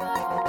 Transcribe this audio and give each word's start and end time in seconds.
Hello 0.00 0.43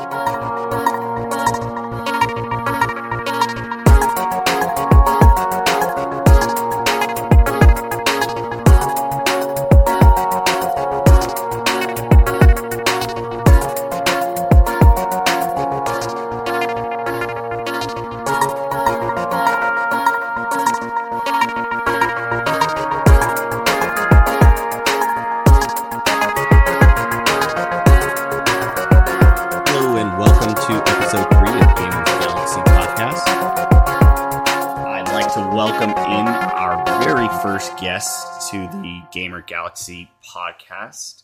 Galaxie 39.47 40.09
Podcast. 40.27 41.23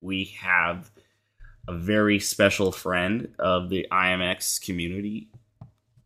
We 0.00 0.24
have 0.40 0.90
a 1.68 1.74
very 1.74 2.18
special 2.18 2.72
friend 2.72 3.34
of 3.38 3.68
the 3.68 3.86
IMX 3.90 4.64
community. 4.64 5.28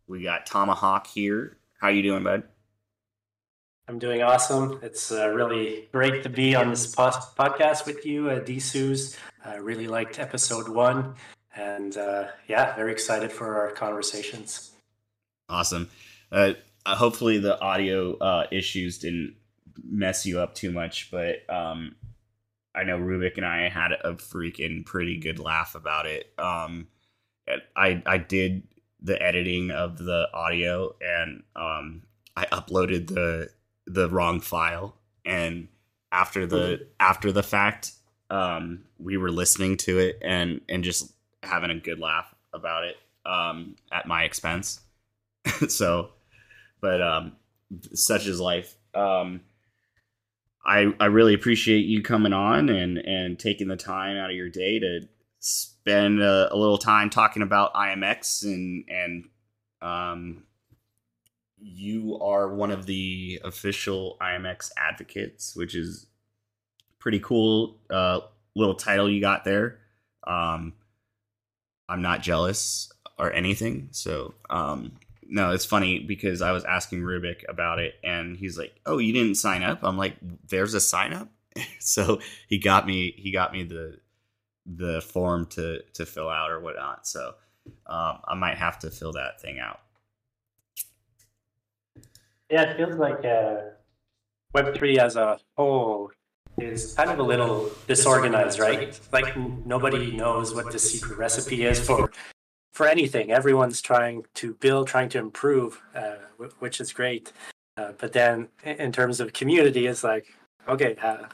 We 0.07 0.23
got 0.23 0.45
Tomahawk 0.45 1.07
here. 1.07 1.57
How 1.79 1.89
you 1.89 2.01
doing, 2.01 2.23
bud? 2.23 2.43
I'm 3.87 3.99
doing 3.99 4.21
awesome. 4.21 4.79
It's 4.83 5.11
uh, 5.11 5.29
really 5.29 5.87
great 5.93 6.23
to 6.23 6.29
be 6.29 6.55
on 6.55 6.69
this 6.69 6.93
podcast 6.93 7.85
with 7.85 8.05
you, 8.05 8.29
uh, 8.29 8.39
DSUs. 8.41 9.15
I 9.45 9.55
really 9.55 9.87
liked 9.87 10.19
episode 10.19 10.67
one, 10.67 11.15
and 11.55 11.95
uh, 11.95 12.27
yeah, 12.49 12.75
very 12.75 12.91
excited 12.91 13.31
for 13.31 13.55
our 13.55 13.71
conversations. 13.71 14.71
Awesome. 15.47 15.89
Uh, 16.29 16.53
uh, 16.85 16.95
hopefully 16.95 17.37
the 17.37 17.57
audio 17.61 18.17
uh, 18.17 18.47
issues 18.51 18.97
didn't 18.97 19.36
mess 19.83 20.25
you 20.25 20.39
up 20.39 20.55
too 20.55 20.71
much, 20.71 21.09
but 21.11 21.47
um, 21.49 21.95
I 22.75 22.83
know 22.83 22.97
Rubik 22.97 23.37
and 23.37 23.45
I 23.45 23.69
had 23.69 23.91
a 23.91 24.13
freaking 24.13 24.85
pretty 24.85 25.17
good 25.17 25.39
laugh 25.39 25.75
about 25.75 26.05
it. 26.05 26.31
Um, 26.37 26.87
I 27.75 28.01
I 28.05 28.17
did 28.17 28.67
the 29.01 29.21
editing 29.21 29.71
of 29.71 29.97
the 29.97 30.27
audio 30.33 30.95
and 31.01 31.43
um, 31.55 32.03
I 32.35 32.45
uploaded 32.45 33.07
the 33.07 33.49
the 33.85 34.09
wrong 34.09 34.41
file, 34.41 34.95
and 35.25 35.69
after 36.11 36.45
the 36.45 36.87
after 36.99 37.31
the 37.31 37.43
fact, 37.43 37.93
um, 38.29 38.85
we 38.99 39.17
were 39.17 39.31
listening 39.31 39.77
to 39.77 39.99
it 39.99 40.19
and 40.21 40.61
and 40.69 40.83
just 40.83 41.13
having 41.43 41.71
a 41.71 41.79
good 41.79 41.99
laugh 41.99 42.33
about 42.53 42.83
it 42.83 42.97
um, 43.25 43.75
at 43.91 44.07
my 44.07 44.23
expense. 44.23 44.81
so, 45.67 46.09
but 46.81 47.01
um, 47.01 47.33
such 47.93 48.27
is 48.27 48.39
life. 48.39 48.75
Um, 48.93 49.41
I 50.67 50.93
I 50.99 51.05
really 51.05 51.33
appreciate 51.33 51.85
you 51.85 52.03
coming 52.03 52.33
on 52.33 52.69
and 52.69 52.97
and 52.97 53.39
taking 53.39 53.69
the 53.69 53.77
time 53.77 54.17
out 54.17 54.29
of 54.29 54.35
your 54.35 54.49
day 54.49 54.79
to 54.79 55.07
spend 55.39 56.21
a, 56.21 56.53
a 56.53 56.57
little 56.57 56.77
time 56.77 57.09
talking 57.09 57.41
about 57.41 57.73
IMX 57.73 58.43
and 58.43 58.83
and 58.89 59.29
um, 59.81 60.43
you 61.59 62.19
are 62.19 62.53
one 62.53 62.71
of 62.71 62.85
the 62.85 63.41
official 63.43 64.17
IMX 64.21 64.71
advocates, 64.77 65.55
which 65.55 65.75
is 65.75 66.07
pretty 66.99 67.19
cool. 67.19 67.77
Uh, 67.89 68.19
little 68.55 68.75
title 68.75 69.09
you 69.09 69.21
got 69.21 69.45
there. 69.45 69.79
Um, 70.25 70.73
I'm 71.87 72.01
not 72.01 72.21
jealous 72.21 72.91
or 73.17 73.31
anything. 73.31 73.89
So, 73.91 74.33
um, 74.49 74.93
no, 75.29 75.51
it's 75.51 75.65
funny 75.65 75.99
because 75.99 76.41
I 76.41 76.51
was 76.51 76.63
asking 76.65 77.01
Rubik 77.01 77.43
about 77.49 77.79
it, 77.79 77.95
and 78.03 78.37
he's 78.37 78.57
like, 78.57 78.79
"Oh, 78.85 78.97
you 78.97 79.13
didn't 79.13 79.35
sign 79.35 79.63
up?" 79.63 79.79
I'm 79.83 79.97
like, 79.97 80.17
"There's 80.47 80.73
a 80.73 80.79
sign 80.79 81.13
up." 81.13 81.29
so 81.79 82.19
he 82.47 82.57
got 82.57 82.85
me. 82.85 83.13
He 83.17 83.31
got 83.31 83.53
me 83.53 83.63
the 83.63 83.99
the 84.65 85.01
form 85.01 85.45
to 85.47 85.81
to 85.93 86.05
fill 86.05 86.29
out 86.29 86.51
or 86.51 86.59
whatnot. 86.59 87.07
So 87.07 87.33
um, 87.85 88.19
I 88.25 88.35
might 88.35 88.57
have 88.57 88.79
to 88.79 88.91
fill 88.91 89.13
that 89.13 89.41
thing 89.41 89.59
out. 89.59 89.79
Yeah, 92.49 92.63
it 92.63 92.77
feels 92.77 92.95
like 92.95 93.25
uh, 93.25 93.57
Web3 94.55 94.97
as 94.97 95.15
a 95.17 95.39
whole 95.57 96.11
is 96.57 96.93
kind 96.95 97.11
of 97.11 97.19
a 97.19 97.23
little 97.23 97.69
disorganized, 97.87 98.59
right? 98.59 98.99
Like 99.11 99.35
nobody 99.37 100.15
knows 100.15 100.55
what 100.55 100.71
the 100.71 100.79
secret 100.79 101.17
recipe 101.17 101.65
is 101.65 101.79
for 101.79 102.09
for 102.77 102.87
anything. 102.87 103.31
Everyone's 103.31 103.81
trying 103.81 104.23
to 104.35 104.53
build, 104.53 104.87
trying 104.87 105.09
to 105.09 105.17
improve, 105.17 105.81
uh, 105.95 106.17
wh- 106.39 106.61
which 106.61 106.79
is 106.79 106.93
great. 106.93 107.33
Uh, 107.75 107.93
but 107.97 108.13
then, 108.13 108.47
in 108.63 108.91
terms 108.91 109.19
of 109.19 109.33
community, 109.33 109.87
it's 109.87 110.03
like, 110.03 110.27
okay, 110.67 110.95
uh, 111.01 111.25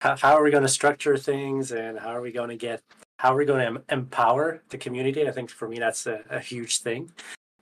how, 0.00 0.16
how 0.16 0.34
are 0.34 0.42
we 0.42 0.50
going 0.50 0.64
to 0.64 0.68
structure 0.68 1.16
things, 1.16 1.70
and 1.70 1.96
how 2.00 2.08
are 2.08 2.20
we 2.20 2.32
going 2.32 2.48
to 2.48 2.56
get, 2.56 2.82
how 3.20 3.32
are 3.32 3.36
we 3.36 3.44
going 3.44 3.60
to 3.60 3.66
em- 3.66 3.84
empower 3.90 4.60
the 4.70 4.76
community? 4.76 5.28
I 5.28 5.30
think 5.30 5.50
for 5.50 5.68
me, 5.68 5.78
that's 5.78 6.04
a, 6.08 6.24
a 6.30 6.40
huge 6.40 6.78
thing. 6.78 7.12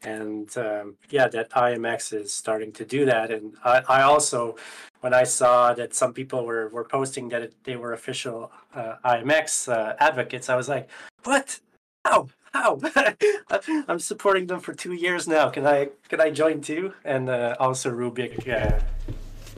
And 0.03 0.49
um, 0.57 0.97
yeah, 1.11 1.29
that 1.29 1.51
IMX 1.51 2.15
is 2.15 2.33
starting 2.33 2.73
to 2.73 2.87
do 2.87 3.05
that. 3.05 3.31
And 3.31 3.55
I, 3.65 3.83
I 3.87 4.03
also, 4.03 4.57
when 5.01 5.13
I 5.13 5.25
saw 5.25 5.75
that 5.75 5.95
some 5.95 6.15
people 6.15 6.47
were, 6.47 6.69
were 6.69 6.85
posting 6.85 7.29
that 7.31 7.43
it, 7.43 7.55
they 7.65 7.77
were 7.77 7.93
official 7.93 8.51
uh, 8.75 8.95
IMX 9.05 9.71
uh, 9.71 9.95
advocates, 9.99 10.49
I 10.49 10.57
was 10.57 10.71
like, 10.71 10.89
what? 11.25 11.61
How? 12.07 12.29
How? 12.55 12.79
I'm 13.89 13.99
supporting 13.99 14.47
them 14.47 14.61
for 14.61 14.73
two 14.73 14.93
years 14.93 15.27
now. 15.27 15.51
Can 15.51 15.67
I 15.67 15.89
can 16.09 16.21
I 16.21 16.31
join 16.31 16.61
too? 16.61 16.95
And 17.05 17.29
uh, 17.29 17.57
also 17.59 17.91
Rubik 17.91 18.49
uh, 18.49 18.79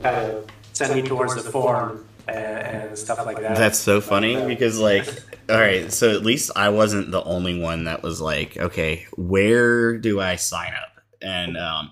of 0.03 0.47
sent 0.73 0.95
me 0.95 1.03
towards 1.03 1.35
the 1.35 1.51
forum 1.51 2.07
and, 2.27 2.37
and 2.87 2.97
stuff 2.97 3.23
like 3.23 3.39
that. 3.39 3.55
That's 3.55 3.77
so 3.77 4.01
funny 4.01 4.43
because 4.47 4.79
like 4.79 5.07
all 5.47 5.59
right, 5.59 5.93
so 5.93 6.09
at 6.09 6.23
least 6.23 6.49
I 6.55 6.69
wasn't 6.69 7.11
the 7.11 7.23
only 7.23 7.61
one 7.61 7.83
that 7.83 8.01
was 8.01 8.19
like, 8.19 8.57
okay, 8.57 9.05
where 9.15 9.99
do 9.99 10.19
I 10.19 10.35
sign 10.35 10.73
up? 10.73 11.03
And 11.21 11.55
um 11.55 11.91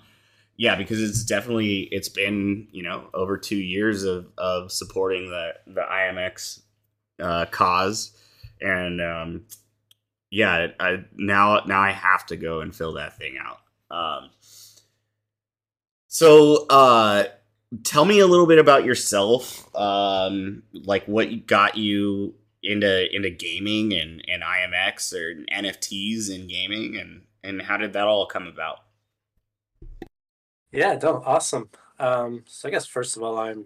yeah, 0.57 0.75
because 0.75 1.03
it's 1.03 1.23
definitely 1.23 1.81
it's 1.91 2.09
been, 2.09 2.67
you 2.71 2.81
know, 2.81 3.09
over 3.13 3.37
2 3.37 3.55
years 3.55 4.03
of 4.05 4.25
of 4.39 4.71
supporting 4.71 5.29
the 5.29 5.53
the 5.67 5.81
IMX 5.81 6.61
uh 7.19 7.45
cause 7.51 8.17
and 8.59 8.99
um 8.99 9.45
yeah, 10.35 10.67
I 10.81 11.05
now 11.15 11.61
now 11.65 11.79
I 11.79 11.91
have 11.91 12.25
to 12.25 12.35
go 12.35 12.59
and 12.59 12.75
fill 12.75 12.93
that 12.93 13.17
thing 13.17 13.37
out. 13.41 13.59
Um 13.89 14.31
so 16.07 16.65
uh 16.67 17.23
tell 17.85 18.03
me 18.03 18.19
a 18.19 18.27
little 18.27 18.45
bit 18.45 18.59
about 18.59 18.83
yourself 18.83 19.73
um 19.75 20.63
like 20.73 21.05
what 21.05 21.47
got 21.47 21.77
you 21.77 22.35
into 22.61 23.15
into 23.15 23.29
gaming 23.29 23.93
and 23.93 24.23
and 24.27 24.43
imx 24.43 25.13
or 25.13 25.35
nfts 25.53 26.29
in 26.33 26.47
gaming 26.47 26.97
and 26.97 27.21
and 27.43 27.61
how 27.61 27.77
did 27.77 27.93
that 27.93 28.07
all 28.07 28.25
come 28.25 28.47
about 28.47 28.79
Yeah, 30.71 30.97
no, 31.01 31.21
awesome. 31.25 31.69
Um, 31.99 32.43
so 32.45 32.67
I 32.67 32.71
guess 32.71 32.85
first 32.85 33.15
of 33.15 33.23
all, 33.23 33.37
I'm 33.37 33.65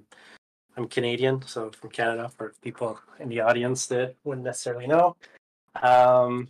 I'm 0.78 0.88
Canadian, 0.88 1.41
so 1.47 1.72
from 1.72 1.90
Canada 1.90 2.29
for 2.29 2.53
people 2.62 3.00
in 3.19 3.29
the 3.29 3.40
audience 3.41 3.88
that 3.88 4.16
wouldn't 4.24 4.46
necessarily 4.46 4.88
know. 4.88 5.16
Um, 5.81 6.50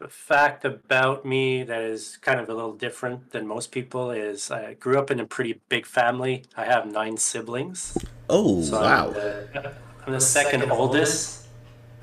the 0.00 0.08
fact 0.08 0.64
about 0.64 1.24
me 1.24 1.62
that 1.62 1.82
is 1.82 2.18
kind 2.18 2.40
of 2.40 2.48
a 2.48 2.54
little 2.54 2.74
different 2.74 3.30
than 3.30 3.46
most 3.46 3.70
people 3.70 4.10
is 4.10 4.50
I 4.50 4.74
grew 4.74 4.98
up 4.98 5.10
in 5.10 5.20
a 5.20 5.24
pretty 5.24 5.60
big 5.68 5.86
family. 5.86 6.42
I 6.56 6.64
have 6.64 6.86
nine 6.86 7.16
siblings. 7.16 7.96
oh 8.28 8.62
So 8.62 8.80
wow 8.80 9.08
I'm 9.08 9.14
the, 9.14 9.72
I'm 10.06 10.12
the 10.12 10.20
second 10.20 10.70
oldest. 10.70 11.46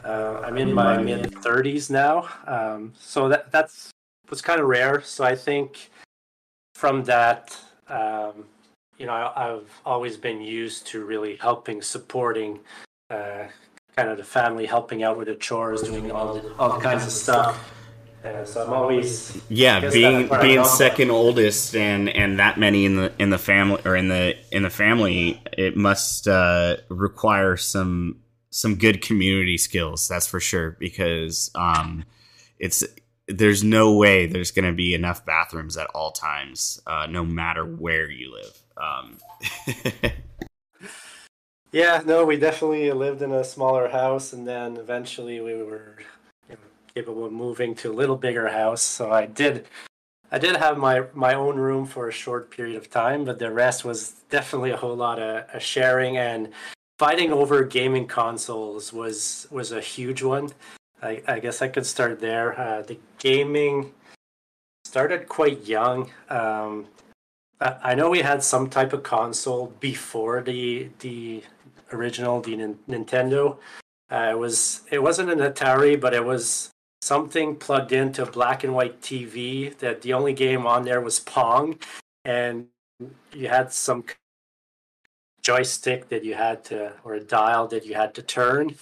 Uh, 0.03 0.41
I'm 0.44 0.57
in 0.57 0.74
my 0.74 0.97
mid 0.97 1.31
30s 1.31 1.91
now, 1.91 2.28
um, 2.47 2.93
so 2.99 3.29
that 3.29 3.52
that's 3.52 3.91
was 4.32 4.41
kind 4.41 4.59
of 4.59 4.67
rare. 4.67 5.02
So 5.02 5.23
I 5.23 5.35
think 5.35 5.91
from 6.73 7.03
that, 7.03 7.55
um, 7.87 8.46
you 8.97 9.05
know, 9.05 9.14
I, 9.14 9.52
I've 9.52 9.70
always 9.85 10.17
been 10.17 10.41
used 10.41 10.87
to 10.87 11.05
really 11.05 11.35
helping, 11.35 11.84
supporting, 11.84 12.61
uh, 13.11 13.44
kind 13.96 14.09
of 14.09 14.17
the 14.17 14.23
family, 14.23 14.66
helping 14.66 15.03
out 15.03 15.20
with 15.20 15.28
the 15.28 15.35
chores, 15.35 15.84
doing 15.84 16.11
all 16.11 16.41
all 16.58 16.82
kinds 16.82 17.05
of 17.05 17.11
stuff. 17.11 17.81
Uh, 18.23 18.46
so 18.46 18.64
I'm 18.64 18.73
always 18.73 19.41
yeah 19.50 19.79
being 19.79 20.20
that's 20.20 20.29
where 20.29 20.40
I 20.40 20.44
being 20.44 20.64
second 20.64 21.09
oldest 21.09 21.76
and 21.76 22.08
and 22.09 22.40
that 22.40 22.59
many 22.59 22.85
in 22.85 22.96
the 22.96 23.12
in 23.18 23.32
the 23.32 23.40
family 23.40 23.82
or 23.84 23.96
in 23.96 24.09
the 24.09 24.35
in 24.52 24.62
the 24.62 24.70
family 24.70 25.41
it 25.58 25.76
must 25.76 26.28
uh 26.28 26.78
require 26.90 27.58
some 27.58 28.20
some 28.52 28.76
good 28.76 29.02
community 29.02 29.58
skills 29.58 30.08
that's 30.08 30.28
for 30.28 30.40
sure 30.40 30.78
because 30.79 31.50
um 31.56 32.03
it's 32.59 32.84
there's 33.28 33.64
no 33.64 33.96
way 33.96 34.28
there's 34.28 34.52
going 34.52 34.66
to 34.66 34.76
be 34.76 34.94
enough 34.94 35.26
bathrooms 35.26 35.76
at 35.76 35.88
all 35.96 36.12
times 36.12 36.79
uh 36.85 37.08
no 37.09 37.26
matter 37.26 37.66
where 37.66 38.09
you 38.09 38.32
live 38.32 38.62
um. 38.78 39.18
Yeah, 41.72 42.02
no, 42.06 42.26
we 42.26 42.35
definitely 42.35 42.91
lived 42.91 43.22
in 43.22 43.32
a 43.32 43.46
smaller 43.46 43.88
house, 43.88 44.34
and 44.34 44.46
then 44.46 44.76
eventually 44.76 45.40
we 45.40 45.56
were 45.64 45.96
capable 46.93 47.26
of 47.26 47.32
moving 47.32 47.76
to 47.76 47.91
a 47.91 47.93
little 47.93 48.17
bigger 48.17 48.49
house. 48.49 48.82
So 48.82 49.11
I 49.11 49.26
did 49.26 49.66
I 50.32 50.40
did 50.40 50.55
have 50.55 50.78
my 50.78 51.03
my 51.14 51.34
own 51.34 51.58
room 51.58 51.85
for 51.85 52.08
a 52.08 52.11
short 52.11 52.49
period 52.49 52.78
of 52.78 52.90
time, 52.90 53.26
but 53.26 53.40
the 53.40 53.52
rest 53.52 53.84
was 53.84 54.16
definitely 54.29 54.72
a 54.72 54.78
whole 54.78 54.96
lot 54.96 55.20
of, 55.20 55.46
of 55.53 55.61
sharing 55.61 56.17
and 56.17 56.49
fighting 56.97 57.32
over 57.34 57.64
gaming 57.64 58.08
consoles 58.08 58.93
was 58.93 59.47
was 59.52 59.72
a 59.72 59.82
huge 59.82 60.23
one. 60.23 60.49
I, 61.03 61.22
I 61.28 61.40
guess 61.40 61.61
I 61.61 61.67
could 61.67 61.85
start 61.85 62.20
there. 62.22 62.59
Uh, 62.59 62.84
the 62.84 62.99
gaming 63.17 63.91
started 64.85 65.28
quite 65.28 65.66
young. 65.66 66.11
Um, 66.29 66.87
I, 67.59 67.76
I 67.84 67.96
know 67.96 68.09
we 68.09 68.20
had 68.20 68.44
some 68.44 68.70
type 68.70 68.94
of 68.94 69.03
console 69.03 69.73
before 69.79 70.41
the 70.41 70.90
the 70.99 71.44
original 71.91 72.40
the 72.41 72.55
Nintendo. 72.90 73.58
Uh, 74.11 74.29
it 74.32 74.37
was 74.37 74.82
it 74.91 75.02
wasn't 75.02 75.29
an 75.29 75.40
Atari, 75.40 75.99
but 75.99 76.14
it 76.14 76.23
was 76.23 76.71
something 77.02 77.56
plugged 77.56 77.92
into 77.92 78.24
a 78.24 78.26
black 78.26 78.64
and 78.64 78.74
white 78.74 79.02
TV. 79.02 79.78
That 79.80 80.02
the 80.02 80.14
only 80.14 80.34
game 80.34 80.66
on 80.66 80.86
there 80.86 81.02
was 81.02 81.20
Pong, 81.20 81.80
and 82.26 82.68
you 83.34 83.48
had 83.48 83.74
some 83.74 84.06
joystick 85.42 86.09
that 86.09 86.24
you 86.24 86.36
had 86.36 86.64
to 86.66 86.94
or 87.03 87.16
a 87.16 87.20
dial 87.20 87.68
that 87.68 87.86
you 87.86 87.96
had 87.96 88.14
to 88.16 88.22
turn, 88.22 88.76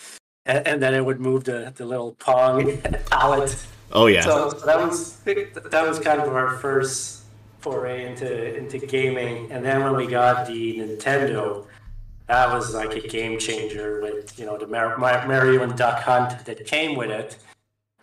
and, 0.45 0.67
and 0.67 0.81
then 0.81 0.93
it 0.93 1.05
would 1.05 1.19
move 1.19 1.43
the 1.43 1.73
the 1.75 1.85
little 1.85 2.13
Pong 2.13 2.77
palette. 3.09 3.65
Oh 3.91 4.05
yeah. 4.05 4.21
So, 4.21 4.49
so 4.49 4.65
that 4.65 4.77
was 4.77 5.17
that 5.19 5.87
was 5.87 5.99
kind 5.99 6.21
of 6.21 6.33
our 6.33 6.57
first 6.57 7.23
foray 7.59 8.05
into 8.05 8.55
into 8.55 8.77
gaming, 8.77 9.51
and 9.51 9.65
then 9.65 9.83
when 9.83 9.95
we 9.95 10.07
got 10.07 10.47
the 10.47 10.79
Nintendo 10.79 11.65
that 12.29 12.53
was 12.53 12.75
like 12.75 12.93
a 12.95 13.07
game 13.07 13.39
changer 13.39 14.01
with 14.01 14.37
you 14.37 14.45
know 14.45 14.55
the 14.55 14.67
Mar- 14.67 14.97
Mar- 14.99 15.27
Mario 15.27 15.63
and 15.63 15.75
Duck 15.75 16.03
Hunt 16.03 16.45
that 16.45 16.63
came 16.65 16.95
with 16.95 17.09
it. 17.09 17.37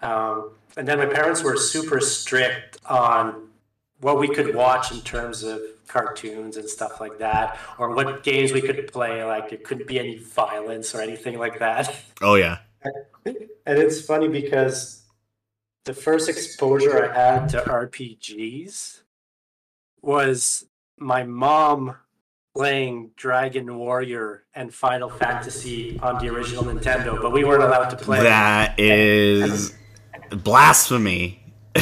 Um, 0.03 0.51
and 0.77 0.87
then 0.87 0.99
my 0.99 1.07
parents 1.07 1.43
were 1.43 1.57
super 1.57 2.01
strict 2.01 2.79
on 2.87 3.49
what 4.01 4.19
we 4.19 4.29
could 4.29 4.55
watch 4.55 4.93
in 4.93 5.01
terms 5.01 5.43
of 5.43 5.61
cartoons 5.89 6.57
and 6.57 6.69
stuff 6.69 7.01
like 7.01 7.19
that, 7.19 7.59
or 7.79 7.95
what 7.95 8.23
games 8.23 8.53
we 8.53 8.61
could 8.61 8.93
play. 8.93 9.25
Like 9.25 9.53
it 9.53 9.65
couldn't 9.65 9.87
be 9.87 9.99
any 9.99 10.19
violence 10.19 10.95
or 10.95 11.01
anything 11.01 11.39
like 11.39 11.59
that. 11.61 11.95
Oh 12.21 12.35
yeah. 12.35 12.59
And 13.69 13.81
it's 13.81 14.01
funny 14.01 14.29
because 14.29 15.03
the 15.87 15.93
first 15.93 16.29
exposure 16.29 17.13
I 17.13 17.13
had 17.13 17.49
to 17.49 17.61
RPGs 17.63 19.03
was 20.03 20.65
my 20.97 21.25
mom 21.25 21.97
playing 22.55 23.11
Dragon 23.17 23.77
Warrior 23.77 24.45
and 24.55 24.73
Final 24.73 25.11
Fantasy 25.11 25.99
on 26.01 26.25
the 26.25 26.33
original 26.33 26.63
Nintendo, 26.63 27.21
but 27.21 27.33
we 27.33 27.43
weren't 27.43 27.65
allowed 27.65 27.91
to 27.91 27.97
play. 27.97 28.23
That 28.23 28.79
is 28.79 29.75
blasphemy. 30.31 31.43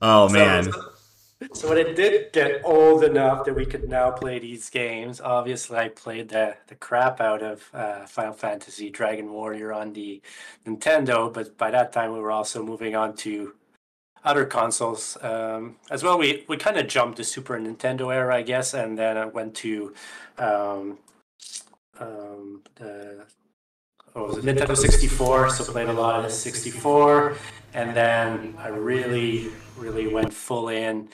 oh 0.00 0.28
man. 0.28 0.64
So, 0.64 0.92
so, 1.52 1.68
when 1.68 1.78
it 1.78 1.94
did 1.96 2.32
get 2.32 2.62
old 2.64 3.04
enough 3.04 3.44
that 3.44 3.54
we 3.54 3.64
could 3.64 3.88
now 3.88 4.10
play 4.10 4.38
these 4.38 4.68
games, 4.70 5.20
obviously 5.20 5.78
I 5.78 5.88
played 5.88 6.28
the, 6.28 6.56
the 6.66 6.74
crap 6.74 7.20
out 7.20 7.42
of 7.42 7.68
uh, 7.72 8.06
Final 8.06 8.32
Fantasy 8.32 8.90
Dragon 8.90 9.32
Warrior 9.32 9.72
on 9.72 9.92
the 9.92 10.20
Nintendo, 10.66 11.32
but 11.32 11.56
by 11.56 11.70
that 11.70 11.92
time 11.92 12.12
we 12.12 12.18
were 12.18 12.32
also 12.32 12.62
moving 12.62 12.96
on 12.96 13.14
to 13.16 13.54
other 14.24 14.44
consoles 14.44 15.16
um, 15.22 15.76
as 15.90 16.02
well. 16.02 16.18
We 16.18 16.44
we 16.48 16.56
kind 16.56 16.76
of 16.76 16.86
jumped 16.88 17.16
the 17.16 17.24
Super 17.24 17.58
Nintendo 17.58 18.14
era, 18.14 18.34
I 18.34 18.42
guess, 18.42 18.74
and 18.74 18.98
then 18.98 19.16
I 19.16 19.26
went 19.26 19.54
to 19.56 19.94
um, 20.38 20.98
um, 22.00 22.62
the 22.76 23.26
what 24.12 24.28
was 24.28 24.38
it, 24.38 24.44
Nintendo 24.44 24.76
64. 24.76 25.50
So 25.50 25.64
played 25.64 25.88
a 25.88 25.92
lot 25.92 26.24
of 26.24 26.32
64, 26.32 27.36
and 27.74 27.96
then 27.96 28.54
I 28.58 28.68
really 28.68 29.50
really 29.76 30.08
went 30.08 30.32
full 30.32 30.68
in 30.68 31.08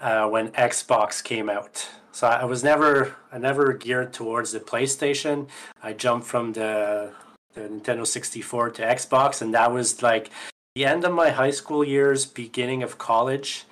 uh, 0.00 0.28
when 0.28 0.48
Xbox 0.50 1.22
came 1.22 1.50
out. 1.50 1.88
So 2.12 2.28
I 2.28 2.44
was 2.44 2.62
never 2.62 3.16
I 3.32 3.38
never 3.38 3.72
geared 3.72 4.12
towards 4.12 4.52
the 4.52 4.60
PlayStation. 4.60 5.48
I 5.82 5.92
jumped 5.92 6.26
from 6.26 6.52
the 6.52 7.12
the 7.54 7.62
Nintendo 7.62 8.06
64 8.06 8.70
to 8.70 8.82
Xbox, 8.82 9.42
and 9.42 9.54
that 9.54 9.72
was 9.72 10.02
like 10.02 10.30
the 10.74 10.84
end 10.84 11.04
of 11.04 11.12
my 11.12 11.30
high 11.30 11.50
school 11.50 11.84
years, 11.84 12.26
beginning 12.26 12.82
of 12.82 12.98
college, 12.98 13.64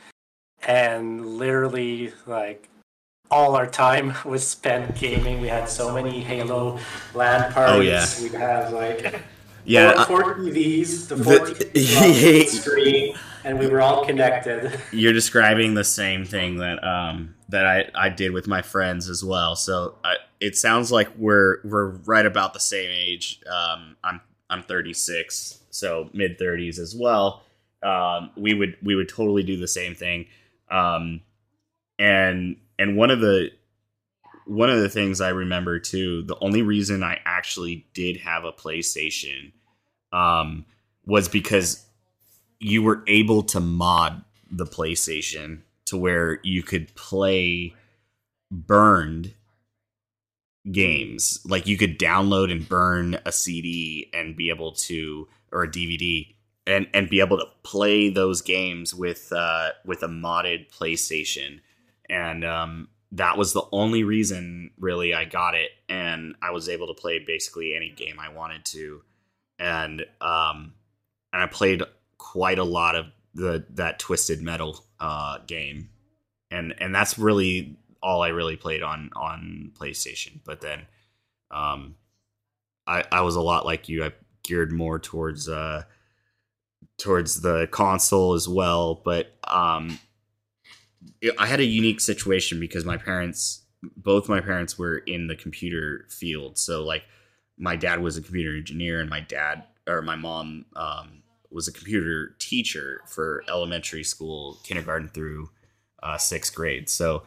and 0.67 1.37
literally 1.37 2.13
like 2.27 2.69
all 3.32 3.56
our 3.56 3.67
time 3.67 4.14
was 4.25 4.46
spent 4.46 4.94
gaming. 4.94 5.40
We 5.40 5.49
had 5.49 5.69
so 5.69 5.93
many 5.93 6.20
Halo 6.20 6.79
LAN 7.14 7.52
parties. 7.52 7.76
Oh, 7.76 7.81
yeah. 7.81 8.06
We'd 8.23 8.38
have 8.38 8.73
like 8.73 9.23
yeah, 9.64 10.05
four, 10.05 10.23
four 10.23 10.34
TVs, 10.37 11.08
the 11.08 11.17
four 11.17 11.38
the, 11.49 11.64
TVs 11.64 12.49
screen, 12.49 13.17
and 13.44 13.58
we 13.58 13.67
were 13.67 13.81
all 13.81 14.05
connected. 14.05 14.79
You're 14.93 15.12
describing 15.12 15.75
the 15.75 15.84
same 15.84 16.25
thing 16.25 16.56
that 16.56 16.84
um 16.84 17.34
that 17.49 17.67
I, 17.67 17.90
I 17.94 18.08
did 18.08 18.32
with 18.32 18.46
my 18.46 18.62
friends 18.62 19.08
as 19.08 19.25
well. 19.25 19.56
So 19.56 19.96
I, 20.05 20.17
it 20.40 20.56
sounds 20.56 20.93
like 20.93 21.08
we're 21.17 21.58
we're 21.64 21.88
right 21.88 22.26
about 22.26 22.55
the 22.55 22.61
same 22.61 22.90
age. 22.90 23.40
Um, 23.49 23.96
I'm 24.05 24.20
I'm 24.50 24.62
36 24.62 25.61
so 25.73 26.11
mid 26.12 26.38
30s 26.38 26.78
as 26.78 26.94
well. 26.94 27.43
Um, 27.82 28.31
we 28.37 28.55
would 28.55 28.76
we 28.82 28.94
would 28.94 29.08
totally 29.08 29.43
do 29.43 29.56
the 29.56 29.67
same 29.67 29.94
thing. 29.94 30.26
Um, 30.70 31.23
and 31.99 32.56
and 32.82 32.96
one 32.96 33.11
of 33.11 33.20
the 33.20 33.50
one 34.44 34.69
of 34.69 34.81
the 34.81 34.88
things 34.88 35.20
I 35.20 35.29
remember 35.29 35.79
too, 35.79 36.25
the 36.25 36.37
only 36.40 36.62
reason 36.62 37.05
I 37.05 37.20
actually 37.25 37.87
did 37.94 38.17
have 38.17 38.44
a 38.44 38.52
PlayStation 38.52 39.52
um, 40.12 40.67
was 41.06 41.29
because 41.29 41.87
you 42.58 42.82
were 42.82 43.05
able 43.06 43.44
to 43.44 43.61
mod 43.61 44.25
the 44.50 44.67
PlayStation 44.67 45.61
to 45.87 45.96
where 45.96 46.40
you 46.43 46.64
could 46.64 46.93
play 46.96 47.73
burned 48.50 49.32
games. 50.73 51.40
Like 51.44 51.69
you 51.69 51.78
could 51.78 52.00
download 52.00 52.50
and 52.50 52.69
burn 52.69 53.17
a 53.25 53.31
CD 53.31 54.11
and 54.12 54.37
be 54.37 54.50
able 54.50 54.73
to 54.73 55.28
or 55.52 55.62
a 55.62 55.70
DVD 55.70 56.35
and 56.67 56.88
and 56.93 57.08
be 57.08 57.20
able 57.20 57.38
to 57.38 57.46
play 57.62 58.08
those 58.08 58.43
games 58.43 58.93
with 58.93 59.32
uh, 59.32 59.70
with 59.85 60.02
a 60.02 60.08
modded 60.08 60.69
PlayStation, 60.69 61.61
and 62.08 62.44
um, 62.44 62.88
that 63.12 63.37
was 63.37 63.52
the 63.52 63.64
only 63.72 64.04
reason 64.04 64.70
really 64.78 65.14
I 65.14 65.25
got 65.25 65.54
it, 65.54 65.70
and 65.88 66.34
I 66.43 66.50
was 66.50 66.69
able 66.69 66.88
to 66.88 67.00
play 67.00 67.19
basically 67.19 67.75
any 67.75 67.90
game 67.90 68.19
I 68.19 68.28
wanted 68.28 68.64
to, 68.66 69.02
and 69.58 70.04
um, 70.20 70.75
and 71.32 71.42
I 71.42 71.47
played 71.47 71.82
quite 72.18 72.59
a 72.59 72.64
lot 72.64 72.94
of 72.94 73.06
the 73.35 73.64
that 73.71 73.99
Twisted 73.99 74.42
Metal 74.42 74.85
uh, 75.00 75.38
game, 75.47 75.90
and 76.50 76.75
and 76.78 76.94
that's 76.94 77.18
really 77.18 77.76
all 78.02 78.23
I 78.23 78.28
really 78.28 78.56
played 78.56 78.82
on 78.82 79.11
on 79.14 79.73
PlayStation. 79.75 80.40
But 80.44 80.61
then, 80.61 80.87
um, 81.50 81.97
I 82.87 83.04
I 83.11 83.21
was 83.23 83.37
a 83.37 83.42
lot 83.42 83.64
like 83.64 83.88
you. 83.88 84.04
I 84.04 84.12
geared 84.42 84.73
more 84.73 84.99
towards 84.99 85.49
uh 85.49 85.85
towards 86.99 87.40
the 87.40 87.68
console 87.71 88.35
as 88.35 88.49
well 88.49 89.00
but 89.04 89.35
um 89.44 89.99
i 91.38 91.47
had 91.47 91.61
a 91.61 91.64
unique 91.64 92.00
situation 92.00 92.61
because 92.61 92.85
my 92.85 92.97
parents 92.97 93.62
both 93.97 94.28
my 94.28 94.40
parents 94.40 94.78
were 94.78 94.99
in 94.99 95.26
the 95.26 95.37
computer 95.37 96.06
field. 96.09 96.56
So 96.59 96.85
like 96.85 97.04
my 97.59 97.76
dad 97.76 98.00
was 98.00 98.16
a 98.16 98.23
computer 98.23 98.56
engineer 98.56 99.00
and 99.00 99.11
my 99.11 99.21
dad 99.21 99.64
or 99.88 100.02
my 100.02 100.16
mom 100.16 100.66
um, 100.76 101.23
was 101.50 101.68
a 101.68 101.73
computer 101.73 102.37
teacher 102.38 103.00
for 103.06 103.42
elementary 103.49 104.04
school 104.04 104.59
kindergarten 104.62 105.09
through 105.09 105.50
uh, 106.02 106.18
sixth 106.18 106.54
grade. 106.54 106.88
So 106.88 107.25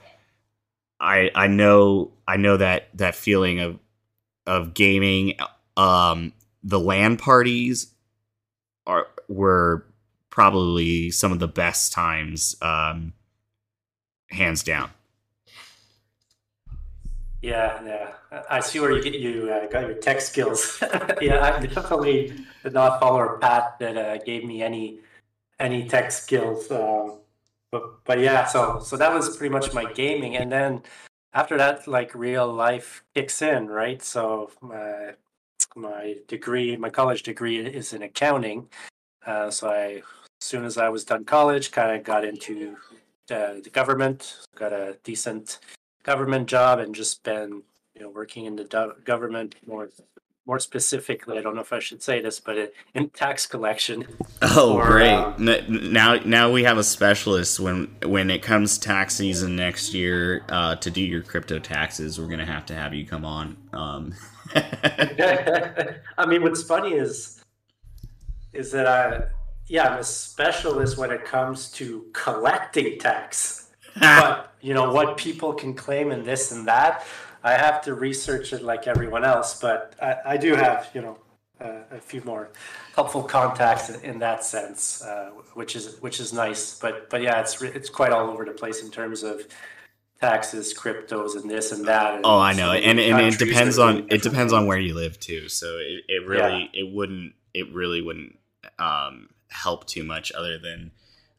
i 0.97 1.29
i 1.35 1.45
know 1.45 2.13
i 2.25 2.37
know 2.37 2.55
that 2.55 2.87
that 2.93 3.13
feeling 3.15 3.59
of 3.59 3.77
of 4.47 4.73
gaming 4.73 5.33
um 5.75 6.31
the 6.63 6.79
LAN 6.79 7.17
parties 7.17 7.93
are 8.87 9.07
were 9.27 9.85
probably 10.29 11.11
some 11.11 11.31
of 11.31 11.39
the 11.39 11.47
best 11.47 11.93
times, 11.93 12.55
um, 12.61 13.13
hands 14.29 14.63
down. 14.63 14.89
Yeah, 17.41 17.79
yeah. 17.85 18.11
I 18.49 18.59
see 18.59 18.79
where 18.79 18.91
you 18.91 19.03
get 19.03 19.13
you 19.13 19.51
uh, 19.51 19.67
got 19.67 19.81
your 19.87 19.93
tech 19.93 20.19
skills. 20.19 20.81
yeah, 21.21 21.43
I 21.43 21.65
definitely 21.65 22.33
did 22.63 22.73
not 22.73 22.99
follow 22.99 23.21
a 23.21 23.37
path 23.37 23.75
that 23.79 23.97
uh, 23.97 24.17
gave 24.17 24.43
me 24.45 24.63
any 24.63 24.99
any 25.59 25.87
tech 25.87 26.11
skills. 26.11 26.71
Um, 26.71 27.19
but 27.71 28.03
but 28.03 28.19
yeah, 28.19 28.45
so 28.45 28.79
so 28.79 28.97
that 28.97 29.13
was 29.13 29.37
pretty 29.37 29.53
much 29.53 29.73
my 29.73 29.91
gaming, 29.93 30.37
and 30.37 30.51
then 30.51 30.81
after 31.33 31.57
that, 31.57 31.87
like 31.87 32.15
real 32.15 32.51
life 32.51 33.03
kicks 33.13 33.41
in, 33.41 33.67
right? 33.67 34.01
So 34.01 34.49
uh, 34.73 35.11
my 35.75 36.15
degree, 36.27 36.75
my 36.77 36.89
college 36.89 37.23
degree 37.23 37.59
is 37.59 37.93
in 37.93 38.01
accounting. 38.01 38.69
Uh, 39.25 39.51
so 39.51 39.69
I, 39.69 40.01
as 40.41 40.47
soon 40.47 40.65
as 40.65 40.77
I 40.77 40.89
was 40.89 41.03
done 41.03 41.25
college, 41.25 41.71
kind 41.71 41.95
of 41.95 42.03
got 42.03 42.23
into 42.25 42.77
uh, 43.31 43.55
the 43.63 43.69
government, 43.71 44.37
got 44.55 44.73
a 44.73 44.97
decent 45.03 45.59
government 46.03 46.47
job, 46.47 46.79
and 46.79 46.93
just 46.93 47.23
been 47.23 47.63
you 47.95 48.01
know 48.01 48.09
working 48.09 48.45
in 48.45 48.55
the 48.55 48.65
do- 48.65 48.93
government 49.03 49.55
more 49.65 49.89
more 50.47 50.59
specifically, 50.59 51.37
I 51.37 51.41
don't 51.41 51.55
know 51.55 51.61
if 51.61 51.73
I 51.73 51.79
should 51.79 52.03
say 52.03 52.21
this, 52.21 52.39
but 52.39 52.71
in 52.93 53.09
tax 53.09 53.45
collection. 53.45 54.07
Oh, 54.41 54.75
or, 54.75 54.85
great! 54.85 55.11
Uh, 55.11 55.33
now, 55.67 56.19
now 56.23 56.51
we 56.51 56.65
have 56.65 56.77
a 56.77 56.83
specialist 56.83 57.59
when 57.59 57.95
when 58.03 58.29
it 58.29 58.43
comes 58.43 58.77
tax 58.77 59.15
season 59.15 59.55
next 59.55 59.93
year 59.93 60.43
uh, 60.49 60.75
to 60.75 60.91
do 60.91 61.01
your 61.01 61.21
crypto 61.21 61.57
taxes. 61.57 62.19
We're 62.19 62.27
gonna 62.27 62.45
have 62.45 62.65
to 62.67 62.75
have 62.75 62.93
you 62.93 63.07
come 63.07 63.25
on. 63.25 63.57
Um. 63.73 64.13
I 64.55 66.25
mean, 66.27 66.43
what's 66.43 66.61
funny 66.63 66.93
is 66.93 67.43
is 68.53 68.71
that 68.73 68.87
I, 68.87 69.23
yeah, 69.67 69.89
I'm 69.89 69.99
a 69.99 70.03
specialist 70.03 70.97
when 70.97 71.11
it 71.11 71.25
comes 71.25 71.71
to 71.73 72.05
collecting 72.13 72.99
tax. 72.99 73.61
but 73.99 74.53
you 74.59 74.73
know 74.73 74.91
what 74.91 75.15
people 75.15 75.53
can 75.53 75.73
claim 75.73 76.11
and 76.11 76.25
this 76.25 76.51
and 76.51 76.67
that 76.67 77.05
I 77.45 77.51
have 77.51 77.83
to 77.83 77.93
research 77.93 78.53
it 78.53 78.63
like 78.63 78.87
everyone 78.87 79.23
else, 79.23 79.59
but 79.59 79.93
I, 80.01 80.15
I 80.33 80.37
do 80.37 80.55
have, 80.55 80.89
you 80.95 81.01
know, 81.01 81.19
uh, 81.61 81.81
a 81.91 81.99
few 81.99 82.21
more 82.25 82.49
helpful 82.95 83.21
contacts 83.21 83.89
in, 83.89 84.01
in 84.01 84.19
that 84.19 84.43
sense, 84.43 85.03
uh, 85.03 85.29
which 85.53 85.75
is 85.75 86.01
which 86.01 86.19
is 86.19 86.33
nice. 86.33 86.77
But 86.79 87.09
but 87.11 87.21
yeah, 87.21 87.39
it's 87.39 87.61
it's 87.61 87.87
quite 87.87 88.11
all 88.11 88.31
over 88.31 88.45
the 88.45 88.51
place 88.51 88.83
in 88.83 88.89
terms 88.89 89.21
of 89.21 89.43
taxes, 90.19 90.73
cryptos, 90.73 91.35
and 91.39 91.49
this 91.49 91.71
and 91.71 91.85
that. 91.85 92.15
And 92.15 92.25
oh, 92.25 92.39
I 92.39 92.53
know, 92.53 92.71
and 92.71 92.99
and 92.99 93.21
it 93.21 93.37
depends 93.37 93.77
on 93.77 94.07
it 94.09 94.23
depends 94.23 94.51
on 94.51 94.65
where 94.65 94.79
you 94.79 94.95
live 94.95 95.19
too. 95.19 95.47
So 95.47 95.77
it, 95.77 96.03
it 96.09 96.27
really 96.27 96.69
yeah. 96.73 96.81
it 96.81 96.91
wouldn't 96.91 97.35
it 97.53 97.71
really 97.71 98.01
wouldn't 98.01 98.39
um, 98.79 99.29
help 99.49 99.85
too 99.87 100.03
much 100.03 100.31
other 100.31 100.57
than 100.57 100.91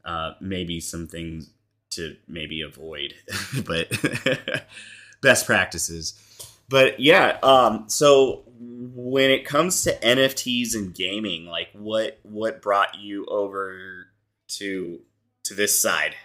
uh, 0.05 0.33
maybe 0.41 0.79
some 0.79 1.07
things 1.07 1.49
to 1.91 2.15
maybe 2.27 2.61
avoid, 2.61 3.13
but. 3.65 3.91
best 5.21 5.45
practices. 5.45 6.13
But 6.69 6.99
yeah, 6.99 7.37
um, 7.43 7.85
so 7.87 8.43
when 8.59 9.31
it 9.31 9.45
comes 9.45 9.83
to 9.83 9.93
NFTs 9.99 10.75
and 10.75 10.93
gaming, 10.93 11.45
like 11.45 11.69
what 11.73 12.19
what 12.23 12.61
brought 12.61 12.95
you 12.99 13.25
over 13.25 14.07
to 14.49 14.99
to 15.45 15.53
this 15.53 15.79
side? 15.79 16.15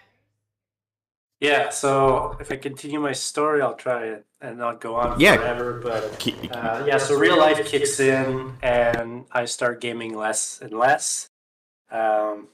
Yeah, 1.41 1.71
so 1.71 2.37
if 2.41 2.53
I 2.53 2.57
continue 2.57 3.01
my 3.01 3.13
story, 3.13 3.63
I'll 3.63 3.75
try 3.75 4.05
it 4.07 4.27
and 4.41 4.59
not 4.59 4.81
go 4.81 4.95
on 4.95 5.19
yeah. 5.19 5.37
forever. 5.37 5.81
But 5.83 6.27
uh, 6.53 6.85
yeah, 6.87 6.99
so 6.99 7.17
real 7.17 7.37
life 7.37 7.67
kicks 7.67 7.99
in, 7.99 8.55
and 8.63 9.25
I 9.33 9.45
start 9.47 9.81
gaming 9.81 10.17
less 10.17 10.61
and 10.61 10.73
less. 10.73 11.29
Um, 11.93 12.49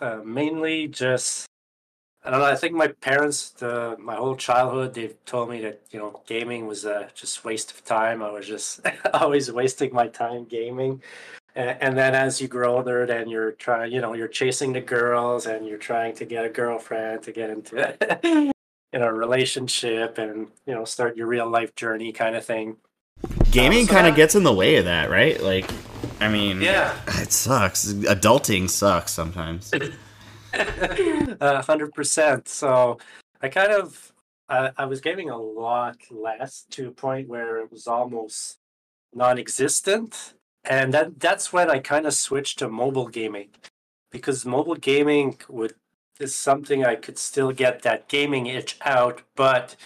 uh, 0.00 0.20
mainly 0.24 0.88
just 0.88 1.46
I 2.26 2.30
don't 2.30 2.40
know. 2.40 2.46
I 2.46 2.56
think 2.56 2.74
my 2.74 2.88
parents, 2.88 3.50
the, 3.50 3.96
my 4.00 4.16
whole 4.16 4.34
childhood, 4.34 4.94
they've 4.94 5.14
told 5.26 5.48
me 5.48 5.60
that 5.60 5.80
you 5.92 6.00
know 6.00 6.22
gaming 6.26 6.66
was 6.66 6.84
a 6.84 7.08
just 7.14 7.44
waste 7.44 7.70
of 7.70 7.84
time. 7.84 8.20
I 8.20 8.30
was 8.30 8.48
just 8.48 8.80
always 9.14 9.50
wasting 9.52 9.94
my 9.94 10.08
time 10.08 10.44
gaming. 10.44 11.00
And, 11.54 11.78
and 11.80 11.96
then 11.96 12.16
as 12.16 12.40
you 12.40 12.48
grow 12.48 12.76
older, 12.78 13.06
then 13.06 13.28
you're 13.28 13.52
trying, 13.52 13.92
you 13.92 14.00
know, 14.00 14.14
you're 14.14 14.26
chasing 14.26 14.72
the 14.72 14.80
girls 14.80 15.46
and 15.46 15.66
you're 15.68 15.78
trying 15.78 16.16
to 16.16 16.24
get 16.24 16.44
a 16.44 16.48
girlfriend 16.48 17.22
to 17.22 17.32
get 17.32 17.48
into 17.48 18.52
in 18.92 19.02
a 19.02 19.12
relationship 19.12 20.18
and 20.18 20.48
you 20.66 20.74
know 20.74 20.84
start 20.84 21.16
your 21.16 21.28
real 21.28 21.48
life 21.48 21.76
journey 21.76 22.12
kind 22.12 22.34
of 22.34 22.44
thing. 22.44 22.76
Gaming 23.52 23.82
um, 23.82 23.86
so 23.86 23.92
kind 23.92 24.06
of 24.08 24.16
gets 24.16 24.34
in 24.34 24.42
the 24.42 24.52
way 24.52 24.76
of 24.76 24.86
that, 24.86 25.10
right? 25.10 25.40
Like, 25.40 25.70
I 26.20 26.28
mean, 26.28 26.60
yeah, 26.60 26.98
it 27.06 27.32
sucks. 27.32 27.92
Adulting 27.92 28.70
sucks 28.70 29.12
sometimes. 29.12 29.72
hundred 31.40 31.92
percent. 31.92 32.48
So 32.48 32.98
I 33.42 33.48
kind 33.48 33.72
of 33.72 34.12
uh, 34.48 34.70
I 34.76 34.86
was 34.86 35.00
gaming 35.00 35.30
a 35.30 35.38
lot 35.38 35.96
less 36.10 36.64
to 36.70 36.88
a 36.88 36.92
point 36.92 37.28
where 37.28 37.58
it 37.58 37.70
was 37.70 37.86
almost 37.86 38.58
non-existent, 39.14 40.34
and 40.64 40.94
that 40.94 41.20
that's 41.20 41.52
when 41.52 41.70
I 41.70 41.78
kind 41.78 42.06
of 42.06 42.14
switched 42.14 42.58
to 42.60 42.68
mobile 42.68 43.08
gaming 43.08 43.50
because 44.10 44.46
mobile 44.46 44.76
gaming 44.76 45.38
would 45.48 45.74
is 46.18 46.34
something 46.34 46.84
I 46.84 46.94
could 46.94 47.18
still 47.18 47.52
get 47.52 47.82
that 47.82 48.08
gaming 48.08 48.46
itch 48.46 48.78
out, 48.84 49.22
but 49.34 49.76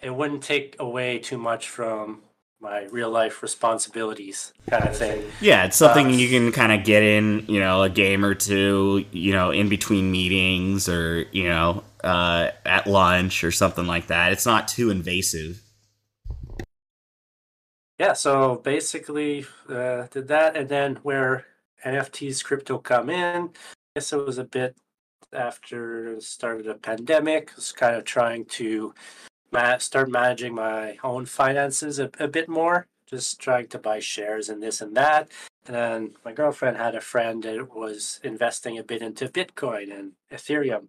it 0.00 0.14
wouldn't 0.14 0.42
take 0.42 0.74
away 0.80 1.18
too 1.18 1.38
much 1.38 1.68
from 1.68 2.22
my 2.60 2.84
real 2.90 3.10
life 3.10 3.42
responsibilities 3.42 4.52
kind 4.68 4.84
of 4.84 4.96
thing. 4.96 5.24
Yeah, 5.40 5.64
it's 5.64 5.76
something 5.76 6.06
uh, 6.06 6.10
you 6.10 6.28
can 6.28 6.52
kind 6.52 6.72
of 6.72 6.84
get 6.84 7.02
in, 7.02 7.46
you 7.48 7.58
know, 7.58 7.82
a 7.82 7.88
game 7.88 8.24
or 8.24 8.34
two, 8.34 9.04
you 9.12 9.32
know, 9.32 9.50
in 9.50 9.68
between 9.68 10.10
meetings 10.10 10.88
or, 10.88 11.24
you 11.32 11.48
know, 11.48 11.82
uh, 12.04 12.50
at 12.66 12.86
lunch 12.86 13.44
or 13.44 13.50
something 13.50 13.86
like 13.86 14.08
that. 14.08 14.32
It's 14.32 14.46
not 14.46 14.68
too 14.68 14.90
invasive. 14.90 15.62
Yeah, 17.98 18.12
so 18.14 18.56
basically 18.56 19.46
uh, 19.68 20.06
did 20.10 20.28
that. 20.28 20.56
And 20.56 20.68
then 20.68 20.96
where 21.02 21.46
NFTs, 21.84 22.44
crypto 22.44 22.78
come 22.78 23.10
in, 23.10 23.44
I 23.46 23.50
guess 23.94 24.12
it 24.12 24.24
was 24.24 24.38
a 24.38 24.44
bit 24.44 24.76
after 25.32 26.14
the 26.14 26.20
start 26.20 26.60
of 26.60 26.66
the 26.66 26.74
pandemic. 26.74 27.54
Was 27.56 27.72
kind 27.72 27.96
of 27.96 28.04
trying 28.04 28.44
to 28.46 28.94
ma- 29.52 29.78
start 29.78 30.10
managing 30.10 30.54
my 30.54 30.98
own 31.02 31.26
finances 31.26 31.98
a, 31.98 32.10
a 32.18 32.28
bit 32.28 32.48
more, 32.48 32.86
just 33.06 33.40
trying 33.40 33.68
to 33.68 33.78
buy 33.78 33.98
shares 33.98 34.48
and 34.48 34.62
this 34.62 34.80
and 34.80 34.96
that. 34.96 35.28
And 35.66 35.76
then 35.76 36.14
my 36.24 36.32
girlfriend 36.32 36.76
had 36.76 36.94
a 36.94 37.00
friend 37.00 37.42
that 37.42 37.74
was 37.74 38.20
investing 38.22 38.78
a 38.78 38.82
bit 38.82 39.02
into 39.02 39.28
Bitcoin 39.28 39.96
and 39.96 40.12
Ethereum. 40.32 40.88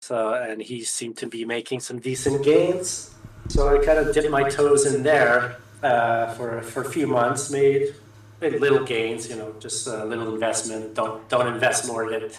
So, 0.00 0.34
and 0.34 0.62
he 0.62 0.82
seemed 0.82 1.16
to 1.18 1.26
be 1.26 1.44
making 1.44 1.80
some 1.80 2.00
decent 2.00 2.44
gains. 2.44 3.14
So 3.48 3.68
I 3.68 3.84
kind 3.84 3.98
of 3.98 4.14
dipped 4.14 4.30
my 4.30 4.48
toes 4.48 4.86
in 4.86 5.02
there 5.02 5.58
uh, 5.82 6.34
for 6.34 6.62
for 6.62 6.82
a 6.82 6.90
few 6.90 7.06
months, 7.06 7.50
made 7.50 7.94
little 8.50 8.84
gains, 8.84 9.28
you 9.28 9.36
know, 9.36 9.54
just 9.58 9.86
a 9.86 10.04
little 10.04 10.34
investment. 10.34 10.94
Don't 10.94 11.28
don't 11.28 11.46
invest 11.46 11.86
more 11.86 12.10
than 12.10 12.30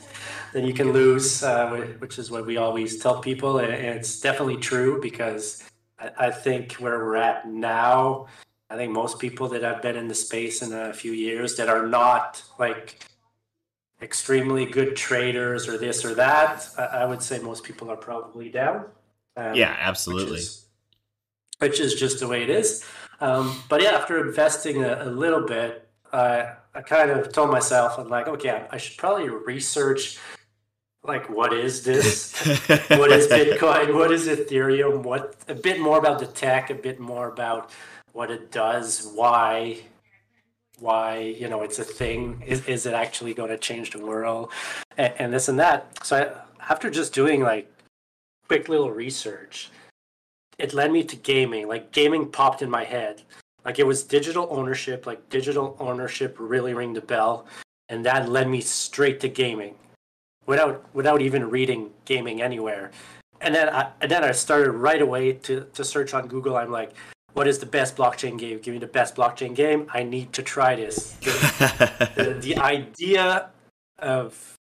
than 0.53 0.65
you 0.65 0.73
can 0.73 0.91
lose, 0.93 1.43
uh, 1.43 1.69
which 1.99 2.19
is 2.19 2.29
what 2.29 2.45
we 2.45 2.57
always 2.57 2.99
tell 2.99 3.21
people, 3.21 3.59
and 3.59 3.73
it's 3.73 4.19
definitely 4.19 4.57
true 4.57 5.01
because 5.01 5.63
I, 5.99 6.27
I 6.27 6.31
think 6.31 6.73
where 6.73 6.99
we're 6.99 7.15
at 7.15 7.47
now, 7.47 8.27
I 8.69 8.75
think 8.75 8.91
most 8.91 9.19
people 9.19 9.47
that 9.49 9.63
have 9.63 9.81
been 9.81 9.95
in 9.95 10.07
the 10.07 10.15
space 10.15 10.61
in 10.61 10.73
a 10.73 10.93
few 10.93 11.11
years 11.11 11.55
that 11.57 11.69
are 11.69 11.87
not 11.87 12.43
like 12.59 13.03
extremely 14.01 14.65
good 14.65 14.95
traders 14.95 15.67
or 15.67 15.77
this 15.77 16.03
or 16.03 16.13
that, 16.15 16.67
I, 16.77 16.83
I 16.83 17.05
would 17.05 17.21
say 17.21 17.39
most 17.39 17.63
people 17.63 17.89
are 17.89 17.95
probably 17.95 18.49
down. 18.49 18.85
Um, 19.37 19.55
yeah, 19.55 19.75
absolutely. 19.79 20.31
Which 20.31 20.39
is, 20.41 20.65
which 21.59 21.79
is, 21.79 21.95
just 21.95 22.19
the 22.19 22.27
way 22.27 22.43
it 22.43 22.49
is. 22.49 22.83
Um, 23.21 23.63
but 23.69 23.81
yeah, 23.81 23.91
after 23.91 24.27
investing 24.27 24.83
a, 24.83 25.03
a 25.03 25.09
little 25.09 25.45
bit, 25.45 25.87
uh, 26.13 26.53
I 26.75 26.81
kind 26.81 27.09
of 27.09 27.33
told 27.33 27.49
myself, 27.51 27.97
I'm 27.97 28.07
like, 28.07 28.27
okay, 28.27 28.65
I 28.69 28.77
should 28.77 28.97
probably 28.97 29.29
research 29.29 30.19
like 31.03 31.29
what 31.29 31.51
is 31.53 31.83
this? 31.83 32.33
what 32.89 33.11
is 33.11 33.27
Bitcoin? 33.27 33.93
What 33.93 34.11
is 34.11 34.27
Ethereum? 34.27 35.03
What 35.03 35.35
a 35.49 35.55
bit 35.55 35.81
more 35.81 35.97
about 35.97 36.19
the 36.19 36.27
tech, 36.27 36.69
a 36.69 36.75
bit 36.75 36.99
more 36.99 37.27
about 37.27 37.71
what 38.13 38.31
it 38.31 38.51
does, 38.51 39.11
why 39.13 39.79
why 40.79 41.19
you 41.19 41.47
know 41.47 41.61
it's 41.61 41.79
a 41.79 41.83
thing 41.83 42.41
is, 42.45 42.65
is 42.67 42.85
it 42.85 42.93
actually 42.93 43.33
going 43.33 43.49
to 43.49 43.57
change 43.57 43.91
the 43.91 44.03
world 44.03 44.51
and, 44.97 45.13
and 45.17 45.33
this 45.33 45.47
and 45.47 45.59
that 45.59 46.03
so 46.03 46.17
I, 46.17 46.71
after 46.71 46.89
just 46.89 47.13
doing 47.13 47.41
like 47.41 47.71
quick 48.47 48.67
little 48.67 48.91
research 48.91 49.69
it 50.57 50.73
led 50.73 50.91
me 50.91 51.03
to 51.03 51.15
gaming 51.15 51.67
like 51.67 51.91
gaming 51.91 52.27
popped 52.27 52.63
in 52.63 52.71
my 52.71 52.83
head 52.83 53.21
like 53.65 53.79
it 53.79 53.85
was 53.85 54.03
digital 54.03 54.47
ownership, 54.49 55.05
like 55.05 55.29
digital 55.29 55.75
ownership 55.79 56.35
really 56.39 56.73
ring 56.73 56.93
the 56.93 57.01
bell, 57.01 57.45
and 57.89 58.05
that 58.05 58.29
led 58.29 58.49
me 58.49 58.61
straight 58.61 59.19
to 59.21 59.29
gaming, 59.29 59.75
without 60.45 60.83
without 60.93 61.21
even 61.21 61.49
reading 61.49 61.91
gaming 62.05 62.41
anywhere. 62.41 62.91
And 63.41 63.53
then 63.53 63.69
I 63.69 63.91
and 64.01 64.11
then 64.11 64.23
I 64.23 64.31
started 64.31 64.71
right 64.71 65.01
away 65.01 65.33
to 65.33 65.67
to 65.73 65.83
search 65.83 66.13
on 66.13 66.27
Google. 66.27 66.57
I'm 66.57 66.71
like, 66.71 66.93
what 67.33 67.47
is 67.47 67.59
the 67.59 67.65
best 67.65 67.95
blockchain 67.95 68.37
game? 68.37 68.59
Give 68.59 68.73
me 68.73 68.79
the 68.79 68.87
best 68.87 69.15
blockchain 69.15 69.55
game. 69.55 69.87
I 69.93 70.03
need 70.03 70.33
to 70.33 70.43
try 70.43 70.75
this. 70.75 71.13
The, 71.21 72.11
the, 72.15 72.33
the 72.33 72.57
idea 72.57 73.49
of 73.99 74.55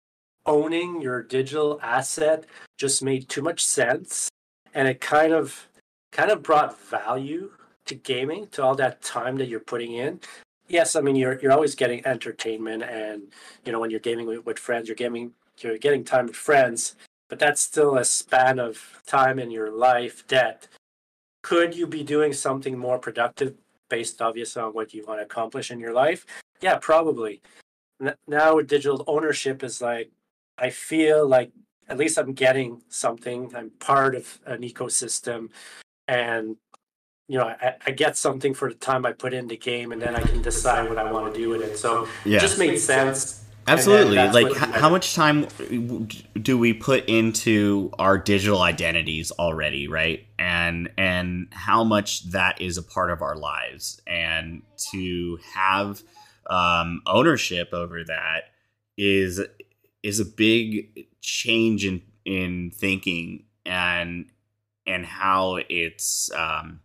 owning 0.46 1.00
your 1.00 1.22
digital 1.22 1.78
asset 1.82 2.46
just 2.78 3.02
made 3.02 3.28
too 3.28 3.42
much 3.42 3.64
sense, 3.64 4.28
and 4.74 4.88
it 4.88 5.00
kind 5.00 5.32
of 5.32 5.68
kind 6.12 6.30
of 6.30 6.42
brought 6.42 6.78
value 6.80 7.50
to 7.86 7.94
gaming, 7.94 8.46
to 8.48 8.62
all 8.62 8.74
that 8.76 9.02
time 9.02 9.36
that 9.36 9.48
you're 9.48 9.60
putting 9.60 9.94
in, 9.94 10.20
yes, 10.68 10.96
I 10.96 11.00
mean 11.00 11.16
you're 11.16 11.38
you're 11.40 11.52
always 11.52 11.74
getting 11.74 12.04
entertainment, 12.06 12.82
and 12.82 13.22
you 13.64 13.72
know 13.72 13.80
when 13.80 13.90
you're 13.90 14.00
gaming 14.00 14.26
with, 14.26 14.44
with 14.46 14.58
friends, 14.58 14.88
you're 14.88 14.96
gaming, 14.96 15.32
you're 15.58 15.78
getting 15.78 16.04
time 16.04 16.26
with 16.26 16.36
friends, 16.36 16.96
but 17.28 17.38
that's 17.38 17.60
still 17.60 17.96
a 17.96 18.04
span 18.04 18.58
of 18.58 19.02
time 19.06 19.38
in 19.38 19.50
your 19.50 19.70
life 19.70 20.26
that 20.28 20.68
could 21.42 21.76
you 21.76 21.86
be 21.86 22.04
doing 22.04 22.32
something 22.32 22.78
more 22.78 22.98
productive 22.98 23.54
based 23.88 24.22
obviously 24.22 24.62
on 24.62 24.72
what 24.72 24.94
you 24.94 25.04
want 25.06 25.20
to 25.20 25.24
accomplish 25.24 25.70
in 25.70 25.80
your 25.80 25.92
life? 25.92 26.24
Yeah, 26.60 26.78
probably. 26.78 27.42
Now 28.26 28.60
digital 28.60 29.04
ownership 29.06 29.62
is 29.62 29.80
like 29.80 30.10
I 30.58 30.70
feel 30.70 31.26
like 31.26 31.52
at 31.88 31.98
least 31.98 32.18
I'm 32.18 32.32
getting 32.32 32.82
something. 32.88 33.52
I'm 33.54 33.70
part 33.80 34.14
of 34.14 34.40
an 34.46 34.62
ecosystem, 34.62 35.50
and 36.08 36.56
you 37.28 37.38
know, 37.38 37.46
I, 37.46 37.74
I, 37.86 37.90
get 37.92 38.16
something 38.16 38.52
for 38.52 38.68
the 38.68 38.74
time 38.74 39.06
I 39.06 39.12
put 39.12 39.32
in 39.32 39.46
the 39.48 39.56
game, 39.56 39.92
and 39.92 40.02
then 40.02 40.14
I 40.16 40.20
can 40.20 40.42
decide 40.42 40.88
what 40.88 40.98
I 40.98 41.10
want 41.10 41.32
to 41.32 41.40
do 41.40 41.48
with 41.48 41.62
it. 41.62 41.78
So 41.78 42.08
yeah. 42.24 42.36
it 42.36 42.40
just 42.40 42.58
made 42.58 42.78
sense. 42.78 43.44
Absolutely. 43.66 44.16
Like, 44.16 44.56
how 44.56 44.90
much 44.90 45.14
time 45.14 45.46
do 46.40 46.58
we 46.58 46.72
put 46.72 47.08
into 47.08 47.92
our 47.98 48.18
digital 48.18 48.60
identities 48.60 49.30
already, 49.30 49.86
right? 49.86 50.26
And 50.38 50.90
and 50.98 51.46
how 51.52 51.84
much 51.84 52.30
that 52.30 52.60
is 52.60 52.76
a 52.76 52.82
part 52.82 53.10
of 53.10 53.22
our 53.22 53.36
lives, 53.36 54.00
and 54.06 54.62
to 54.90 55.38
have 55.54 56.02
um, 56.50 57.02
ownership 57.06 57.72
over 57.72 58.02
that 58.04 58.50
is 58.98 59.40
is 60.02 60.18
a 60.18 60.24
big 60.24 61.06
change 61.20 61.84
in 61.84 62.02
in 62.24 62.72
thinking 62.72 63.44
and 63.64 64.26
and 64.86 65.06
how 65.06 65.60
it's 65.68 66.30
um, 66.32 66.80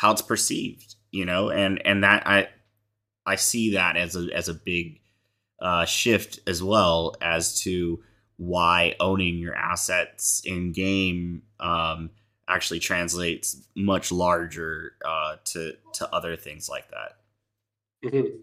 how 0.00 0.12
it's 0.12 0.22
perceived, 0.22 0.94
you 1.10 1.26
know, 1.26 1.50
and 1.50 1.84
and 1.86 2.04
that 2.04 2.26
I 2.26 2.48
I 3.26 3.36
see 3.36 3.74
that 3.74 3.98
as 3.98 4.16
a 4.16 4.28
as 4.34 4.48
a 4.48 4.54
big 4.54 4.98
uh, 5.60 5.84
shift 5.84 6.40
as 6.46 6.62
well 6.62 7.16
as 7.20 7.60
to 7.60 8.02
why 8.38 8.94
owning 8.98 9.36
your 9.36 9.54
assets 9.54 10.40
in 10.46 10.72
game 10.72 11.42
um, 11.60 12.08
actually 12.48 12.80
translates 12.80 13.68
much 13.76 14.10
larger 14.10 14.92
uh, 15.04 15.36
to 15.44 15.74
to 15.92 16.14
other 16.14 16.34
things 16.34 16.66
like 16.66 16.90
that. 16.90 17.18
Mm-hmm. 18.02 18.38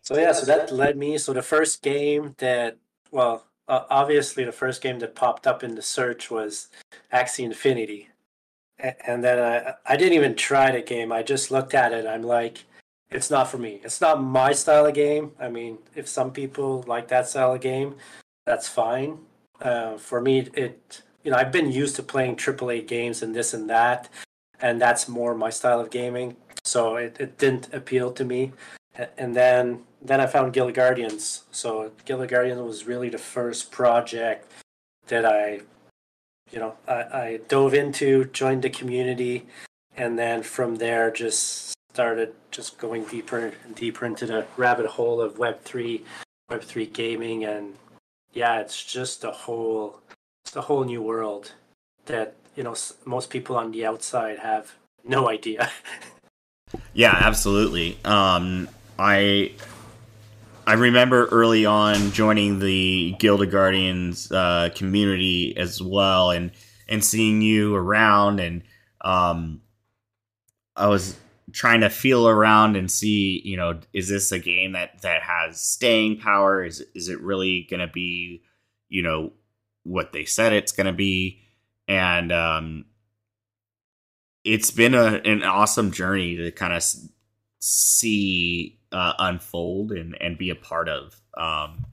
So 0.00 0.16
yeah, 0.18 0.32
so 0.32 0.46
that 0.46 0.72
led 0.72 0.96
me. 0.96 1.18
So 1.18 1.34
the 1.34 1.42
first 1.42 1.82
game 1.82 2.34
that, 2.38 2.78
well, 3.10 3.48
uh, 3.68 3.82
obviously 3.90 4.44
the 4.44 4.50
first 4.50 4.80
game 4.80 4.98
that 5.00 5.14
popped 5.14 5.46
up 5.46 5.62
in 5.62 5.74
the 5.74 5.82
search 5.82 6.30
was 6.30 6.68
Axie 7.12 7.44
Infinity, 7.44 8.08
and 9.06 9.22
then 9.22 9.38
I 9.38 9.74
I 9.86 9.96
didn't 9.96 10.14
even 10.14 10.34
try 10.34 10.70
the 10.70 10.82
game. 10.82 11.12
I 11.12 11.22
just 11.22 11.50
looked 11.50 11.74
at 11.74 11.92
it. 11.92 12.06
I'm 12.06 12.22
like, 12.22 12.64
it's 13.10 13.30
not 13.30 13.48
for 13.50 13.58
me. 13.58 13.80
It's 13.84 14.00
not 14.00 14.22
my 14.22 14.52
style 14.52 14.86
of 14.86 14.94
game. 14.94 15.32
I 15.40 15.48
mean, 15.48 15.78
if 15.94 16.08
some 16.08 16.32
people 16.32 16.84
like 16.86 17.08
that 17.08 17.28
style 17.28 17.54
of 17.54 17.60
game, 17.60 17.96
that's 18.46 18.68
fine. 18.68 19.18
Uh, 19.60 19.96
for 19.96 20.20
me, 20.20 20.40
it 20.54 21.02
you 21.24 21.30
know 21.30 21.36
I've 21.36 21.52
been 21.52 21.70
used 21.70 21.96
to 21.96 22.02
playing 22.02 22.36
AAA 22.36 22.86
games 22.86 23.22
and 23.22 23.34
this 23.34 23.54
and 23.54 23.68
that, 23.70 24.08
and 24.60 24.80
that's 24.80 25.08
more 25.08 25.34
my 25.34 25.50
style 25.50 25.80
of 25.80 25.90
gaming. 25.90 26.36
So 26.64 26.96
it, 26.96 27.16
it 27.18 27.38
didn't 27.38 27.74
appeal 27.74 28.12
to 28.12 28.24
me 28.24 28.52
and 29.18 29.34
then 29.34 29.82
then 30.00 30.20
I 30.20 30.26
found 30.26 30.52
Guild 30.52 30.74
Guardians. 30.74 31.44
So 31.52 31.92
Guild 32.04 32.28
Guardians 32.28 32.60
was 32.60 32.86
really 32.86 33.08
the 33.08 33.18
first 33.18 33.70
project 33.70 34.50
that 35.06 35.24
I, 35.24 35.60
you 36.52 36.58
know, 36.58 36.76
I, 36.86 36.92
I 36.92 37.40
dove 37.48 37.74
into, 37.74 38.26
joined 38.26 38.62
the 38.62 38.70
community, 38.70 39.46
and 39.96 40.18
then 40.18 40.42
from 40.42 40.76
there 40.76 41.10
just 41.10 41.74
started 41.92 42.34
just 42.50 42.78
going 42.78 43.04
deeper 43.04 43.52
and 43.64 43.74
deeper 43.74 44.06
into 44.06 44.26
the 44.26 44.46
rabbit 44.56 44.86
hole 44.86 45.20
of 45.20 45.38
Web 45.38 45.62
three, 45.62 46.04
Web 46.50 46.62
three 46.62 46.86
gaming, 46.86 47.44
and 47.44 47.74
yeah, 48.32 48.60
it's 48.60 48.84
just 48.84 49.24
a 49.24 49.30
whole, 49.30 50.00
it's 50.44 50.54
a 50.54 50.60
whole 50.60 50.84
new 50.84 51.02
world 51.02 51.52
that 52.06 52.36
you 52.54 52.62
know 52.62 52.74
most 53.04 53.30
people 53.30 53.56
on 53.56 53.72
the 53.72 53.86
outside 53.86 54.38
have 54.38 54.74
no 55.04 55.28
idea. 55.36 55.70
yeah, 56.92 57.16
absolutely. 57.18 57.98
Um, 58.04 58.68
I 58.98 59.52
I 60.66 60.74
remember 60.74 61.26
early 61.26 61.66
on 61.66 62.12
joining 62.12 62.60
the 62.60 63.16
Guild 63.18 63.42
of 63.42 63.50
Guardians 63.50 64.30
uh, 64.30 64.70
community 64.74 65.56
as 65.56 65.82
well, 65.82 66.30
and 66.30 66.52
and 66.88 67.04
seeing 67.04 67.42
you 67.42 67.74
around, 67.74 68.38
and 68.38 68.62
um, 69.00 69.60
I 70.76 70.86
was 70.86 71.18
trying 71.52 71.80
to 71.80 71.90
feel 71.90 72.28
around 72.28 72.76
and 72.76 72.90
see, 72.90 73.42
you 73.44 73.56
know, 73.56 73.80
is 73.92 74.08
this 74.08 74.30
a 74.30 74.38
game 74.38 74.72
that 74.72 75.02
that 75.02 75.22
has 75.22 75.60
staying 75.60 76.18
power? 76.18 76.64
Is 76.64 76.84
is 76.94 77.08
it 77.08 77.20
really 77.20 77.66
going 77.68 77.80
to 77.80 77.92
be, 77.92 78.42
you 78.88 79.02
know, 79.02 79.32
what 79.82 80.12
they 80.12 80.24
said 80.24 80.52
it's 80.52 80.72
going 80.72 80.86
to 80.86 80.92
be? 80.92 81.40
And 81.88 82.30
um, 82.30 82.84
it's 84.44 84.70
been 84.70 84.94
a, 84.94 85.20
an 85.24 85.42
awesome 85.42 85.90
journey 85.90 86.36
to 86.36 86.52
kind 86.52 86.72
of 86.72 86.84
see 87.58 88.78
uh, 88.92 89.14
unfold 89.18 89.92
and 89.92 90.16
and 90.20 90.38
be 90.38 90.50
a 90.50 90.54
part 90.54 90.88
of. 90.88 91.20
Um, 91.36 91.86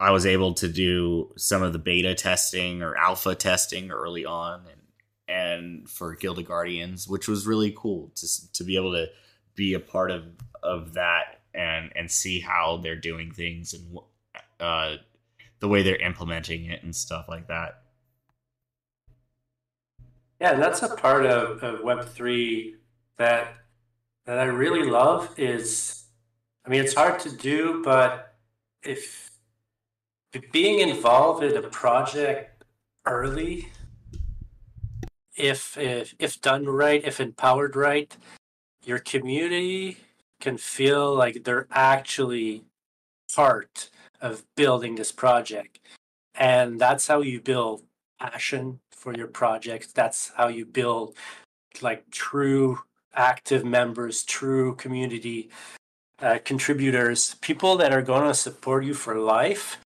I 0.00 0.10
was 0.10 0.26
able 0.26 0.54
to 0.54 0.68
do 0.68 1.32
some 1.36 1.62
of 1.62 1.72
the 1.72 1.78
beta 1.78 2.14
testing 2.14 2.82
or 2.82 2.96
alpha 2.96 3.34
testing 3.34 3.90
early 3.90 4.24
on, 4.24 4.62
and 4.66 4.80
and 5.28 5.88
for 5.88 6.14
Guild 6.16 6.38
of 6.38 6.46
Guardians, 6.46 7.06
which 7.08 7.28
was 7.28 7.46
really 7.46 7.72
cool 7.76 8.12
to 8.16 8.52
to 8.52 8.64
be 8.64 8.76
able 8.76 8.92
to 8.92 9.06
be 9.54 9.74
a 9.74 9.80
part 9.80 10.10
of 10.10 10.24
of 10.62 10.94
that 10.94 11.40
and 11.54 11.92
and 11.94 12.10
see 12.10 12.40
how 12.40 12.78
they're 12.78 12.96
doing 12.96 13.30
things 13.30 13.74
and 13.74 13.98
uh, 14.60 14.96
the 15.60 15.68
way 15.68 15.82
they're 15.82 15.96
implementing 15.96 16.66
it 16.66 16.82
and 16.82 16.94
stuff 16.94 17.26
like 17.28 17.48
that. 17.48 17.82
Yeah, 20.40 20.54
and 20.54 20.62
that's 20.62 20.82
a 20.82 20.96
part 20.96 21.24
of, 21.24 21.62
of 21.62 21.84
Web 21.84 22.04
three 22.08 22.74
that 23.16 23.54
that 24.26 24.38
I 24.38 24.44
really 24.44 24.88
love 24.88 25.34
is, 25.38 26.04
I 26.64 26.70
mean, 26.70 26.82
it's 26.82 26.94
hard 26.94 27.18
to 27.20 27.30
do, 27.36 27.82
but 27.84 28.34
if, 28.82 29.30
being 30.50 30.80
involved 30.80 31.42
in 31.42 31.56
a 31.56 31.68
project 31.68 32.64
early, 33.06 33.68
if, 35.36 35.76
if 35.76 36.14
if 36.18 36.40
done 36.40 36.66
right, 36.66 37.04
if 37.04 37.20
empowered 37.20 37.76
right, 37.76 38.16
your 38.84 38.98
community 38.98 39.98
can 40.40 40.56
feel 40.56 41.14
like 41.14 41.44
they're 41.44 41.68
actually 41.70 42.64
part 43.34 43.90
of 44.20 44.44
building 44.56 44.94
this 44.94 45.12
project. 45.12 45.80
And 46.34 46.80
that's 46.80 47.06
how 47.06 47.20
you 47.20 47.40
build 47.40 47.82
passion 48.18 48.80
for 48.90 49.14
your 49.14 49.26
project. 49.26 49.94
That's 49.94 50.32
how 50.36 50.48
you 50.48 50.64
build 50.64 51.14
like 51.80 52.10
true 52.10 52.78
active 53.14 53.64
members, 53.64 54.22
true 54.22 54.74
community 54.74 55.50
uh, 56.20 56.38
contributors, 56.44 57.36
people 57.40 57.76
that 57.76 57.92
are 57.92 58.02
going 58.02 58.26
to 58.26 58.34
support 58.34 58.84
you 58.84 58.94
for 58.94 59.16
life 59.16 59.78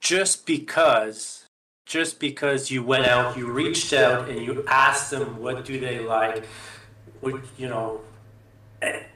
just 0.00 0.46
because 0.46 1.46
just 1.84 2.18
because 2.20 2.70
you 2.70 2.82
went 2.82 3.06
out, 3.06 3.36
you 3.36 3.50
reached 3.50 3.92
out 3.92 4.28
and 4.28 4.40
you 4.40 4.64
asked 4.66 5.10
them 5.10 5.38
what 5.40 5.64
do 5.64 5.78
they 5.78 5.98
like, 5.98 6.46
what 7.20 7.34
you 7.58 7.68
know, 7.68 8.00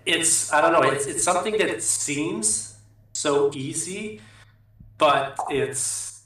it's 0.05 0.53
I 0.53 0.61
don't 0.61 0.73
know, 0.73 0.91
it's 0.91 1.07
it's 1.07 1.25
something 1.25 1.57
that 1.59 1.83
seems 1.83 2.77
so 3.13 3.51
easy, 3.55 4.21
but 4.99 5.37
it's 5.51 6.25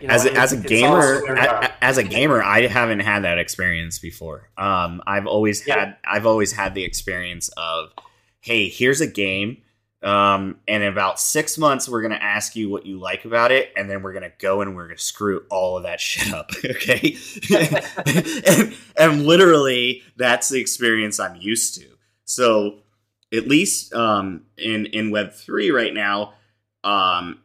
you 0.00 0.08
know, 0.08 0.14
as 0.14 0.26
a, 0.26 0.32
as 0.34 0.52
a 0.52 0.56
gamer, 0.56 1.26
as 1.36 1.70
a 1.98 2.04
gamer, 2.04 2.42
I 2.42 2.66
haven't 2.68 3.00
had 3.00 3.24
that 3.24 3.38
experience 3.38 3.98
before. 3.98 4.48
Um, 4.56 5.02
I've 5.06 5.26
always 5.26 5.66
yeah. 5.66 5.78
had 5.78 5.96
I've 6.04 6.26
always 6.26 6.52
had 6.52 6.74
the 6.74 6.84
experience 6.84 7.48
of, 7.56 7.92
hey, 8.40 8.68
here's 8.68 9.00
a 9.00 9.06
game. 9.06 9.58
Um, 10.02 10.58
and 10.66 10.82
in 10.82 10.88
about 10.88 11.20
six 11.20 11.58
months, 11.58 11.88
we're 11.88 12.02
gonna 12.02 12.14
ask 12.14 12.56
you 12.56 12.70
what 12.70 12.86
you 12.86 12.98
like 12.98 13.24
about 13.24 13.52
it, 13.52 13.72
and 13.76 13.90
then 13.90 14.02
we're 14.02 14.12
gonna 14.12 14.32
go 14.38 14.60
and 14.60 14.74
we're 14.74 14.86
gonna 14.86 14.98
screw 14.98 15.44
all 15.50 15.76
of 15.76 15.82
that 15.82 16.00
shit 16.00 16.32
up. 16.32 16.50
Okay, 16.64 17.16
and, 18.46 18.74
and 18.96 19.26
literally, 19.26 20.02
that's 20.16 20.48
the 20.48 20.60
experience 20.60 21.20
I'm 21.20 21.36
used 21.36 21.74
to. 21.76 21.86
So, 22.24 22.78
at 23.32 23.46
least 23.46 23.92
um, 23.92 24.42
in 24.56 24.86
in 24.86 25.10
Web 25.10 25.32
three 25.32 25.70
right 25.70 25.94
now, 25.94 26.34
um, 26.82 27.40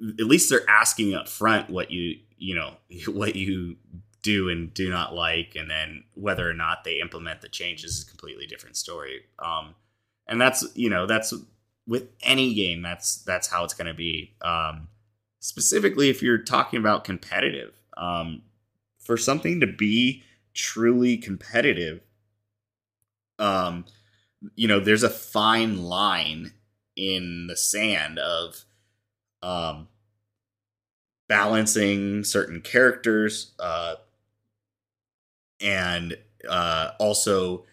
at 0.00 0.26
least 0.26 0.50
they're 0.50 0.68
asking 0.68 1.14
up 1.14 1.28
front 1.28 1.70
what 1.70 1.90
you 1.90 2.18
you 2.40 2.54
know 2.54 2.74
what 3.08 3.36
you 3.36 3.76
do 4.22 4.50
and 4.50 4.74
do 4.74 4.90
not 4.90 5.14
like 5.14 5.54
and 5.56 5.70
then 5.70 6.04
whether 6.14 6.48
or 6.48 6.52
not 6.52 6.84
they 6.84 7.00
implement 7.00 7.40
the 7.40 7.48
changes 7.48 7.98
is 7.98 8.04
a 8.04 8.06
completely 8.08 8.46
different 8.46 8.76
story. 8.76 9.22
Um 9.38 9.74
and 10.26 10.40
that's 10.40 10.66
you 10.74 10.90
know 10.90 11.06
that's 11.06 11.32
with 11.86 12.08
any 12.22 12.54
game 12.54 12.82
that's 12.82 13.16
that's 13.22 13.48
how 13.48 13.64
it's 13.64 13.74
going 13.74 13.86
to 13.86 13.94
be. 13.94 14.34
Um 14.42 14.88
specifically 15.38 16.10
if 16.10 16.22
you're 16.22 16.38
talking 16.38 16.78
about 16.78 17.04
competitive 17.04 17.80
um 17.96 18.42
for 18.98 19.16
something 19.16 19.60
to 19.60 19.66
be 19.66 20.22
truly 20.52 21.16
competitive 21.16 22.00
um 23.38 23.86
you 24.54 24.68
know 24.68 24.80
there's 24.80 25.02
a 25.02 25.08
fine 25.08 25.82
line 25.82 26.52
in 26.96 27.46
the 27.46 27.56
sand 27.56 28.18
of 28.18 28.64
um, 29.42 29.88
balancing 31.30 32.24
certain 32.24 32.60
characters 32.60 33.52
uh, 33.60 33.94
and 35.60 36.18
uh, 36.48 36.90
also 36.98 37.64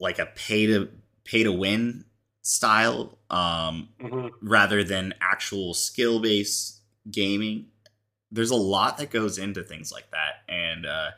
like 0.00 0.18
a 0.18 0.26
pay 0.26 0.66
to 0.66 0.88
pay 1.24 1.44
to 1.44 1.52
win 1.52 2.04
style 2.42 3.16
um, 3.30 3.90
mm-hmm. 4.00 4.26
rather 4.42 4.82
than 4.82 5.14
actual 5.20 5.74
skill 5.74 6.18
based 6.18 6.80
gaming. 7.08 7.66
There's 8.32 8.50
a 8.50 8.56
lot 8.56 8.98
that 8.98 9.10
goes 9.10 9.38
into 9.38 9.62
things 9.62 9.92
like 9.92 10.10
that, 10.10 10.42
and 10.48 10.84
uh, 10.84 11.10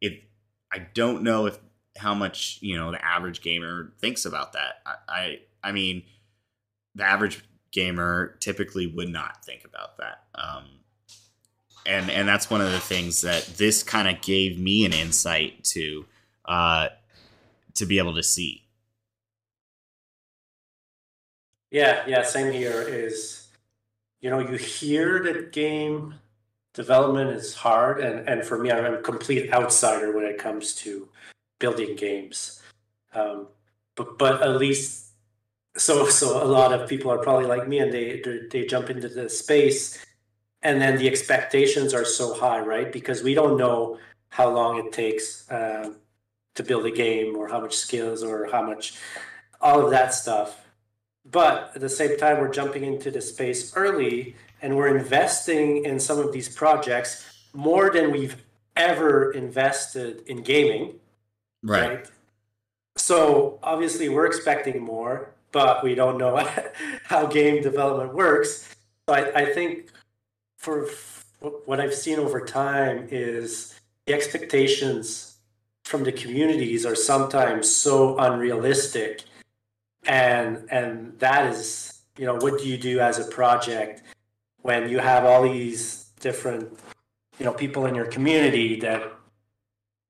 it 0.00 0.24
I 0.72 0.80
don't 0.94 1.22
know 1.22 1.46
if 1.46 1.60
how 1.96 2.12
much 2.12 2.58
you 2.60 2.76
know 2.76 2.90
the 2.90 3.04
average 3.04 3.40
gamer 3.40 3.92
thinks 4.00 4.24
about 4.24 4.54
that. 4.54 4.82
I, 4.84 4.94
I, 5.08 5.38
I 5.62 5.72
mean, 5.72 6.02
the 6.96 7.04
average 7.04 7.44
gamer 7.70 8.36
typically 8.40 8.88
would 8.88 9.08
not 9.08 9.44
think 9.44 9.64
about 9.64 9.96
that. 9.98 10.24
Um, 10.34 10.79
and 11.86 12.10
and 12.10 12.28
that's 12.28 12.50
one 12.50 12.60
of 12.60 12.70
the 12.70 12.80
things 12.80 13.22
that 13.22 13.44
this 13.56 13.82
kind 13.82 14.08
of 14.08 14.20
gave 14.22 14.58
me 14.58 14.84
an 14.84 14.92
insight 14.92 15.64
to 15.64 16.04
uh, 16.44 16.88
to 17.74 17.86
be 17.86 17.98
able 17.98 18.14
to 18.14 18.22
see. 18.22 18.66
Yeah, 21.70 22.02
yeah, 22.06 22.22
same 22.22 22.52
here. 22.52 22.82
Is 22.82 23.48
you 24.20 24.30
know 24.30 24.40
you 24.40 24.56
hear 24.56 25.22
that 25.24 25.52
game 25.52 26.14
development 26.74 27.30
is 27.30 27.54
hard, 27.54 28.00
and 28.00 28.28
and 28.28 28.44
for 28.44 28.58
me, 28.58 28.70
I'm 28.70 28.94
a 28.94 28.98
complete 29.02 29.52
outsider 29.52 30.12
when 30.12 30.24
it 30.24 30.38
comes 30.38 30.74
to 30.76 31.08
building 31.58 31.96
games. 31.96 32.60
Um, 33.14 33.48
but 33.96 34.18
but 34.18 34.42
at 34.42 34.56
least 34.56 35.12
so 35.76 36.08
so 36.08 36.42
a 36.42 36.46
lot 36.46 36.72
of 36.72 36.88
people 36.88 37.10
are 37.10 37.18
probably 37.18 37.46
like 37.46 37.68
me, 37.68 37.78
and 37.78 37.92
they 37.92 38.22
they 38.50 38.66
jump 38.66 38.90
into 38.90 39.08
the 39.08 39.28
space, 39.28 40.04
and 40.62 40.80
then 40.80 40.98
the 40.98 41.08
expectations 41.08 41.94
are 41.94 42.04
so 42.04 42.34
high, 42.34 42.60
right? 42.60 42.92
Because 42.92 43.22
we 43.22 43.34
don't 43.34 43.56
know 43.56 43.98
how 44.30 44.50
long 44.50 44.78
it 44.78 44.92
takes 44.92 45.50
um, 45.50 45.96
to 46.54 46.62
build 46.62 46.86
a 46.86 46.90
game, 46.90 47.36
or 47.36 47.48
how 47.48 47.60
much 47.60 47.76
skills, 47.76 48.22
or 48.22 48.48
how 48.50 48.62
much 48.62 48.94
all 49.60 49.84
of 49.84 49.90
that 49.90 50.14
stuff. 50.14 50.64
But 51.30 51.72
at 51.74 51.80
the 51.80 51.88
same 51.88 52.16
time, 52.16 52.40
we're 52.40 52.52
jumping 52.52 52.84
into 52.84 53.10
the 53.10 53.20
space 53.20 53.74
early, 53.76 54.36
and 54.62 54.76
we're 54.76 54.96
investing 54.96 55.84
in 55.84 55.98
some 56.00 56.18
of 56.18 56.32
these 56.32 56.48
projects 56.48 57.26
more 57.52 57.90
than 57.90 58.10
we've 58.10 58.36
ever 58.76 59.32
invested 59.32 60.22
in 60.26 60.42
gaming 60.42 61.00
Right. 61.62 61.88
right? 61.88 62.06
So 62.96 63.58
obviously 63.62 64.08
we're 64.08 64.26
expecting 64.26 64.82
more, 64.82 65.30
but 65.52 65.82
we 65.82 65.94
don't 65.94 66.18
know 66.18 66.36
how 67.04 67.26
game 67.26 67.62
development 67.62 68.14
works. 68.14 68.74
So 69.08 69.14
I, 69.14 69.40
I 69.40 69.52
think 69.52 69.90
for 70.60 70.86
what 71.64 71.80
I've 71.80 71.94
seen 71.94 72.18
over 72.18 72.44
time 72.44 73.08
is 73.10 73.80
the 74.06 74.12
expectations 74.12 75.38
from 75.84 76.04
the 76.04 76.12
communities 76.12 76.84
are 76.84 76.94
sometimes 76.94 77.66
so 77.68 78.18
unrealistic. 78.18 79.24
And 80.06 80.68
and 80.70 81.18
that 81.18 81.50
is 81.52 82.02
you 82.18 82.26
know 82.26 82.34
what 82.34 82.58
do 82.58 82.68
you 82.68 82.76
do 82.76 83.00
as 83.00 83.18
a 83.18 83.24
project 83.24 84.02
when 84.60 84.88
you 84.90 84.98
have 84.98 85.24
all 85.24 85.42
these 85.42 86.10
different 86.20 86.78
you 87.38 87.46
know 87.46 87.54
people 87.54 87.86
in 87.86 87.94
your 87.94 88.06
community 88.06 88.78
that 88.80 89.02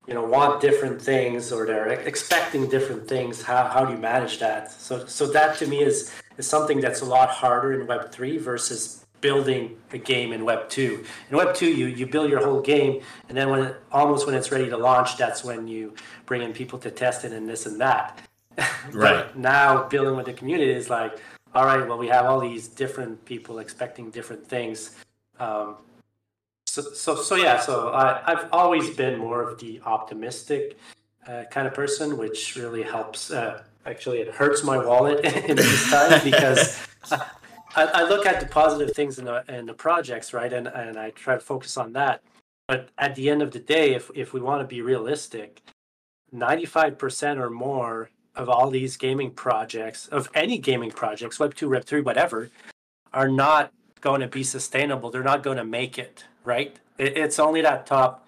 you 0.09 0.15
know 0.15 0.25
want 0.25 0.61
different 0.61 1.01
things 1.01 1.53
or 1.53 1.65
they're 1.65 1.91
expecting 1.91 2.69
different 2.69 3.07
things? 3.07 3.41
How, 3.43 3.69
how 3.69 3.85
do 3.85 3.93
you 3.93 3.99
manage 3.99 4.41
that? 4.41 4.73
So 4.73 5.07
so 5.07 5.27
that 5.29 5.59
to 5.59 5.67
me 5.69 5.83
is 5.83 6.13
is 6.39 6.47
something 6.47 6.81
that's 6.81 7.03
a 7.03 7.07
lot 7.07 7.29
harder 7.31 7.73
in 7.81 7.87
web 7.87 8.11
3 8.11 8.39
versus 8.39 9.07
building 9.21 9.77
a 9.93 9.99
game 9.99 10.33
in 10.33 10.45
web 10.45 10.69
2 10.69 11.05
in 11.31 11.37
web 11.37 11.55
2 11.55 11.67
you 11.67 11.87
you 11.87 12.07
build 12.07 12.31
your 12.31 12.43
whole 12.45 12.61
game 12.61 13.01
and 13.29 13.37
then 13.37 13.51
when 13.51 13.63
it, 13.63 13.77
almost 13.93 14.27
when 14.27 14.35
it's 14.35 14.51
ready 14.51 14.69
to 14.69 14.77
launch 14.77 15.17
that's 15.17 15.45
when 15.45 15.69
you 15.69 15.95
bring 16.27 16.43
in 16.43 16.53
people 16.53 16.79
to 16.79 16.91
test 16.91 17.25
it 17.25 17.33
and 17.33 17.49
this 17.49 17.67
and 17.67 17.81
that 17.81 18.21
right 18.93 19.37
now 19.37 19.89
building 19.89 20.17
with 20.17 20.27
the 20.27 20.33
community 20.33 20.71
is 20.73 20.89
like 20.89 21.21
all 21.55 21.65
right 21.65 21.87
well 21.87 21.99
we 21.99 22.09
have 22.09 22.27
all 22.27 22.41
these 22.41 22.69
different 22.69 23.23
people 23.25 23.59
expecting 23.59 24.11
different 24.11 24.47
things 24.47 24.97
um, 25.39 25.77
so, 26.71 26.83
so, 26.83 27.17
so 27.17 27.35
yeah. 27.35 27.59
So 27.59 27.89
I, 27.89 28.23
I've 28.31 28.49
always 28.53 28.91
been 28.91 29.19
more 29.19 29.43
of 29.43 29.59
the 29.59 29.81
optimistic 29.85 30.79
uh, 31.27 31.43
kind 31.51 31.67
of 31.67 31.75
person, 31.75 32.17
which 32.17 32.55
really 32.55 32.85
helps. 32.85 33.33
Uh, 33.33 33.65
actually, 33.87 34.21
it 34.21 34.29
hurts 34.29 34.63
my 34.63 34.79
wallet 34.79 35.25
in 35.49 35.57
these 35.57 35.91
times 35.91 36.23
because 36.23 36.87
I, 37.77 37.85
I, 37.85 38.03
look 38.09 38.27
at 38.27 38.41
the 38.41 38.47
positive 38.47 38.95
things 38.95 39.19
in 39.19 39.25
the 39.25 39.45
in 39.49 39.67
the 39.67 39.75
projects, 39.75 40.33
right, 40.33 40.53
and 40.53 40.67
and 40.69 40.99
I 40.99 41.11
try 41.11 41.35
to 41.35 41.41
focus 41.41 41.77
on 41.77 41.93
that. 41.95 42.23
But 42.67 42.91
at 42.99 43.15
the 43.15 43.31
end 43.31 43.43
of 43.43 43.53
the 43.53 43.61
day, 43.61 43.95
if 43.95 44.11
if 44.15 44.33
we 44.33 44.41
want 44.41 44.61
to 44.63 44.67
be 44.67 44.83
realistic, 44.83 45.63
ninety 46.33 46.67
five 46.67 46.99
percent 46.99 47.39
or 47.39 47.51
more 47.51 48.11
of 48.35 48.49
all 48.49 48.71
these 48.71 48.97
gaming 48.97 49.31
projects, 49.31 50.07
of 50.09 50.29
any 50.35 50.59
gaming 50.59 50.91
projects, 50.91 51.39
Web 51.39 51.55
two, 51.55 51.69
Web 51.69 51.85
three, 51.85 52.01
whatever, 52.01 52.51
are 53.13 53.29
not 53.29 53.73
going 54.01 54.21
to 54.21 54.29
be 54.29 54.43
sustainable. 54.43 55.11
They're 55.11 55.23
not 55.23 55.43
going 55.43 55.59
to 55.59 55.65
make 55.65 55.99
it 55.99 56.25
right? 56.45 56.79
It, 56.99 57.17
it's 57.17 57.39
only 57.39 57.63
that 57.63 57.87
top 57.87 58.27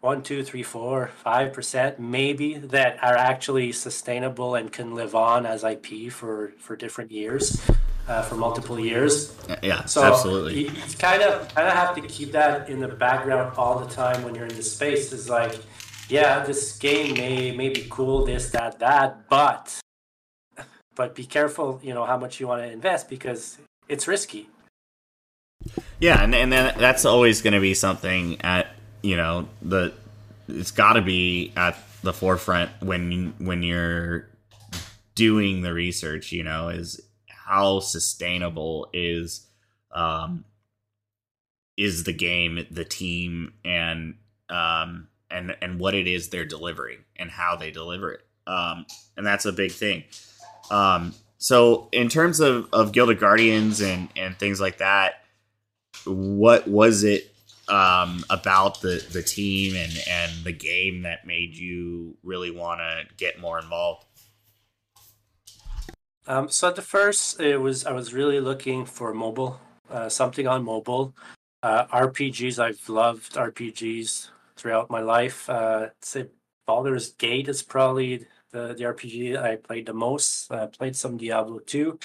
one, 0.00 0.22
two, 0.22 0.42
three, 0.42 0.62
four, 0.62 1.10
five 1.22 1.52
percent 1.52 1.98
maybe 1.98 2.54
that 2.58 3.02
are 3.02 3.16
actually 3.16 3.72
sustainable 3.72 4.54
and 4.54 4.72
can 4.72 4.94
live 4.94 5.14
on 5.14 5.46
as 5.46 5.64
IP 5.64 6.10
for 6.10 6.52
for 6.58 6.76
different 6.76 7.10
years, 7.10 7.62
uh, 8.08 8.22
for 8.22 8.36
multiple 8.36 8.78
years. 8.78 9.34
Yeah, 9.62 9.84
so 9.84 10.02
absolutely. 10.02 10.64
You, 10.64 10.70
you 10.70 10.96
kind 10.98 11.22
of 11.22 11.54
kind 11.54 11.68
of 11.68 11.74
have 11.74 11.94
to 11.94 12.00
keep 12.02 12.32
that 12.32 12.68
in 12.68 12.80
the 12.80 12.88
background 12.88 13.56
all 13.56 13.78
the 13.78 13.92
time 13.92 14.22
when 14.22 14.34
you're 14.34 14.46
in 14.46 14.56
the 14.56 14.62
space. 14.62 15.12
Is 15.12 15.28
like, 15.28 15.58
yeah, 16.08 16.44
this 16.44 16.78
game 16.78 17.14
may 17.14 17.54
may 17.56 17.68
be 17.68 17.86
cool, 17.90 18.24
this, 18.24 18.50
that, 18.50 18.78
that, 18.80 19.28
but 19.28 19.80
but 20.94 21.14
be 21.14 21.24
careful, 21.24 21.80
you 21.82 21.94
know, 21.94 22.04
how 22.04 22.16
much 22.16 22.40
you 22.40 22.46
want 22.46 22.62
to 22.62 22.70
invest 22.70 23.08
because 23.08 23.58
it's 23.88 24.06
risky. 24.06 24.48
Yeah, 26.00 26.22
and 26.22 26.34
and 26.34 26.52
then 26.52 26.74
that's 26.78 27.04
always 27.04 27.42
going 27.42 27.54
to 27.54 27.60
be 27.60 27.74
something 27.74 28.40
at 28.40 28.68
you 29.02 29.16
know 29.16 29.48
the 29.60 29.92
it's 30.48 30.70
got 30.70 30.94
to 30.94 31.02
be 31.02 31.52
at 31.56 31.76
the 32.02 32.12
forefront 32.12 32.70
when 32.80 33.34
when 33.38 33.62
you're 33.62 34.28
doing 35.14 35.62
the 35.62 35.72
research. 35.72 36.32
You 36.32 36.42
know, 36.42 36.68
is 36.68 37.00
how 37.44 37.80
sustainable 37.80 38.88
is 38.92 39.46
um 39.92 40.44
is 41.76 42.04
the 42.04 42.12
game, 42.12 42.66
the 42.70 42.84
team, 42.84 43.52
and 43.64 44.16
um 44.48 45.08
and 45.30 45.56
and 45.62 45.78
what 45.80 45.94
it 45.94 46.06
is 46.06 46.28
they're 46.28 46.44
delivering 46.44 46.98
and 47.16 47.30
how 47.30 47.56
they 47.56 47.70
deliver 47.70 48.12
it. 48.12 48.20
Um, 48.46 48.86
and 49.16 49.26
that's 49.26 49.44
a 49.44 49.52
big 49.52 49.72
thing. 49.72 50.04
Um, 50.70 51.14
so 51.38 51.88
in 51.92 52.08
terms 52.08 52.40
of 52.40 52.68
of 52.72 52.92
Guild 52.92 53.10
of 53.10 53.18
Guardians 53.20 53.80
and 53.80 54.08
and 54.16 54.38
things 54.38 54.60
like 54.60 54.78
that 54.78 55.22
what 56.04 56.66
was 56.68 57.04
it 57.04 57.34
um, 57.68 58.24
about 58.28 58.80
the 58.80 59.04
the 59.12 59.22
team 59.22 59.76
and 59.76 59.92
and 60.08 60.44
the 60.44 60.52
game 60.52 61.02
that 61.02 61.26
made 61.26 61.56
you 61.56 62.16
really 62.22 62.50
want 62.50 62.80
to 62.80 63.14
get 63.16 63.40
more 63.40 63.58
involved? 63.58 64.04
Um, 66.26 66.48
so 66.48 66.68
at 66.68 66.76
the 66.76 66.82
first, 66.82 67.40
it 67.40 67.56
was 67.56 67.84
I 67.84 67.92
was 67.92 68.14
really 68.14 68.40
looking 68.40 68.84
for 68.84 69.12
mobile, 69.12 69.60
uh, 69.90 70.08
something 70.08 70.46
on 70.46 70.64
mobile. 70.64 71.14
Uh, 71.62 71.86
RPGs, 71.86 72.58
I've 72.58 72.88
loved 72.88 73.34
RPGs 73.34 74.28
throughout 74.56 74.90
my 74.90 75.00
life. 75.00 75.48
Uh, 75.48 75.88
say 76.00 76.26
Baldur's 76.66 77.12
Gate 77.12 77.48
is 77.48 77.62
probably 77.62 78.26
the, 78.52 78.74
the 78.74 78.84
RPG 78.84 79.36
I 79.36 79.56
played 79.56 79.86
the 79.86 79.94
most. 79.94 80.50
I 80.52 80.66
played 80.66 80.94
some 80.96 81.16
Diablo 81.16 81.58
2. 81.60 81.98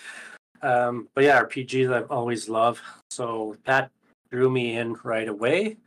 Um, 0.61 1.07
but 1.13 1.23
yeah, 1.23 1.41
RPGs 1.41 1.93
I've 1.93 2.11
always 2.11 2.49
loved. 2.49 2.81
So 3.11 3.57
that 3.65 3.91
drew 4.31 4.49
me 4.49 4.77
in 4.77 4.93
right 5.03 5.27
away. 5.27 5.77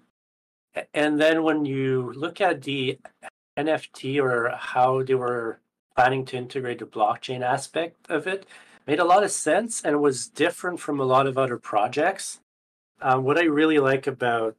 And 0.95 1.21
then 1.21 1.43
when 1.43 1.65
you 1.65 2.13
look 2.15 2.41
at 2.41 2.63
the 2.63 2.99
NFT 3.59 4.23
or 4.23 4.55
how 4.57 5.03
they 5.03 5.15
were 5.15 5.61
planning 5.95 6.25
to 6.27 6.37
integrate 6.37 6.79
the 6.79 6.87
blockchain 6.87 7.43
aspect 7.43 8.11
of 8.11 8.27
it, 8.27 8.47
made 8.87 9.01
a 9.01 9.05
lot 9.05 9.25
of 9.25 9.31
sense 9.31 9.83
and 9.83 10.01
was 10.01 10.29
different 10.29 10.81
from 10.81 11.01
a 11.01 11.05
lot 11.05 11.27
of 11.27 11.39
other 11.39 11.59
projects. 11.59 12.41
Um, 13.01 13.25
what 13.25 13.39
I 13.39 13.45
really 13.45 13.79
like 13.79 14.07
about 14.07 14.57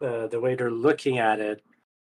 uh, 0.00 0.26
the 0.26 0.40
way 0.40 0.54
they're 0.54 0.70
looking 0.70 1.18
at 1.18 1.40
it 1.40 1.62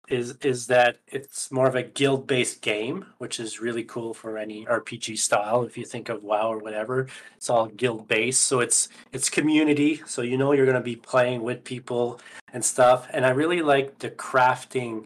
is 0.09 0.35
is 0.41 0.67
that 0.67 0.97
it's 1.07 1.51
more 1.51 1.67
of 1.67 1.75
a 1.75 1.83
guild 1.83 2.27
based 2.27 2.61
game, 2.61 3.05
which 3.19 3.39
is 3.39 3.61
really 3.61 3.83
cool 3.83 4.13
for 4.13 4.37
any 4.37 4.65
RPG 4.65 5.17
style. 5.17 5.63
If 5.63 5.77
you 5.77 5.85
think 5.85 6.09
of 6.09 6.23
WoW 6.23 6.49
or 6.49 6.57
whatever, 6.57 7.07
it's 7.37 7.49
all 7.49 7.67
guild 7.67 8.07
based. 8.07 8.41
So 8.41 8.59
it's 8.59 8.89
it's 9.13 9.29
community. 9.29 10.01
So 10.05 10.21
you 10.21 10.37
know 10.37 10.51
you're 10.51 10.65
going 10.65 10.75
to 10.75 10.81
be 10.81 10.97
playing 10.97 11.43
with 11.43 11.63
people 11.63 12.19
and 12.51 12.63
stuff. 12.63 13.07
And 13.11 13.25
I 13.25 13.29
really 13.29 13.61
like 13.61 13.99
the 13.99 14.09
crafting, 14.09 15.05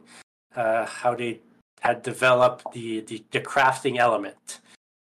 uh, 0.55 0.85
how 0.85 1.15
they 1.15 1.41
had 1.81 2.01
developed 2.03 2.71
the 2.73 3.01
the, 3.01 3.23
the 3.31 3.39
crafting 3.39 3.97
element. 3.97 4.59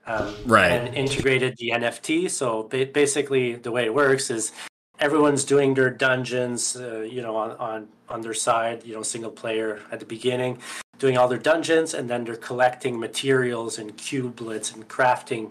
Um, 0.09 0.37
right. 0.47 0.71
And 0.71 0.95
integrated 0.95 1.57
the 1.59 1.71
NFT. 1.71 2.31
So 2.31 2.63
basically, 2.63 3.57
the 3.57 3.73
way 3.73 3.87
it 3.87 3.93
works 3.93 4.31
is 4.31 4.53
everyone's 5.01 5.45
doing 5.45 5.75
their 5.75 5.91
dungeons, 5.91 6.77
uh, 6.77 7.01
you 7.01 7.23
know, 7.23 7.37
on, 7.37 7.51
on 7.53 7.89
on 8.09 8.21
their 8.21 8.35
side, 8.35 8.85
you 8.85 8.95
know, 8.95 9.03
single 9.03 9.31
player 9.31 9.81
at 9.91 9.99
the 9.99 10.07
beginning, 10.07 10.59
doing 10.99 11.19
all 11.19 11.29
their 11.29 11.39
dungeons, 11.39 11.95
and 11.95 12.09
then 12.09 12.25
they're 12.25 12.37
collecting 12.37 12.99
materials 12.99 13.79
and 13.79 13.97
cublets 13.97 14.73
and 14.73 14.89
crafting 14.89 15.51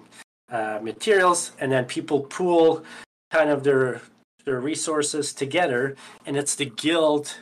uh, 0.49 0.79
materials, 0.81 1.51
and 1.59 1.71
then 1.71 1.85
people 1.85 2.21
pool 2.21 2.83
kind 3.31 3.49
of 3.49 3.63
their 3.63 4.01
their 4.45 4.59
resources 4.59 5.33
together, 5.33 5.95
and 6.25 6.37
it's 6.37 6.55
the 6.55 6.65
guild 6.65 7.35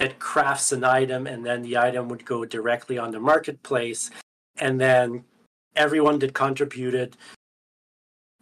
that 0.00 0.18
crafts 0.18 0.72
an 0.72 0.82
item 0.82 1.26
and 1.26 1.44
then 1.44 1.60
the 1.60 1.76
item 1.76 2.08
would 2.08 2.24
go 2.24 2.46
directly 2.46 2.96
on 2.96 3.10
the 3.10 3.20
marketplace 3.20 4.10
and 4.58 4.80
then 4.80 5.24
everyone 5.76 6.18
that 6.18 6.32
contributed 6.32 7.18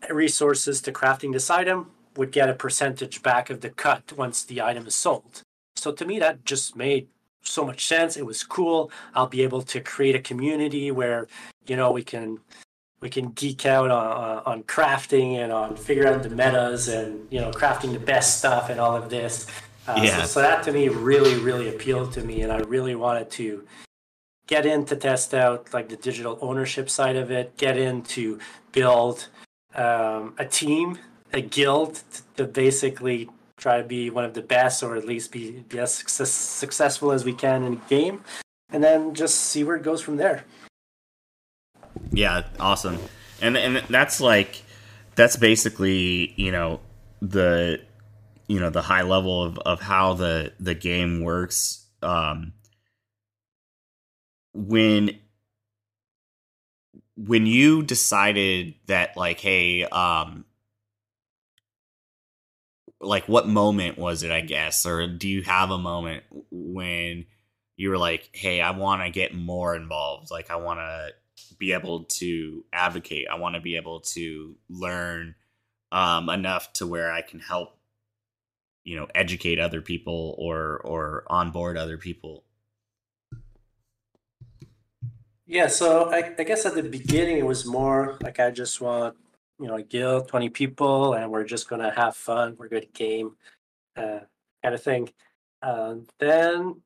resources 0.08 0.80
to 0.80 0.92
crafting 0.92 1.32
this 1.32 1.50
item 1.50 1.90
would 2.16 2.30
get 2.30 2.48
a 2.48 2.54
percentage 2.54 3.24
back 3.24 3.50
of 3.50 3.60
the 3.60 3.70
cut 3.70 4.12
once 4.16 4.44
the 4.44 4.62
item 4.62 4.86
is 4.86 4.94
sold. 4.94 5.42
So 5.74 5.90
to 5.90 6.04
me, 6.04 6.20
that 6.20 6.44
just 6.44 6.76
made 6.76 7.08
so 7.42 7.64
much 7.64 7.86
sense. 7.86 8.16
It 8.16 8.24
was 8.24 8.44
cool. 8.44 8.92
I'll 9.16 9.26
be 9.26 9.42
able 9.42 9.62
to 9.62 9.80
create 9.80 10.14
a 10.14 10.20
community 10.20 10.92
where 10.92 11.26
you 11.66 11.76
know 11.76 11.90
we 11.90 12.04
can 12.04 12.38
we 13.00 13.10
can 13.10 13.30
geek 13.30 13.66
out 13.66 13.90
on, 13.90 14.42
on 14.46 14.62
crafting 14.64 15.38
and 15.42 15.52
on 15.52 15.76
figuring 15.76 16.14
out 16.14 16.22
the 16.22 16.30
metas 16.30 16.86
and 16.86 17.26
you 17.32 17.40
know 17.40 17.50
crafting 17.50 17.92
the 17.92 17.98
best 17.98 18.38
stuff 18.38 18.70
and 18.70 18.78
all 18.78 18.96
of 18.96 19.10
this. 19.10 19.48
Uh, 19.88 20.00
yeah. 20.02 20.22
So, 20.22 20.26
so 20.26 20.42
that 20.42 20.62
to 20.64 20.72
me 20.72 20.88
really 20.88 21.38
really 21.40 21.68
appealed 21.68 22.12
to 22.12 22.22
me, 22.22 22.42
and 22.42 22.52
I 22.52 22.58
really 22.58 22.94
wanted 22.94 23.30
to 23.32 23.64
get 24.46 24.66
in 24.66 24.84
to 24.86 24.96
test 24.96 25.34
out 25.34 25.72
like 25.72 25.88
the 25.88 25.96
digital 25.96 26.38
ownership 26.40 26.90
side 26.90 27.16
of 27.16 27.30
it. 27.30 27.56
Get 27.56 27.76
in 27.76 28.02
to 28.14 28.38
build 28.72 29.28
um, 29.74 30.34
a 30.38 30.44
team, 30.44 30.98
a 31.32 31.40
guild 31.40 32.02
to 32.36 32.44
basically 32.44 33.30
try 33.58 33.78
to 33.78 33.84
be 33.84 34.08
one 34.10 34.24
of 34.24 34.34
the 34.34 34.42
best 34.42 34.82
or 34.82 34.96
at 34.96 35.04
least 35.04 35.32
be, 35.32 35.64
be 35.68 35.78
as 35.78 35.94
success, 35.94 36.30
successful 36.30 37.10
as 37.10 37.24
we 37.24 37.32
can 37.32 37.64
in 37.64 37.72
a 37.74 37.88
game 37.88 38.22
and 38.70 38.82
then 38.82 39.14
just 39.14 39.36
see 39.36 39.64
where 39.64 39.76
it 39.76 39.82
goes 39.82 40.00
from 40.00 40.16
there 40.16 40.44
yeah 42.12 42.42
awesome 42.60 42.98
and 43.40 43.56
and 43.56 43.82
that's 43.88 44.20
like 44.20 44.62
that's 45.16 45.36
basically 45.36 46.32
you 46.36 46.52
know 46.52 46.80
the 47.20 47.80
you 48.48 48.58
know 48.58 48.70
the 48.70 48.82
high 48.82 49.02
level 49.02 49.42
of, 49.44 49.58
of 49.58 49.80
how 49.80 50.14
the 50.14 50.52
the 50.58 50.74
game 50.74 51.22
works 51.22 51.86
um 52.02 52.52
when 54.54 55.18
when 57.16 57.46
you 57.46 57.82
decided 57.82 58.74
that 58.86 59.16
like 59.16 59.38
hey 59.40 59.84
um 59.84 60.44
like 63.00 63.28
what 63.28 63.46
moment 63.46 63.96
was 63.96 64.22
it 64.22 64.32
i 64.32 64.40
guess? 64.40 64.84
Or 64.84 65.06
do 65.06 65.28
you 65.28 65.42
have 65.42 65.70
a 65.70 65.78
moment 65.78 66.24
when 66.50 67.26
you 67.76 67.90
were 67.90 67.98
like 67.98 68.30
hey 68.32 68.60
i 68.60 68.70
want 68.72 69.02
to 69.02 69.10
get 69.10 69.34
more 69.34 69.76
involved. 69.76 70.30
Like 70.30 70.50
i 70.50 70.56
want 70.56 70.80
to 70.80 71.10
be 71.58 71.72
able 71.72 72.04
to 72.04 72.64
advocate. 72.72 73.26
I 73.30 73.36
want 73.36 73.54
to 73.54 73.60
be 73.60 73.76
able 73.76 74.00
to 74.00 74.56
learn 74.68 75.34
um, 75.92 76.28
enough 76.28 76.72
to 76.74 76.86
where 76.86 77.12
i 77.12 77.22
can 77.22 77.40
help 77.40 77.77
you 78.88 78.96
know 78.96 79.06
educate 79.14 79.58
other 79.58 79.80
people 79.80 80.34
or 80.38 80.80
or 80.84 81.24
onboard 81.28 81.76
other 81.76 81.98
people 81.98 82.44
yeah 85.46 85.66
so 85.66 86.10
I, 86.10 86.34
I 86.38 86.44
guess 86.44 86.64
at 86.66 86.74
the 86.74 86.82
beginning 86.82 87.38
it 87.38 87.46
was 87.46 87.66
more 87.66 88.18
like 88.22 88.40
i 88.40 88.50
just 88.50 88.80
want 88.80 89.16
you 89.58 89.66
know, 89.66 89.76
a 89.76 89.82
guild, 89.82 90.28
20 90.28 90.50
people, 90.50 91.14
and 91.14 91.30
we're 91.30 91.44
just 91.44 91.68
to 91.68 91.90
have 91.90 92.16
fun. 92.16 92.56
We're 92.58 92.68
good 92.68 92.92
game, 92.92 93.36
uh, 93.96 94.20
kind 94.62 94.74
of 94.74 94.82
thing. 94.82 95.10
Uh, 95.60 95.96
then 96.18 96.80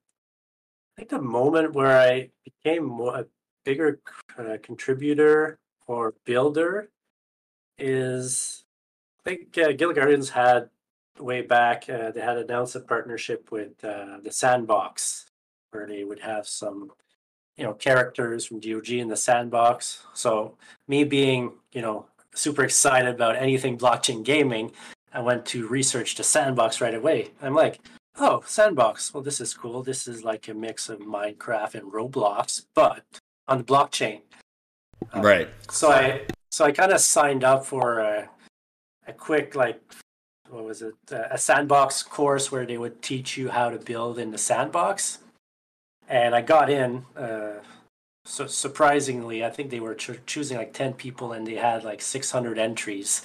I 0.96 1.00
think 1.00 1.10
the 1.10 1.20
moment 1.20 1.74
where 1.74 1.98
I 1.98 2.30
became 2.44 2.84
more, 2.84 3.20
a 3.20 3.26
bigger 3.64 4.00
uh, 4.38 4.56
contributor 4.62 5.58
or 5.86 6.14
builder 6.24 6.88
is 7.78 8.64
I 9.20 9.30
think 9.30 9.58
uh, 9.58 9.72
Guild 9.72 9.94
Guardians 9.94 10.30
had 10.30 10.70
way 11.18 11.42
back, 11.42 11.88
uh, 11.88 12.10
they 12.10 12.20
had 12.20 12.38
announced 12.38 12.74
a 12.76 12.80
partnership 12.80 13.50
with 13.50 13.84
uh, 13.84 14.18
the 14.22 14.32
Sandbox 14.32 15.26
where 15.72 15.86
they 15.86 16.04
would 16.04 16.20
have 16.20 16.46
some 16.46 16.92
you 17.56 17.64
know 17.64 17.74
characters 17.74 18.46
from 18.46 18.60
GOG 18.60 18.90
in 18.90 19.08
the 19.08 19.16
sandbox. 19.16 20.04
So 20.14 20.56
me 20.88 21.04
being 21.04 21.52
you 21.72 21.82
know 21.82 22.06
super 22.34 22.64
excited 22.64 23.14
about 23.14 23.36
anything 23.36 23.76
blockchain 23.76 24.24
gaming, 24.24 24.72
I 25.12 25.20
went 25.20 25.44
to 25.46 25.66
research 25.68 26.14
the 26.14 26.24
sandbox 26.24 26.80
right 26.80 26.94
away. 26.94 27.30
I'm 27.42 27.54
like, 27.54 27.80
oh, 28.18 28.42
sandbox. 28.46 29.12
Well, 29.12 29.22
this 29.22 29.40
is 29.40 29.52
cool. 29.54 29.82
This 29.82 30.08
is 30.08 30.24
like 30.24 30.48
a 30.48 30.54
mix 30.54 30.88
of 30.88 31.00
Minecraft 31.00 31.74
and 31.74 31.92
Roblox, 31.92 32.64
but 32.74 33.02
on 33.48 33.58
the 33.58 33.64
blockchain. 33.64 34.22
Um, 35.12 35.22
right. 35.22 35.48
So 35.70 35.90
I 35.90 36.22
so 36.50 36.64
I 36.64 36.72
kind 36.72 36.92
of 36.92 37.00
signed 37.00 37.44
up 37.44 37.66
for 37.66 38.00
a, 38.00 38.28
a 39.06 39.12
quick 39.12 39.54
like 39.54 39.80
what 40.52 40.64
was 40.64 40.82
it 40.82 40.94
a 41.10 41.38
sandbox 41.38 42.02
course 42.02 42.52
where 42.52 42.66
they 42.66 42.76
would 42.76 43.00
teach 43.00 43.36
you 43.36 43.48
how 43.48 43.70
to 43.70 43.78
build 43.78 44.18
in 44.18 44.30
the 44.30 44.38
sandbox, 44.38 45.18
and 46.08 46.34
I 46.34 46.42
got 46.42 46.70
in. 46.70 47.06
Uh, 47.16 47.60
so 48.24 48.46
surprisingly, 48.46 49.44
I 49.44 49.50
think 49.50 49.70
they 49.70 49.80
were 49.80 49.94
ch- 49.94 50.20
choosing 50.26 50.58
like 50.58 50.74
ten 50.74 50.92
people, 50.92 51.32
and 51.32 51.46
they 51.46 51.54
had 51.54 51.84
like 51.84 52.02
six 52.02 52.30
hundred 52.30 52.58
entries. 52.58 53.22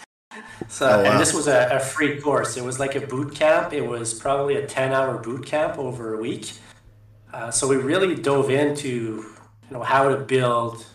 So, 0.68 0.88
oh, 0.88 1.04
wow. 1.04 1.12
and 1.12 1.20
this 1.20 1.34
was 1.34 1.48
a, 1.48 1.70
a, 1.72 1.80
free 1.80 2.20
course. 2.20 2.58
It 2.58 2.64
was 2.64 2.80
like 2.80 2.96
a 2.96 3.02
boot 3.02 3.34
camp. 3.34 3.74
It 3.74 3.82
was 3.82 4.14
probably 4.14 4.58
a 4.58 4.68
ten-hour 4.68 5.20
boot 5.20 5.46
camp 5.46 5.78
over 5.78 6.16
a 6.16 6.22
week. 6.22 6.54
Uh, 7.34 7.52
so 7.52 7.68
we 7.68 7.76
really 7.76 8.16
dove 8.16 8.50
into 8.50 8.88
you 8.88 9.72
know 9.72 9.84
how 9.84 10.10
to 10.10 10.18
build 10.18 10.86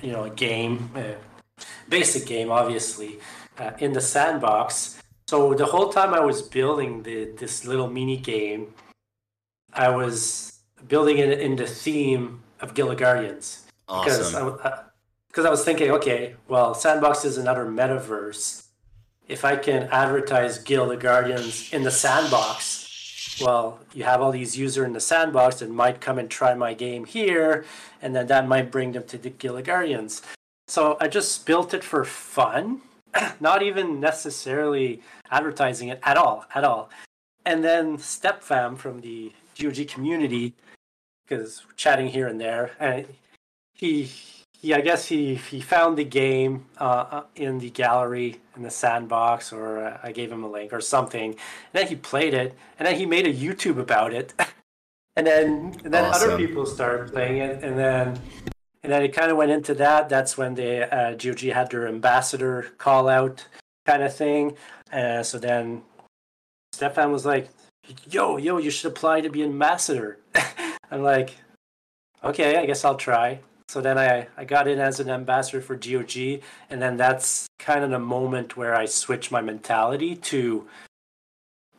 you 0.00 0.12
know 0.12 0.24
a 0.24 0.30
game, 0.30 0.90
a 0.94 1.16
basic 1.88 2.26
game, 2.26 2.50
obviously, 2.50 3.18
uh, 3.58 3.72
in 3.78 3.92
the 3.92 4.00
sandbox. 4.00 4.93
So 5.26 5.54
the 5.54 5.66
whole 5.66 5.88
time 5.88 6.12
I 6.12 6.20
was 6.20 6.42
building 6.42 7.02
the 7.02 7.32
this 7.36 7.64
little 7.64 7.88
mini 7.88 8.16
game, 8.16 8.74
I 9.72 9.88
was 9.88 10.60
building 10.86 11.18
it 11.18 11.40
in 11.40 11.56
the 11.56 11.66
theme 11.66 12.42
of 12.60 12.74
Guild 12.74 12.98
Guardians. 12.98 13.66
Awesome. 13.88 14.52
Because 14.52 14.60
I, 14.64 14.82
because 15.28 15.46
I 15.46 15.50
was 15.50 15.64
thinking, 15.64 15.90
okay, 15.90 16.36
well, 16.46 16.74
Sandbox 16.74 17.24
is 17.24 17.38
another 17.38 17.66
metaverse. 17.66 18.66
If 19.26 19.44
I 19.44 19.56
can 19.56 19.84
advertise 19.90 20.58
Guild 20.58 21.00
Guardians 21.00 21.72
in 21.72 21.82
the 21.82 21.90
sandbox, 21.90 23.40
well, 23.40 23.80
you 23.92 24.04
have 24.04 24.20
all 24.20 24.30
these 24.30 24.56
users 24.56 24.86
in 24.86 24.92
the 24.92 25.00
sandbox 25.00 25.56
that 25.56 25.70
might 25.70 26.00
come 26.00 26.18
and 26.18 26.30
try 26.30 26.54
my 26.54 26.74
game 26.74 27.04
here, 27.04 27.64
and 28.00 28.14
then 28.14 28.28
that 28.28 28.46
might 28.46 28.70
bring 28.70 28.92
them 28.92 29.04
to 29.04 29.18
the 29.18 29.30
Guild 29.30 29.64
Guardians. 29.64 30.22
So 30.68 30.96
I 31.00 31.08
just 31.08 31.46
built 31.46 31.74
it 31.74 31.82
for 31.82 32.04
fun, 32.04 32.82
not 33.40 33.62
even 33.62 34.00
necessarily 34.00 35.00
advertising 35.30 35.88
it 35.88 36.00
at 36.02 36.16
all, 36.16 36.44
at 36.54 36.64
all. 36.64 36.90
And 37.46 37.62
then 37.62 37.98
StepFam 37.98 38.78
from 38.78 39.00
the 39.00 39.32
GOG 39.58 39.88
community 39.88 40.54
because 41.26 41.62
chatting 41.76 42.08
here 42.08 42.26
and 42.26 42.40
there, 42.40 42.72
and 42.78 43.06
he 43.74 44.10
he 44.60 44.74
I 44.74 44.80
guess 44.80 45.06
he 45.06 45.34
he 45.34 45.60
found 45.60 45.98
the 45.98 46.04
game 46.04 46.66
uh, 46.80 46.84
uh, 47.10 47.22
in 47.36 47.58
the 47.58 47.70
gallery 47.70 48.40
in 48.56 48.62
the 48.62 48.70
sandbox, 48.70 49.52
or 49.52 49.84
uh, 49.84 49.98
I 50.02 50.12
gave 50.12 50.30
him 50.30 50.44
a 50.44 50.50
link 50.50 50.72
or 50.72 50.80
something, 50.80 51.30
and 51.30 51.38
then 51.72 51.86
he 51.86 51.96
played 51.96 52.34
it, 52.34 52.54
and 52.78 52.86
then 52.86 52.96
he 52.96 53.06
made 53.06 53.26
a 53.26 53.32
YouTube 53.32 53.78
about 53.78 54.12
it, 54.12 54.32
and 55.16 55.26
then 55.26 55.76
and 55.84 55.92
then 55.92 56.04
awesome. 56.06 56.30
other 56.30 56.38
people 56.38 56.66
started 56.66 57.12
playing 57.12 57.38
it, 57.38 57.62
and 57.62 57.78
then. 57.78 58.20
And 58.84 58.92
then 58.92 59.02
it 59.02 59.14
kind 59.14 59.30
of 59.30 59.38
went 59.38 59.50
into 59.50 59.72
that. 59.74 60.10
That's 60.10 60.36
when 60.36 60.54
the 60.54 60.94
uh, 60.94 61.14
GOG 61.14 61.40
had 61.40 61.70
their 61.70 61.88
ambassador 61.88 62.66
call 62.76 63.08
out 63.08 63.46
kind 63.86 64.02
of 64.02 64.14
thing. 64.14 64.56
Uh, 64.92 65.22
so 65.22 65.38
then 65.38 65.80
Stefan 66.74 67.10
was 67.10 67.24
like, 67.24 67.48
yo, 68.10 68.36
yo, 68.36 68.58
you 68.58 68.70
should 68.70 68.92
apply 68.92 69.22
to 69.22 69.30
be 69.30 69.42
an 69.42 69.52
ambassador. 69.52 70.18
I'm 70.90 71.02
like, 71.02 71.34
okay, 72.22 72.58
I 72.58 72.66
guess 72.66 72.84
I'll 72.84 72.96
try. 72.96 73.40
So 73.68 73.80
then 73.80 73.96
I, 73.96 74.28
I 74.36 74.44
got 74.44 74.68
in 74.68 74.78
as 74.78 75.00
an 75.00 75.08
ambassador 75.08 75.62
for 75.62 75.76
GOG, 75.76 76.42
and 76.68 76.82
then 76.82 76.98
that's 76.98 77.46
kind 77.58 77.84
of 77.84 77.90
the 77.90 77.98
moment 77.98 78.58
where 78.58 78.74
I 78.74 78.84
switched 78.84 79.32
my 79.32 79.40
mentality 79.40 80.14
to 80.16 80.68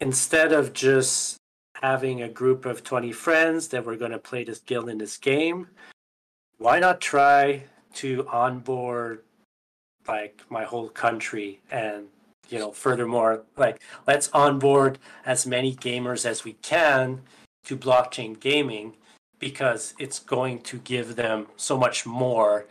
instead 0.01 0.51
of 0.51 0.73
just 0.73 1.37
having 1.75 2.23
a 2.23 2.29
group 2.29 2.65
of 2.65 2.83
20 2.83 3.11
friends 3.11 3.67
that 3.67 3.85
were 3.85 3.95
going 3.95 4.11
to 4.11 4.17
play 4.17 4.43
this 4.43 4.59
guild 4.59 4.89
in 4.89 4.97
this 4.97 5.17
game, 5.17 5.67
why 6.57 6.79
not 6.79 7.01
try 7.01 7.63
to 7.93 8.27
onboard 8.31 9.21
like 10.07 10.41
my 10.49 10.63
whole 10.63 10.89
country 10.89 11.59
and 11.71 12.05
you 12.49 12.59
know 12.59 12.71
furthermore 12.71 13.43
like 13.57 13.81
let's 14.05 14.29
onboard 14.33 14.99
as 15.25 15.47
many 15.47 15.75
gamers 15.75 16.25
as 16.25 16.43
we 16.43 16.53
can 16.61 17.21
to 17.63 17.75
blockchain 17.75 18.39
gaming 18.39 18.93
because 19.39 19.93
it's 19.99 20.19
going 20.19 20.59
to 20.61 20.77
give 20.79 21.15
them 21.15 21.47
so 21.55 21.77
much 21.77 22.05
more 22.05 22.65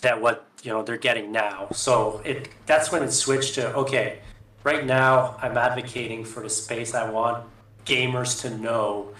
than 0.00 0.20
what 0.20 0.46
you 0.62 0.70
know 0.70 0.82
they're 0.82 0.96
getting 0.96 1.32
now. 1.32 1.68
So 1.72 2.20
it 2.24 2.48
that's 2.66 2.92
when 2.92 3.02
it 3.02 3.12
switched 3.12 3.54
to 3.54 3.74
okay, 3.74 4.20
right 4.64 4.84
now 4.84 5.36
I'm 5.40 5.56
advocating 5.56 6.24
for 6.24 6.42
the 6.42 6.50
space 6.50 6.94
I 6.94 7.08
want 7.10 7.44
gamers 7.86 8.40
to 8.42 8.50
know 8.50 9.14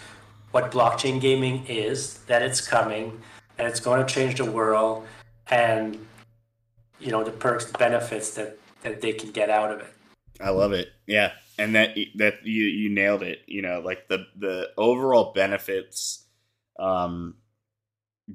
what 0.50 0.70
blockchain 0.70 1.20
gaming 1.20 1.64
is, 1.66 2.18
that 2.26 2.42
it's 2.42 2.60
coming, 2.60 3.18
and 3.58 3.68
it's 3.68 3.80
going 3.80 4.04
to 4.04 4.12
change 4.12 4.36
the 4.36 4.50
world, 4.50 5.06
and 5.48 6.04
you 6.98 7.10
know 7.10 7.24
the 7.24 7.30
perks, 7.30 7.66
the 7.66 7.78
benefits 7.78 8.34
that 8.34 8.58
that 8.82 9.00
they 9.00 9.12
can 9.12 9.30
get 9.30 9.50
out 9.50 9.70
of 9.70 9.80
it. 9.80 9.92
I 10.40 10.50
love 10.50 10.72
it. 10.72 10.88
Yeah, 11.06 11.32
and 11.58 11.74
that 11.74 11.96
that 12.16 12.44
you 12.44 12.64
you 12.64 12.88
nailed 12.88 13.22
it. 13.22 13.40
You 13.46 13.62
know, 13.62 13.80
like 13.80 14.08
the 14.08 14.26
the 14.36 14.70
overall 14.76 15.32
benefits, 15.32 16.26
um, 16.78 17.36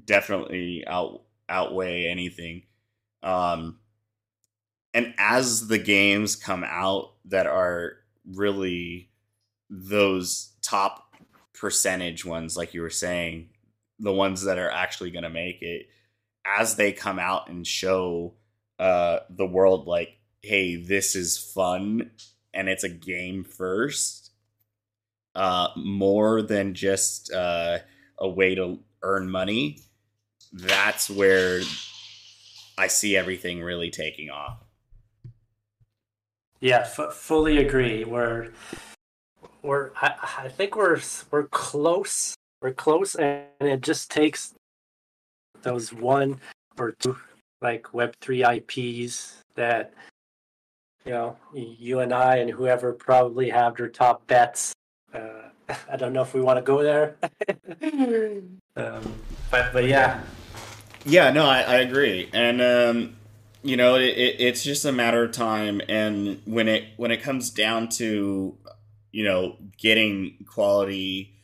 definitely 0.04 0.84
out 0.86 1.22
outweigh 1.48 2.06
anything. 2.06 2.62
Um, 3.22 3.78
and 4.94 5.14
as 5.18 5.68
the 5.68 5.78
games 5.78 6.36
come 6.36 6.64
out 6.64 7.12
that 7.26 7.46
are 7.46 7.96
really 8.26 9.10
those 9.68 10.52
top 10.62 11.14
percentage 11.52 12.24
ones, 12.24 12.56
like 12.56 12.74
you 12.74 12.80
were 12.80 12.90
saying, 12.90 13.50
the 13.98 14.12
ones 14.12 14.44
that 14.44 14.58
are 14.58 14.70
actually 14.70 15.10
going 15.10 15.24
to 15.24 15.30
make 15.30 15.62
it, 15.62 15.88
as 16.46 16.76
they 16.76 16.92
come 16.92 17.18
out 17.18 17.48
and 17.48 17.66
show 17.66 18.34
uh, 18.78 19.20
the 19.30 19.46
world, 19.46 19.86
like, 19.86 20.18
hey, 20.42 20.76
this 20.76 21.16
is 21.16 21.36
fun 21.36 22.10
and 22.54 22.68
it's 22.68 22.84
a 22.84 22.88
game 22.88 23.44
first, 23.44 24.30
uh, 25.34 25.68
more 25.76 26.42
than 26.42 26.74
just 26.74 27.32
uh, 27.32 27.78
a 28.18 28.28
way 28.28 28.54
to 28.54 28.78
earn 29.02 29.30
money, 29.30 29.78
that's 30.52 31.10
where 31.10 31.60
I 32.76 32.86
see 32.86 33.16
everything 33.16 33.62
really 33.62 33.90
taking 33.90 34.30
off. 34.30 34.64
Yeah, 36.60 36.80
f- 36.80 37.12
fully 37.12 37.58
agree. 37.58 38.04
We're 38.04 38.48
we're 39.62 39.90
I, 39.96 40.14
I 40.38 40.48
think 40.48 40.74
we're 40.74 41.00
we're 41.30 41.48
close. 41.48 42.34
We're 42.60 42.72
close, 42.72 43.14
and 43.14 43.46
it 43.60 43.82
just 43.82 44.10
takes 44.10 44.54
those 45.62 45.92
one 45.92 46.40
or 46.78 46.92
two 46.92 47.16
like 47.60 47.92
Web 47.92 48.14
three 48.20 48.44
IPs 48.44 49.42
that 49.54 49.92
you 51.04 51.12
know 51.12 51.36
you 51.54 52.00
and 52.00 52.12
I 52.12 52.36
and 52.36 52.50
whoever 52.50 52.92
probably 52.92 53.50
have 53.50 53.76
their 53.76 53.88
top 53.88 54.26
bets. 54.26 54.72
Uh, 55.14 55.50
I 55.90 55.96
don't 55.96 56.12
know 56.12 56.22
if 56.22 56.34
we 56.34 56.40
want 56.40 56.58
to 56.58 56.62
go 56.62 56.82
there, 56.82 57.16
um, 58.76 59.14
but 59.50 59.72
but 59.72 59.84
yeah, 59.84 60.20
yeah. 61.04 61.30
No, 61.30 61.46
I, 61.46 61.60
I 61.60 61.76
agree, 61.76 62.28
and 62.32 62.60
um, 62.60 63.16
you 63.62 63.76
know 63.76 63.96
it, 63.96 64.16
it, 64.16 64.40
it's 64.40 64.64
just 64.64 64.84
a 64.84 64.92
matter 64.92 65.24
of 65.24 65.32
time 65.32 65.80
and 65.88 66.40
when 66.44 66.68
it 66.68 66.84
when 66.96 67.10
it 67.10 67.22
comes 67.22 67.50
down 67.50 67.88
to 67.88 68.56
you 69.12 69.24
know 69.24 69.56
getting 69.76 70.44
quality 70.48 71.37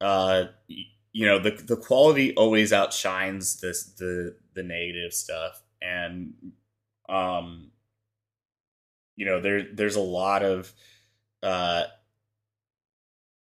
uh 0.00 0.44
you 0.68 1.26
know 1.26 1.38
the 1.38 1.50
the 1.50 1.76
quality 1.76 2.34
always 2.36 2.72
outshines 2.72 3.60
this 3.60 3.84
the 3.84 4.36
the 4.54 4.62
negative 4.62 5.12
stuff. 5.12 5.62
And 5.82 6.34
um 7.08 7.70
you 9.16 9.26
know 9.26 9.40
there 9.40 9.62
there's 9.72 9.96
a 9.96 10.00
lot 10.00 10.42
of 10.42 10.72
uh 11.42 11.84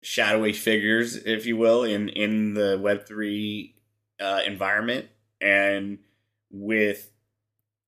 shadowy 0.02 0.52
figures 0.52 1.16
if 1.16 1.46
you 1.46 1.56
will 1.56 1.84
in 1.84 2.08
in 2.08 2.54
the 2.54 2.78
web3 2.78 3.74
uh 4.20 4.40
environment. 4.46 5.06
And 5.40 5.98
with 6.50 7.10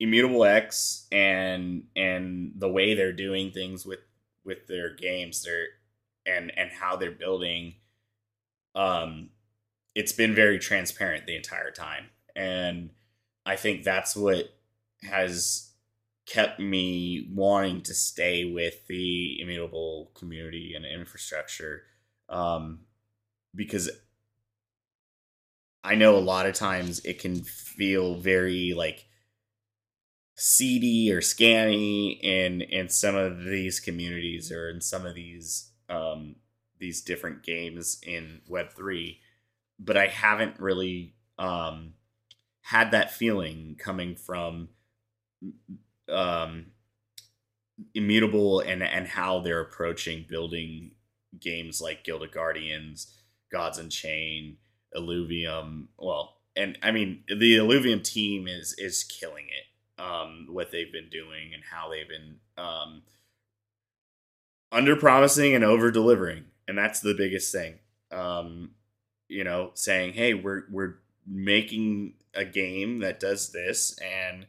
Immutable 0.00 0.44
X 0.44 1.06
and 1.12 1.84
and 1.96 2.52
the 2.56 2.68
way 2.70 2.94
they're 2.94 3.12
doing 3.12 3.52
things 3.52 3.86
with 3.86 4.00
with 4.44 4.66
their 4.66 4.94
games, 4.94 5.42
they're 5.44 5.66
and 6.26 6.52
and 6.56 6.70
how 6.70 6.96
they're 6.96 7.10
building, 7.12 7.74
um, 8.74 9.30
it's 9.94 10.12
been 10.12 10.34
very 10.34 10.58
transparent 10.58 11.26
the 11.26 11.36
entire 11.36 11.70
time, 11.70 12.06
and 12.34 12.90
I 13.44 13.56
think 13.56 13.84
that's 13.84 14.16
what 14.16 14.54
has 15.02 15.72
kept 16.26 16.60
me 16.60 17.28
wanting 17.32 17.82
to 17.82 17.94
stay 17.94 18.44
with 18.44 18.86
the 18.86 19.40
immutable 19.40 20.12
community 20.14 20.74
and 20.76 20.84
infrastructure, 20.84 21.82
um, 22.28 22.80
because 23.54 23.90
I 25.82 25.94
know 25.94 26.16
a 26.16 26.18
lot 26.18 26.46
of 26.46 26.54
times 26.54 27.00
it 27.00 27.18
can 27.18 27.42
feel 27.42 28.16
very 28.16 28.74
like 28.74 29.06
seedy 30.36 31.12
or 31.12 31.20
scanny 31.20 32.12
in 32.22 32.62
in 32.62 32.88
some 32.88 33.14
of 33.16 33.44
these 33.44 33.80
communities 33.80 34.50
or 34.52 34.70
in 34.70 34.80
some 34.80 35.04
of 35.04 35.14
these 35.14 35.70
um, 35.88 36.36
these 36.80 37.02
different 37.02 37.42
games 37.42 37.98
in 38.02 38.40
Web 38.48 38.72
three, 38.72 39.20
but 39.78 39.96
I 39.96 40.06
haven't 40.08 40.58
really 40.58 41.14
um, 41.38 41.94
had 42.62 42.90
that 42.90 43.12
feeling 43.12 43.76
coming 43.78 44.16
from 44.16 44.70
um, 46.08 46.66
immutable 47.94 48.60
and 48.60 48.82
and 48.82 49.06
how 49.06 49.40
they're 49.40 49.60
approaching 49.60 50.26
building 50.28 50.92
games 51.38 51.80
like 51.80 52.04
Guild 52.04 52.22
of 52.22 52.32
Guardians, 52.32 53.14
Gods 53.52 53.78
Unchained, 53.78 54.56
Illuvium. 54.96 55.88
Well, 55.98 56.38
and 56.56 56.78
I 56.82 56.90
mean 56.90 57.24
the 57.28 57.56
Illuvium 57.56 58.02
team 58.02 58.48
is 58.48 58.74
is 58.78 59.04
killing 59.04 59.46
it 59.46 60.00
um, 60.00 60.46
what 60.48 60.70
they've 60.70 60.92
been 60.92 61.08
doing 61.10 61.52
and 61.54 61.62
how 61.70 61.90
they've 61.90 62.08
been 62.08 62.36
um, 62.56 63.02
under 64.72 64.96
promising 64.96 65.54
and 65.54 65.64
over 65.64 65.90
delivering, 65.90 66.44
and 66.70 66.78
that's 66.78 67.00
the 67.00 67.14
biggest 67.14 67.50
thing. 67.50 67.80
Um, 68.12 68.70
you 69.26 69.42
know, 69.42 69.72
saying, 69.74 70.12
"Hey, 70.12 70.34
we're 70.34 70.62
we're 70.70 70.98
making 71.26 72.14
a 72.32 72.44
game 72.44 73.00
that 73.00 73.18
does 73.18 73.50
this," 73.50 73.98
and 73.98 74.46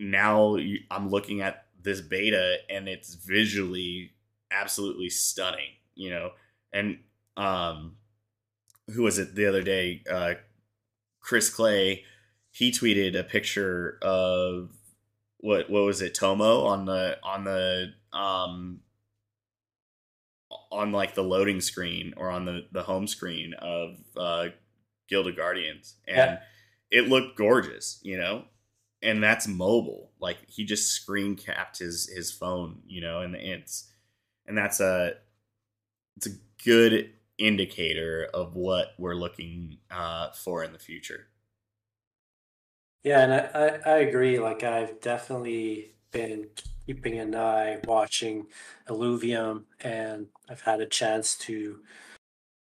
now 0.00 0.56
I'm 0.90 1.10
looking 1.10 1.40
at 1.40 1.66
this 1.80 2.00
beta, 2.00 2.56
and 2.68 2.88
it's 2.88 3.14
visually 3.14 4.10
absolutely 4.50 5.10
stunning. 5.10 5.70
You 5.94 6.10
know, 6.10 6.30
and 6.72 6.98
um, 7.36 7.98
who 8.92 9.04
was 9.04 9.20
it 9.20 9.36
the 9.36 9.46
other 9.46 9.62
day? 9.62 10.02
Uh, 10.10 10.34
Chris 11.20 11.48
Clay 11.48 12.02
he 12.50 12.72
tweeted 12.72 13.16
a 13.16 13.22
picture 13.22 13.96
of 14.02 14.70
what 15.38 15.70
what 15.70 15.84
was 15.84 16.02
it 16.02 16.16
Tomo 16.16 16.64
on 16.64 16.84
the 16.84 17.16
on 17.22 17.44
the 17.44 17.92
um 18.12 18.80
on 20.72 20.90
like 20.90 21.14
the 21.14 21.22
loading 21.22 21.60
screen 21.60 22.14
or 22.16 22.28
on 22.30 22.44
the 22.44 22.66
the 22.72 22.82
home 22.82 23.06
screen 23.06 23.54
of 23.54 23.96
uh 24.16 24.46
Guild 25.08 25.28
of 25.28 25.36
Guardians 25.36 25.96
and 26.08 26.16
yeah. 26.16 26.38
it 26.90 27.08
looked 27.08 27.36
gorgeous, 27.36 28.00
you 28.02 28.16
know. 28.16 28.44
And 29.02 29.22
that's 29.22 29.48
mobile. 29.48 30.12
Like 30.20 30.38
he 30.48 30.64
just 30.64 30.92
screen 30.92 31.34
capped 31.36 31.78
his 31.78 32.08
his 32.08 32.30
phone, 32.30 32.82
you 32.86 33.00
know, 33.00 33.20
and 33.20 33.34
it's 33.34 33.90
and 34.46 34.56
that's 34.56 34.80
a 34.80 35.14
it's 36.16 36.26
a 36.26 36.38
good 36.64 37.10
indicator 37.38 38.28
of 38.32 38.54
what 38.54 38.94
we're 38.98 39.14
looking 39.14 39.78
uh, 39.90 40.30
for 40.30 40.62
in 40.62 40.72
the 40.72 40.78
future. 40.78 41.26
Yeah, 43.02 43.24
and 43.24 43.32
I, 43.32 43.38
I, 43.38 43.94
I 43.94 43.96
agree. 43.98 44.38
Like 44.38 44.62
I've 44.62 45.00
definitely 45.00 45.96
been 46.12 46.48
keeping 46.86 47.18
an 47.18 47.34
eye 47.34 47.78
watching 47.84 48.46
Illuvium 48.88 49.64
and 49.80 50.26
I've 50.48 50.62
had 50.62 50.80
a 50.80 50.86
chance 50.86 51.36
to. 51.38 51.80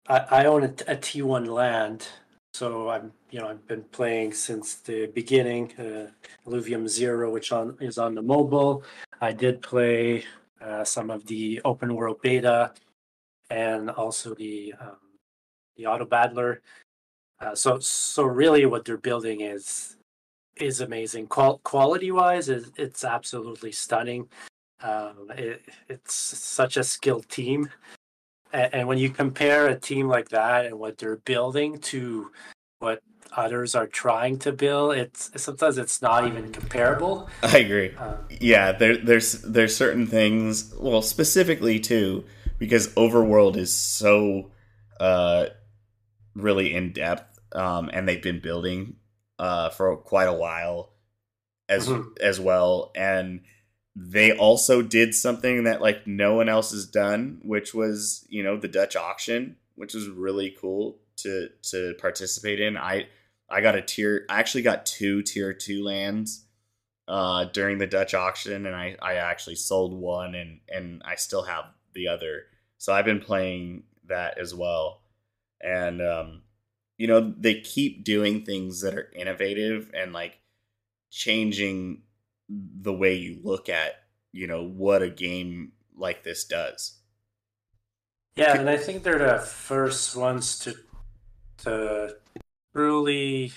I, 0.09 0.19
I 0.31 0.45
own 0.47 0.63
a 0.63 0.69
a 0.89 0.97
T1 0.97 1.47
land, 1.47 2.09
so 2.55 2.89
I'm 2.89 3.13
you 3.31 3.41
know 3.41 3.49
I've 3.49 3.67
been 3.67 3.85
playing 3.85 4.33
since 4.33 4.77
the 4.77 5.07
beginning. 5.07 5.73
Uh, 5.79 6.11
Illuvium 6.49 6.89
Zero, 6.89 7.31
which 7.31 7.53
on 7.53 7.77
is 7.81 7.99
on 7.99 8.15
the 8.15 8.23
mobile. 8.23 8.85
I 9.21 9.33
did 9.33 9.63
play 9.63 10.25
uh, 10.61 10.85
some 10.85 11.11
of 11.11 11.27
the 11.27 11.61
open 11.65 11.95
world 11.95 12.21
beta, 12.23 12.73
and 13.51 13.91
also 13.91 14.35
the 14.35 14.75
um, 14.81 14.97
the 15.77 15.87
auto 15.87 16.05
battler. 16.05 16.63
Uh, 17.41 17.55
so 17.55 17.79
so 17.81 18.23
really, 18.25 18.65
what 18.67 18.85
they're 18.85 18.97
building 18.97 19.41
is 19.41 19.97
is 20.57 20.81
amazing. 20.81 21.27
Qual- 21.27 21.61
quality 21.65 22.11
wise, 22.11 22.49
is 22.49 22.73
it's 22.77 23.05
absolutely 23.05 23.73
stunning. 23.73 24.29
Um, 24.83 25.31
it, 25.37 25.63
it's 25.89 26.15
such 26.15 26.77
a 26.77 26.85
skilled 26.85 27.29
team, 27.29 27.71
and, 28.53 28.75
and 28.75 28.89
when 28.89 28.99
you 28.99 29.11
compare 29.11 29.69
a 29.69 29.79
team 29.79 30.09
like 30.09 30.29
that 30.31 30.67
and 30.67 30.79
what 30.79 30.99
they're 30.99 31.17
building 31.17 31.79
to 31.79 32.31
what 32.79 33.01
others 33.33 33.75
are 33.75 33.87
trying 33.87 34.39
to 34.41 34.53
build, 34.53 34.95
it's 34.95 35.31
sometimes 35.43 35.79
it's 35.79 36.03
not 36.03 36.27
even 36.27 36.53
comparable. 36.53 37.29
I 37.43 37.59
agree. 37.59 37.95
Um, 37.97 38.17
yeah, 38.41 38.73
there, 38.73 38.97
there's 38.99 39.33
there's 39.43 39.75
certain 39.77 40.07
things. 40.07 40.75
Well, 40.79 41.03
specifically 41.03 41.81
too, 41.81 42.25
because 42.59 42.89
Overworld 42.95 43.57
is 43.57 43.73
so 43.73 44.51
uh, 45.01 45.47
really 46.35 46.75
in 46.75 46.93
depth, 46.93 47.39
um, 47.53 47.91
and 47.93 48.07
they've 48.07 48.23
been 48.23 48.41
building 48.41 48.97
uh, 49.39 49.71
for 49.71 49.97
quite 49.97 50.29
a 50.29 50.33
while 50.33 50.93
as 51.69 51.89
mm-hmm. 51.89 52.09
as 52.21 52.39
well 52.39 52.93
and 52.95 53.41
they 53.95 54.31
also 54.37 54.83
did 54.83 55.15
something 55.15 55.65
that 55.65 55.81
like 55.81 56.07
no 56.07 56.35
one 56.35 56.49
else 56.49 56.71
has 56.71 56.87
done 56.87 57.41
which 57.43 57.75
was 57.75 58.25
you 58.29 58.43
know 58.43 58.57
the 58.57 58.69
dutch 58.69 58.95
auction 58.95 59.57
which 59.75 59.95
was 59.95 60.09
really 60.09 60.55
cool 60.61 60.99
to 61.17 61.49
to 61.63 61.95
participate 61.99 62.61
in 62.61 62.77
i 62.77 63.07
i 63.51 63.61
got 63.61 63.75
a 63.75 63.83
tier 63.83 64.25
i 64.29 64.39
actually 64.39 64.63
got 64.63 64.87
two 64.87 65.23
tier 65.23 65.53
two 65.53 65.83
lands 65.83 66.47
uh, 67.09 67.45
during 67.45 67.79
the 67.79 67.87
Dutch 67.87 68.15
auction, 68.15 68.67
and 68.67 68.75
I, 68.75 68.97
I 69.01 69.15
actually 69.15 69.57
sold 69.57 69.95
one, 69.95 70.35
and 70.35 70.61
and 70.69 71.03
I 71.05 71.17
still 71.17 71.43
have 71.43 71.65
the 71.95 72.09
other. 72.09 72.45
So 72.79 72.93
I've 72.93 73.05
been 73.05 73.21
playing 73.21 73.85
that 74.09 74.39
as 74.39 74.55
well, 74.55 75.03
and 75.61 76.03
um, 76.03 76.43
you 76.99 77.07
know 77.07 77.35
they 77.39 77.61
keep 77.61 78.05
doing 78.05 78.45
things 78.45 78.81
that 78.81 78.95
are 78.95 79.11
innovative 79.15 79.91
and 79.95 80.13
like 80.13 80.39
changing 81.11 82.03
the 82.49 82.93
way 82.93 83.15
you 83.15 83.39
look 83.43 83.69
at 83.69 84.05
you 84.33 84.47
know 84.47 84.65
what 84.65 85.03
a 85.03 85.11
game 85.11 85.73
like 85.97 86.23
this 86.23 86.45
does. 86.45 86.99
Yeah, 88.37 88.59
and 88.59 88.69
I 88.69 88.77
think 88.77 89.03
they're 89.03 89.19
the 89.19 89.39
first 89.39 90.15
ones 90.15 90.59
to 90.61 90.75
to 91.65 92.17
truly 92.75 93.53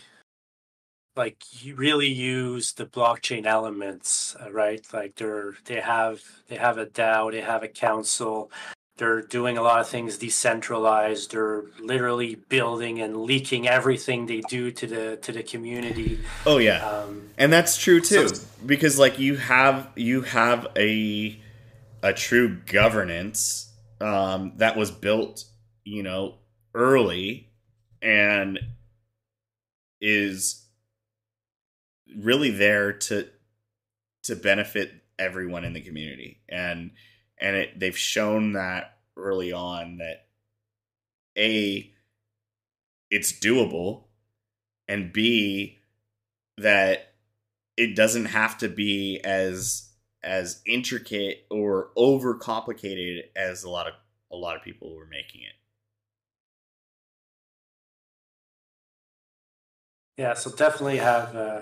like 1.15 1.43
really 1.75 2.07
use 2.07 2.71
the 2.71 2.85
blockchain 2.85 3.45
elements, 3.45 4.37
uh, 4.41 4.49
right? 4.51 4.85
Like 4.93 5.15
they're 5.15 5.55
they 5.65 5.81
have 5.81 6.21
they 6.47 6.55
have 6.55 6.77
a 6.77 6.85
DAO, 6.85 7.31
they 7.31 7.41
have 7.41 7.61
a 7.61 7.67
council, 7.67 8.51
they're 8.99 9.21
doing 9.21 9.57
a 9.57 9.61
lot 9.61 9.79
of 9.79 9.87
things 9.87 10.17
decentralized. 10.17 11.31
They're 11.31 11.63
literally 11.79 12.35
building 12.35 13.01
and 13.01 13.23
leaking 13.23 13.67
everything 13.67 14.25
they 14.25 14.41
do 14.41 14.71
to 14.71 14.85
the 14.85 15.17
to 15.21 15.31
the 15.31 15.41
community. 15.41 16.19
Oh 16.45 16.57
yeah, 16.57 16.85
um, 16.85 17.29
and 17.37 17.51
that's 17.51 17.77
true 17.77 18.01
too. 18.01 18.27
So, 18.27 18.45
because 18.65 18.99
like 18.99 19.17
you 19.17 19.37
have 19.37 19.89
you 19.95 20.21
have 20.23 20.67
a 20.75 21.41
a 22.03 22.13
true 22.13 22.57
governance 22.65 23.71
um, 24.01 24.53
that 24.57 24.75
was 24.75 24.91
built, 24.91 25.45
you 25.85 26.03
know, 26.03 26.35
early 26.75 27.49
and 28.01 28.59
is 30.01 30.65
really 32.17 32.51
there 32.51 32.91
to 32.91 33.27
to 34.23 34.35
benefit 34.35 34.91
everyone 35.17 35.63
in 35.63 35.73
the 35.73 35.81
community 35.81 36.41
and 36.49 36.91
and 37.39 37.55
it, 37.55 37.79
they've 37.79 37.97
shown 37.97 38.53
that 38.53 38.97
early 39.17 39.51
on 39.51 39.97
that 39.97 40.27
a 41.37 41.91
it's 43.09 43.31
doable 43.31 44.03
and 44.87 45.11
b 45.13 45.77
that 46.57 47.13
it 47.77 47.95
doesn't 47.95 48.25
have 48.25 48.57
to 48.57 48.67
be 48.67 49.19
as 49.23 49.89
as 50.21 50.61
intricate 50.65 51.45
or 51.49 51.89
over 51.95 52.35
complicated 52.35 53.25
as 53.35 53.63
a 53.63 53.69
lot 53.69 53.87
of 53.87 53.93
a 54.31 54.35
lot 54.35 54.55
of 54.55 54.61
people 54.61 54.93
were 54.95 55.05
making 55.05 55.41
it. 55.41 55.53
Yeah 60.17 60.33
so 60.33 60.51
definitely 60.51 60.97
have 60.97 61.35
uh, 61.35 61.61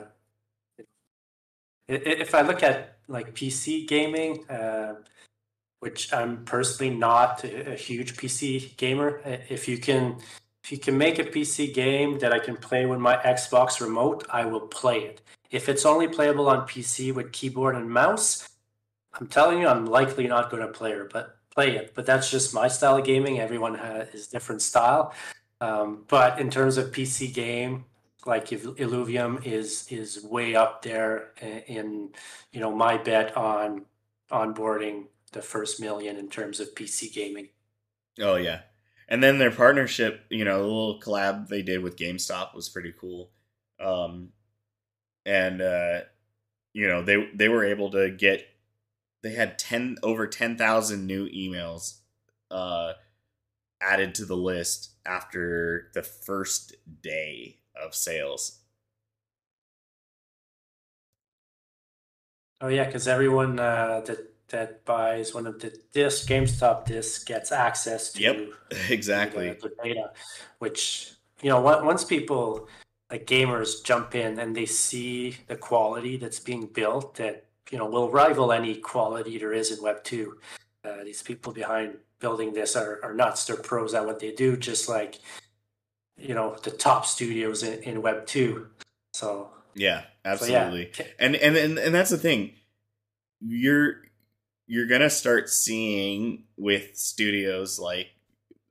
if 1.87 2.33
i 2.33 2.41
look 2.41 2.63
at 2.63 2.97
like 3.07 3.33
pc 3.35 3.87
gaming 3.87 4.49
uh, 4.49 4.95
which 5.87 6.11
I'm 6.11 6.43
personally 6.43 6.93
not 6.93 7.45
a, 7.45 7.75
huge 7.75 8.17
PC 8.17 8.75
gamer. 8.75 9.21
If 9.47 9.69
you 9.69 9.77
can 9.77 10.17
if 10.63 10.69
you 10.73 10.77
can 10.77 10.97
make 10.97 11.17
a 11.17 11.23
PC 11.23 11.73
game 11.73 12.19
that 12.19 12.33
I 12.33 12.39
can 12.39 12.57
play 12.57 12.85
with 12.85 12.99
my 12.99 13.15
Xbox 13.35 13.79
remote, 13.79 14.25
I 14.29 14.43
will 14.51 14.67
play 14.81 14.99
it. 15.09 15.21
If 15.49 15.69
it's 15.69 15.85
only 15.85 16.09
playable 16.09 16.49
on 16.49 16.67
PC 16.67 17.15
with 17.15 17.31
keyboard 17.31 17.75
and 17.77 17.89
mouse, 17.89 18.49
I'm 19.13 19.27
telling 19.27 19.61
you, 19.61 19.67
I'm 19.69 19.85
likely 19.85 20.27
not 20.27 20.51
going 20.51 20.63
to 20.67 20.73
play 20.79 20.91
it, 20.91 21.09
but 21.13 21.37
play 21.55 21.77
it. 21.77 21.93
But 21.95 22.05
that's 22.05 22.29
just 22.29 22.53
my 22.53 22.67
style 22.67 22.97
of 22.97 23.05
gaming. 23.05 23.39
Everyone 23.39 23.75
has 23.75 24.09
his 24.09 24.27
different 24.27 24.61
style. 24.61 25.13
Um, 25.61 26.03
but 26.09 26.37
in 26.37 26.49
terms 26.49 26.75
of 26.77 26.91
PC 26.91 27.33
game, 27.33 27.85
like 28.25 28.47
Illuvium 28.47 29.33
is 29.45 29.87
is 29.89 30.21
way 30.21 30.53
up 30.53 30.81
there 30.81 31.31
in 31.77 32.09
you 32.51 32.59
know 32.59 32.75
my 32.75 32.97
bet 32.97 33.37
on 33.37 33.85
onboarding 34.29 35.05
the 35.37 35.43
first 35.43 35.79
million 35.79 36.17
in 36.17 36.29
terms 36.29 36.59
of 36.59 36.75
PC 36.75 37.13
gaming. 37.13 37.49
Oh 38.19 38.35
yeah. 38.35 38.61
And 39.07 39.23
then 39.23 39.37
their 39.37 39.51
partnership, 39.51 40.25
you 40.29 40.43
know, 40.43 40.57
the 40.57 40.67
little 40.67 40.99
collab 40.99 41.47
they 41.47 41.61
did 41.61 41.81
with 41.81 41.95
GameStop 41.95 42.53
was 42.53 42.67
pretty 42.67 42.93
cool. 42.99 43.31
Um 43.79 44.33
and 45.25 45.61
uh 45.61 45.99
you 46.73 46.87
know, 46.87 47.01
they 47.01 47.29
they 47.33 47.47
were 47.47 47.63
able 47.63 47.91
to 47.91 48.09
get 48.09 48.45
they 49.23 49.33
had 49.33 49.57
10 49.57 49.97
over 50.03 50.27
10,000 50.27 51.05
new 51.05 51.29
emails 51.29 51.99
uh 52.51 52.93
added 53.79 54.15
to 54.15 54.25
the 54.25 54.35
list 54.35 54.91
after 55.05 55.91
the 55.93 56.03
first 56.03 56.75
day 57.01 57.59
of 57.81 57.93
sales. 57.93 58.59
Oh 62.59 62.67
yeah, 62.69 62.85
because 62.85 63.07
everyone 63.07 63.59
uh, 63.59 64.01
that 64.05 64.33
that 64.49 64.85
buys 64.85 65.33
one 65.33 65.45
of 65.45 65.59
the 65.59 65.77
discs, 65.93 66.25
GameStop 66.25 66.85
discs, 66.85 67.23
gets 67.23 67.51
access 67.51 68.11
to 68.13 68.21
yep, 68.21 68.49
exactly 68.89 69.49
the, 69.49 69.69
the 69.69 69.75
data, 69.83 70.11
which 70.59 71.11
you 71.41 71.49
know 71.49 71.61
once 71.61 72.03
people 72.03 72.67
like 73.11 73.25
gamers 73.25 73.83
jump 73.83 74.15
in 74.15 74.39
and 74.39 74.55
they 74.55 74.65
see 74.65 75.37
the 75.47 75.55
quality 75.55 76.17
that's 76.17 76.39
being 76.39 76.67
built 76.67 77.15
that 77.15 77.45
you 77.71 77.77
know 77.77 77.85
will 77.85 78.09
rival 78.09 78.51
any 78.51 78.75
quality 78.75 79.37
there 79.37 79.53
is 79.53 79.71
in 79.71 79.83
Web 79.83 80.03
two. 80.03 80.37
Uh, 80.83 81.03
these 81.03 81.21
people 81.21 81.51
behind 81.51 81.97
building 82.19 82.53
this 82.53 82.75
are, 82.75 82.99
are 83.03 83.13
nuts. 83.13 83.45
They're 83.45 83.57
pros 83.57 83.93
at 83.93 84.05
what 84.05 84.19
they 84.19 84.31
do, 84.31 84.57
just 84.57 84.89
like 84.89 85.19
you 86.17 86.33
know 86.33 86.55
the 86.63 86.71
top 86.71 87.05
studios 87.05 87.63
in, 87.63 87.81
in 87.83 88.01
Web 88.01 88.25
two. 88.25 88.67
So 89.13 89.51
yeah, 89.75 90.03
absolutely. 90.25 90.91
So, 90.93 91.03
yeah. 91.03 91.09
And, 91.19 91.35
and 91.35 91.55
and 91.55 91.77
and 91.77 91.93
that's 91.93 92.09
the 92.09 92.17
thing. 92.17 92.53
You're 93.39 94.06
you're 94.67 94.87
gonna 94.87 95.09
start 95.09 95.49
seeing 95.49 96.43
with 96.57 96.95
studios 96.95 97.79
like 97.79 98.09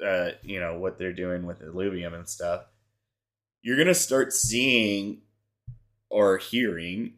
uh 0.04 0.30
you 0.42 0.60
know 0.60 0.78
what 0.78 0.98
they're 0.98 1.12
doing 1.12 1.46
with 1.46 1.60
Illuvium 1.60 2.14
and 2.14 2.28
stuff 2.28 2.62
you're 3.62 3.78
gonna 3.78 3.94
start 3.94 4.32
seeing 4.32 5.22
or 6.10 6.36
hearing 6.38 7.14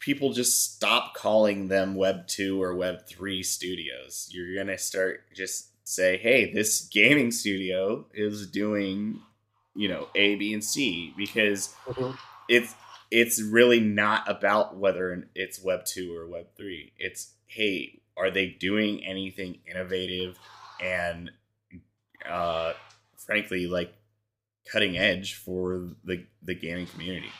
people 0.00 0.32
just 0.32 0.74
stop 0.74 1.14
calling 1.14 1.68
them 1.68 1.94
web 1.94 2.26
2 2.26 2.60
or 2.60 2.74
web 2.74 3.06
3 3.06 3.42
studios 3.42 4.28
you're 4.32 4.56
gonna 4.56 4.78
start 4.78 5.20
just 5.34 5.68
say 5.86 6.16
hey 6.16 6.52
this 6.52 6.88
gaming 6.88 7.30
studio 7.30 8.06
is 8.14 8.46
doing 8.46 9.20
you 9.74 9.88
know 9.88 10.08
a 10.14 10.34
b 10.36 10.52
and 10.54 10.64
c 10.64 11.12
because 11.16 11.74
mm-hmm. 11.86 12.16
it's 12.48 12.74
it's 13.10 13.40
really 13.40 13.80
not 13.80 14.28
about 14.28 14.76
whether 14.76 15.28
it's 15.34 15.62
web 15.62 15.84
2 15.84 16.16
or 16.16 16.26
web 16.26 16.46
3 16.56 16.92
it's 16.98 17.32
hey 17.46 18.00
are 18.16 18.30
they 18.30 18.50
doing 18.50 19.04
anything 19.04 19.62
innovative 19.66 20.38
and 20.80 21.30
uh 22.26 22.74
frankly 23.18 23.66
like 23.66 23.94
cutting 24.72 24.96
edge 24.98 25.34
for 25.34 25.96
the 26.04 26.26
the 26.42 26.54
gaming 26.54 26.86
community? 26.86 27.30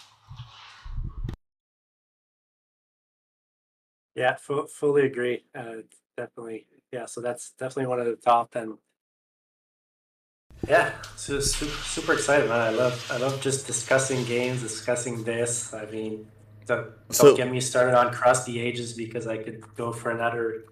Yeah 4.14 4.32
f- 4.32 4.70
fully 4.70 5.06
agree. 5.06 5.46
Uh 5.54 5.82
definitely. 6.16 6.68
Yeah 6.92 7.06
so 7.06 7.20
that's 7.20 7.52
definitely 7.52 7.86
one 7.88 8.00
of 8.00 8.06
the 8.06 8.16
top 8.16 8.54
and 8.54 8.78
yeah 10.68 11.00
so 11.16 11.40
super, 11.40 11.72
super 11.72 12.12
excited 12.12 12.48
man. 12.48 12.60
I 12.60 12.70
love 12.70 13.10
i 13.10 13.16
love 13.16 13.40
just 13.40 13.66
discussing 13.66 14.24
games 14.24 14.60
discussing 14.62 15.24
this. 15.24 15.72
I 15.74 15.86
mean 15.90 16.30
don't, 16.66 16.90
don't 17.10 17.36
get 17.36 17.50
me 17.50 17.60
started 17.60 17.96
on 17.96 18.12
Cross 18.12 18.44
the 18.44 18.60
Ages 18.60 18.92
because 18.92 19.26
I 19.26 19.36
could 19.38 19.62
go 19.76 19.92
for 19.92 20.10
another 20.10 20.64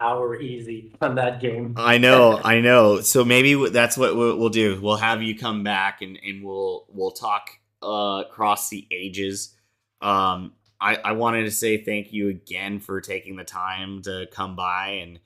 hour 0.00 0.40
easy 0.40 0.94
on 1.00 1.14
that 1.14 1.40
game. 1.40 1.74
I 1.76 1.98
know, 1.98 2.40
I 2.42 2.60
know. 2.60 3.00
So 3.00 3.24
maybe 3.24 3.70
that's 3.70 3.96
what 3.96 4.16
we'll 4.16 4.48
do. 4.48 4.80
We'll 4.80 4.96
have 4.96 5.22
you 5.22 5.38
come 5.38 5.62
back 5.62 6.02
and, 6.02 6.18
and 6.24 6.44
we'll 6.44 6.86
we'll 6.88 7.12
talk 7.12 7.50
uh, 7.82 8.24
Cross 8.24 8.70
the 8.70 8.86
Ages. 8.90 9.54
Um, 10.00 10.54
I, 10.80 10.96
I 10.96 11.12
wanted 11.12 11.44
to 11.44 11.50
say 11.50 11.78
thank 11.78 12.12
you 12.12 12.28
again 12.28 12.80
for 12.80 13.00
taking 13.00 13.36
the 13.36 13.44
time 13.44 14.02
to 14.02 14.26
come 14.32 14.56
by 14.56 14.88
and 15.02 15.20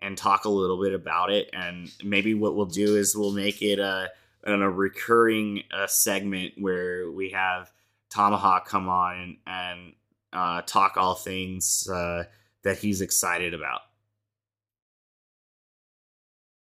and 0.00 0.16
talk 0.16 0.44
a 0.44 0.50
little 0.50 0.80
bit 0.80 0.94
about 0.94 1.30
it. 1.30 1.50
And 1.52 1.90
maybe 2.04 2.34
what 2.34 2.54
we'll 2.54 2.66
do 2.66 2.96
is 2.96 3.16
we'll 3.16 3.32
make 3.32 3.62
it 3.62 3.78
a 3.78 4.10
a 4.44 4.70
recurring 4.70 5.62
uh, 5.72 5.86
segment 5.86 6.54
where 6.58 7.10
we 7.10 7.30
have 7.30 7.70
Tomahawk 8.10 8.66
come 8.66 8.88
on 8.88 9.38
and, 9.46 9.92
uh, 10.32 10.62
talk 10.62 10.96
all 10.96 11.14
things 11.14 11.88
uh, 11.88 12.24
that 12.62 12.78
he's 12.78 13.00
excited 13.00 13.54
about. 13.54 13.80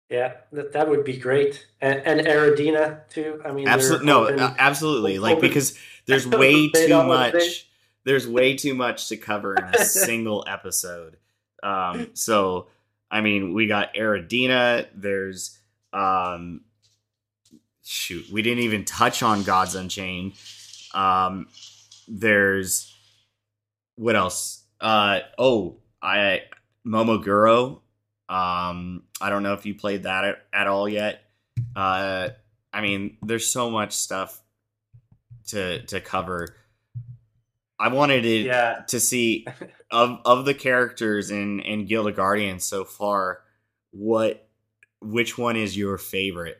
Yeah, 0.10 0.34
that, 0.52 0.74
that 0.74 0.88
would 0.88 1.04
be 1.04 1.18
great, 1.18 1.66
and, 1.82 2.00
and 2.06 2.28
Aradina 2.28 3.10
too. 3.10 3.42
I 3.44 3.52
mean, 3.52 3.68
absolutely 3.68 4.06
no, 4.06 4.28
open, 4.28 4.40
absolutely, 4.40 5.18
like 5.18 5.42
because 5.42 5.76
there's 6.06 6.28
way 6.28 6.70
too 6.70 7.04
much. 7.04 7.68
There's 8.04 8.28
way 8.28 8.56
too 8.56 8.76
much 8.76 9.10
to 9.10 9.18
cover 9.18 9.56
in 9.56 9.64
a 9.64 9.80
single 9.84 10.46
episode. 10.48 11.18
Um, 11.64 12.12
so 12.14 12.68
I 13.10 13.22
mean, 13.22 13.54
we 13.54 13.66
got 13.66 13.96
Aradina. 13.96 14.88
There's 14.94 15.58
um, 15.92 16.62
shoot, 17.84 18.30
we 18.32 18.42
didn't 18.42 18.64
even 18.64 18.86
touch 18.86 19.24
on 19.24 19.44
Gods 19.44 19.74
Unchained. 19.74 20.34
Um, 20.96 21.48
there's 22.08 22.96
what 23.96 24.16
else? 24.16 24.64
Uh 24.80 25.20
oh, 25.38 25.78
I 26.02 26.42
Momoguro. 26.86 27.82
Um, 28.28 29.04
I 29.22 29.30
don't 29.30 29.44
know 29.44 29.54
if 29.54 29.66
you 29.66 29.76
played 29.76 30.04
that 30.04 30.26
at, 30.26 30.36
at 30.54 30.68
all 30.68 30.90
yet. 30.90 31.22
Uh, 31.76 32.30
I 32.74 32.82
mean, 32.82 33.18
there's 33.22 33.48
so 33.48 33.70
much 33.70 33.94
stuff 33.94 34.42
to 35.48 35.82
to 35.88 36.02
cover. 36.02 36.56
I 37.78 37.90
wanted 37.90 38.22
to 38.24 38.30
Yeah. 38.30 38.82
to 38.88 39.00
see 39.00 39.46
of 39.92 40.20
of 40.26 40.46
the 40.46 40.54
characters 40.54 41.30
in 41.32 41.60
in 41.60 41.86
Guild 41.86 42.08
of 42.08 42.16
Guardians 42.16 42.64
so 42.66 42.84
far. 42.86 43.42
What 43.92 44.48
which 45.02 45.38
one 45.38 45.56
is 45.56 45.78
your 45.78 45.98
favorite? 45.98 46.60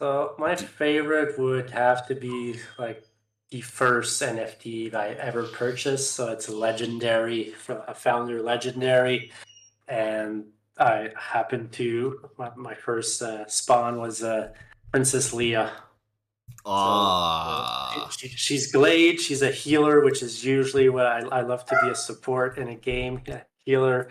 So 0.00 0.34
my 0.38 0.56
favorite 0.56 1.38
would 1.38 1.68
have 1.70 2.06
to 2.08 2.14
be 2.14 2.58
like 2.78 3.04
the 3.50 3.60
first 3.60 4.22
NFT 4.22 4.94
I 4.94 5.08
ever 5.08 5.42
purchased. 5.42 6.14
So 6.14 6.28
it's 6.32 6.48
a 6.48 6.56
legendary, 6.56 7.52
a 7.68 7.94
founder 7.94 8.40
legendary, 8.40 9.30
and 9.88 10.46
I 10.78 11.10
happened 11.18 11.72
to 11.72 12.30
my, 12.38 12.50
my 12.56 12.74
first 12.74 13.20
uh, 13.20 13.46
spawn 13.46 13.98
was 13.98 14.22
uh, 14.22 14.54
Princess 14.90 15.34
Leia. 15.34 15.70
Ah, 16.64 18.08
She, 18.16 18.28
she's 18.28 18.72
Glade. 18.72 19.20
She's 19.20 19.42
a 19.42 19.50
healer, 19.50 20.02
which 20.02 20.22
is 20.22 20.42
usually 20.42 20.88
what 20.88 21.04
I, 21.04 21.20
I 21.28 21.40
love 21.42 21.66
to 21.66 21.78
be 21.82 21.90
a 21.90 21.94
support 21.94 22.56
in 22.56 22.68
a 22.68 22.74
game, 22.74 23.20
a 23.28 23.42
healer, 23.66 24.08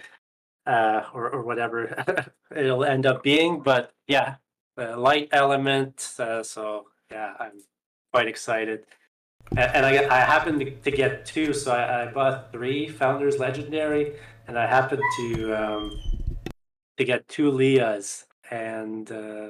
uh, 0.68 1.02
or, 1.16 1.32
or 1.32 1.42
whatever 1.42 2.32
it'll 2.56 2.84
end 2.84 3.08
up 3.08 3.24
being. 3.24 3.62
But 3.62 3.92
yeah, 4.08 4.36
the 4.80 4.98
light 4.98 5.30
element. 5.32 6.14
Uh, 6.18 6.42
so 6.42 6.88
yeah, 7.12 7.34
I'm 7.40 7.60
quite 8.14 8.28
excited. 8.28 8.86
And, 9.52 9.76
and 9.76 9.86
I, 9.86 10.06
I 10.16 10.20
happened 10.22 10.60
to, 10.60 10.92
get 10.92 11.26
two, 11.26 11.54
so 11.54 11.72
I, 11.72 12.04
I 12.04 12.12
bought 12.12 12.52
three 12.52 12.88
Founders 12.88 13.38
Legendary, 13.40 14.16
and 14.48 14.58
I 14.58 14.66
happened 14.68 15.02
to 15.18 15.54
um, 15.54 16.00
to 16.98 17.04
get 17.04 17.28
two 17.28 17.52
Leas, 17.52 18.26
and 18.52 19.12
uh, 19.12 19.50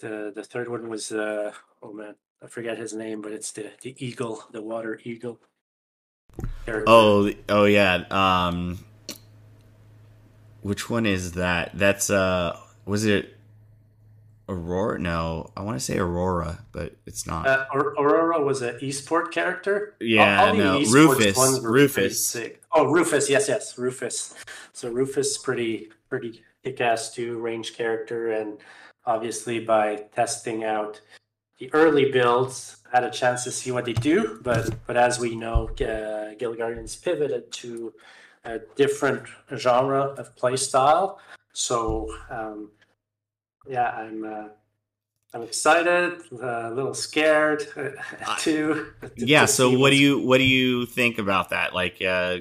the 0.00 0.32
the 0.34 0.44
third 0.44 0.68
one 0.68 0.88
was 0.88 1.12
uh, 1.12 1.52
oh 1.82 1.92
man, 1.92 2.14
I 2.42 2.46
forget 2.46 2.78
his 2.78 2.94
name, 2.94 3.20
but 3.22 3.32
it's 3.32 3.52
the 3.52 3.70
the 3.82 3.94
eagle, 4.04 4.44
the 4.50 4.62
water 4.62 5.00
eagle. 5.04 5.38
oh, 6.68 7.32
oh 7.48 7.64
yeah. 7.64 8.04
Um, 8.10 8.84
which 10.62 10.90
one 10.90 11.06
is 11.06 11.32
that? 11.32 11.70
That's 11.74 12.10
uh, 12.10 12.58
was 12.84 13.04
it 13.04 13.39
Aurora? 14.50 14.98
No, 14.98 15.52
I 15.56 15.62
want 15.62 15.78
to 15.78 15.84
say 15.84 15.98
Aurora, 15.98 16.58
but 16.72 16.96
it's 17.06 17.26
not. 17.26 17.46
Uh, 17.46 17.64
Aurora 17.72 18.42
was 18.42 18.62
an 18.62 18.74
esport 18.80 19.30
character. 19.30 19.94
Yeah, 20.00 20.42
All- 20.42 20.48
all 20.48 20.54
no, 20.54 20.78
Rufus, 20.90 21.36
ones 21.36 21.60
were 21.60 21.70
pretty 21.70 21.82
Rufus. 21.82 22.36
Oh, 22.72 22.86
Rufus. 22.90 23.30
Yes, 23.30 23.48
yes, 23.48 23.78
Rufus. 23.78 24.34
So 24.72 24.90
Rufus, 24.90 25.38
pretty 25.38 25.90
pretty 26.08 26.42
kick-ass 26.64 27.14
too, 27.14 27.38
range 27.38 27.74
character, 27.74 28.32
and 28.32 28.58
obviously 29.06 29.60
by 29.60 30.04
testing 30.14 30.64
out 30.64 31.00
the 31.58 31.72
early 31.72 32.10
builds, 32.10 32.78
had 32.92 33.04
a 33.04 33.10
chance 33.10 33.44
to 33.44 33.50
see 33.50 33.70
what 33.70 33.84
they 33.84 33.92
do. 33.92 34.40
But 34.42 34.70
but 34.86 34.96
as 34.96 35.20
we 35.20 35.36
know, 35.36 35.68
uh, 35.80 36.34
Guild 36.38 36.58
Guardians 36.58 36.96
pivoted 36.96 37.52
to 37.52 37.92
a 38.44 38.58
different 38.74 39.22
genre 39.56 40.14
of 40.18 40.34
play 40.34 40.56
style. 40.56 41.20
So 41.52 42.08
um, 42.30 42.70
yeah, 43.68 43.88
I'm. 43.90 44.24
Uh, 44.24 44.48
I'm 45.32 45.42
excited, 45.42 46.22
uh, 46.32 46.70
a 46.70 46.74
little 46.74 46.92
scared 46.92 47.60
too. 48.38 48.92
to- 49.00 49.10
yeah. 49.16 49.42
to 49.42 49.46
So 49.46 49.78
what 49.78 49.90
do 49.90 49.96
you 49.96 50.18
what 50.18 50.38
do 50.38 50.44
you 50.44 50.86
think 50.86 51.18
about 51.18 51.50
that? 51.50 51.72
Like, 51.72 52.02
uh, 52.02 52.38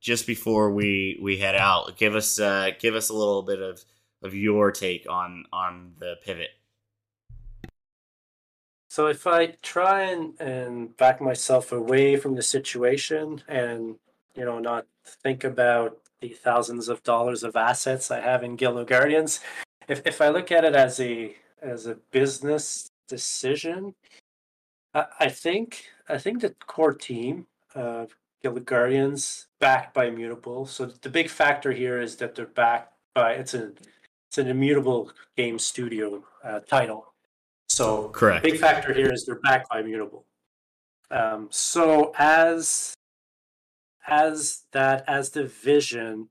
just 0.00 0.26
before 0.26 0.72
we 0.72 1.18
we 1.22 1.38
head 1.38 1.54
out, 1.54 1.96
give 1.96 2.16
us 2.16 2.40
uh, 2.40 2.70
give 2.80 2.96
us 2.96 3.08
a 3.08 3.14
little 3.14 3.42
bit 3.42 3.62
of 3.62 3.84
of 4.22 4.34
your 4.34 4.72
take 4.72 5.08
on 5.08 5.44
on 5.52 5.92
the 5.98 6.16
pivot. 6.24 6.50
So 8.88 9.08
if 9.08 9.26
I 9.26 9.48
try 9.62 10.04
and, 10.04 10.40
and 10.40 10.96
back 10.96 11.20
myself 11.20 11.70
away 11.70 12.16
from 12.16 12.34
the 12.34 12.42
situation 12.42 13.42
and 13.46 13.96
you 14.34 14.44
know 14.44 14.58
not 14.58 14.86
think 15.04 15.44
about 15.44 15.98
the 16.20 16.30
thousands 16.30 16.88
of 16.88 17.02
dollars 17.02 17.44
of 17.44 17.54
assets 17.56 18.10
I 18.10 18.20
have 18.20 18.42
in 18.42 18.56
Guild 18.56 18.78
of 18.78 18.86
Guardians, 18.86 19.40
if 19.88 20.02
if 20.06 20.20
I 20.20 20.28
look 20.28 20.50
at 20.52 20.64
it 20.64 20.74
as 20.74 21.00
a 21.00 21.36
as 21.62 21.86
a 21.86 21.96
business 22.10 22.90
decision, 23.08 23.94
I, 24.94 25.06
I 25.20 25.28
think 25.28 25.86
I 26.08 26.18
think 26.18 26.40
the 26.40 26.54
core 26.66 26.94
team 26.94 27.46
of 27.74 28.16
Guild 28.42 28.64
Guardians 28.64 29.46
backed 29.60 29.94
by 29.94 30.06
Immutable. 30.06 30.66
So 30.66 30.86
the 30.86 31.08
big 31.08 31.28
factor 31.28 31.72
here 31.72 32.00
is 32.00 32.16
that 32.16 32.34
they're 32.34 32.46
backed 32.46 32.92
by 33.14 33.32
it's 33.32 33.54
a 33.54 33.72
it's 34.28 34.38
an 34.38 34.48
immutable 34.48 35.10
game 35.36 35.58
studio 35.58 36.24
uh, 36.44 36.60
title. 36.60 37.12
So 37.68 38.08
Correct. 38.10 38.44
big 38.44 38.58
factor 38.58 38.92
here 38.92 39.12
is 39.12 39.24
they're 39.24 39.40
backed 39.40 39.68
by 39.68 39.80
Immutable. 39.80 40.24
Um, 41.10 41.48
so 41.50 42.12
as 42.18 42.94
as 44.08 44.64
that 44.72 45.04
as 45.08 45.30
the 45.30 45.44
vision, 45.44 46.28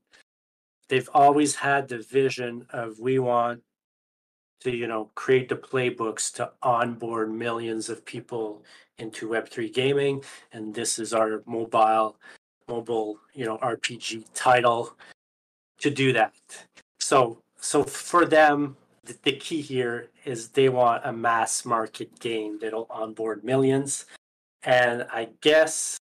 they've 0.88 1.08
always 1.14 1.54
had 1.54 1.88
the 1.88 1.98
vision 1.98 2.66
of 2.70 2.98
we 2.98 3.18
want 3.18 3.62
to 4.60 4.74
you 4.74 4.86
know 4.86 5.10
create 5.14 5.48
the 5.48 5.56
playbooks 5.56 6.32
to 6.34 6.50
onboard 6.62 7.32
millions 7.32 7.88
of 7.88 8.04
people 8.04 8.62
into 8.98 9.28
Web3 9.28 9.72
gaming, 9.72 10.24
and 10.52 10.74
this 10.74 10.98
is 10.98 11.12
our 11.12 11.42
mobile 11.46 12.16
mobile 12.68 13.18
you 13.34 13.44
know 13.44 13.58
RPG 13.58 14.24
title 14.34 14.96
to 15.80 15.90
do 15.90 16.12
that. 16.12 16.34
So 16.98 17.38
so 17.60 17.84
for 17.84 18.24
them, 18.24 18.76
the, 19.04 19.16
the 19.22 19.32
key 19.32 19.60
here 19.60 20.08
is 20.24 20.48
they 20.48 20.68
want 20.68 21.02
a 21.04 21.12
mass 21.12 21.64
market 21.64 22.18
game 22.18 22.58
that'll 22.60 22.86
onboard 22.90 23.44
millions, 23.44 24.06
and 24.62 25.06
I 25.12 25.28
guess 25.40 25.98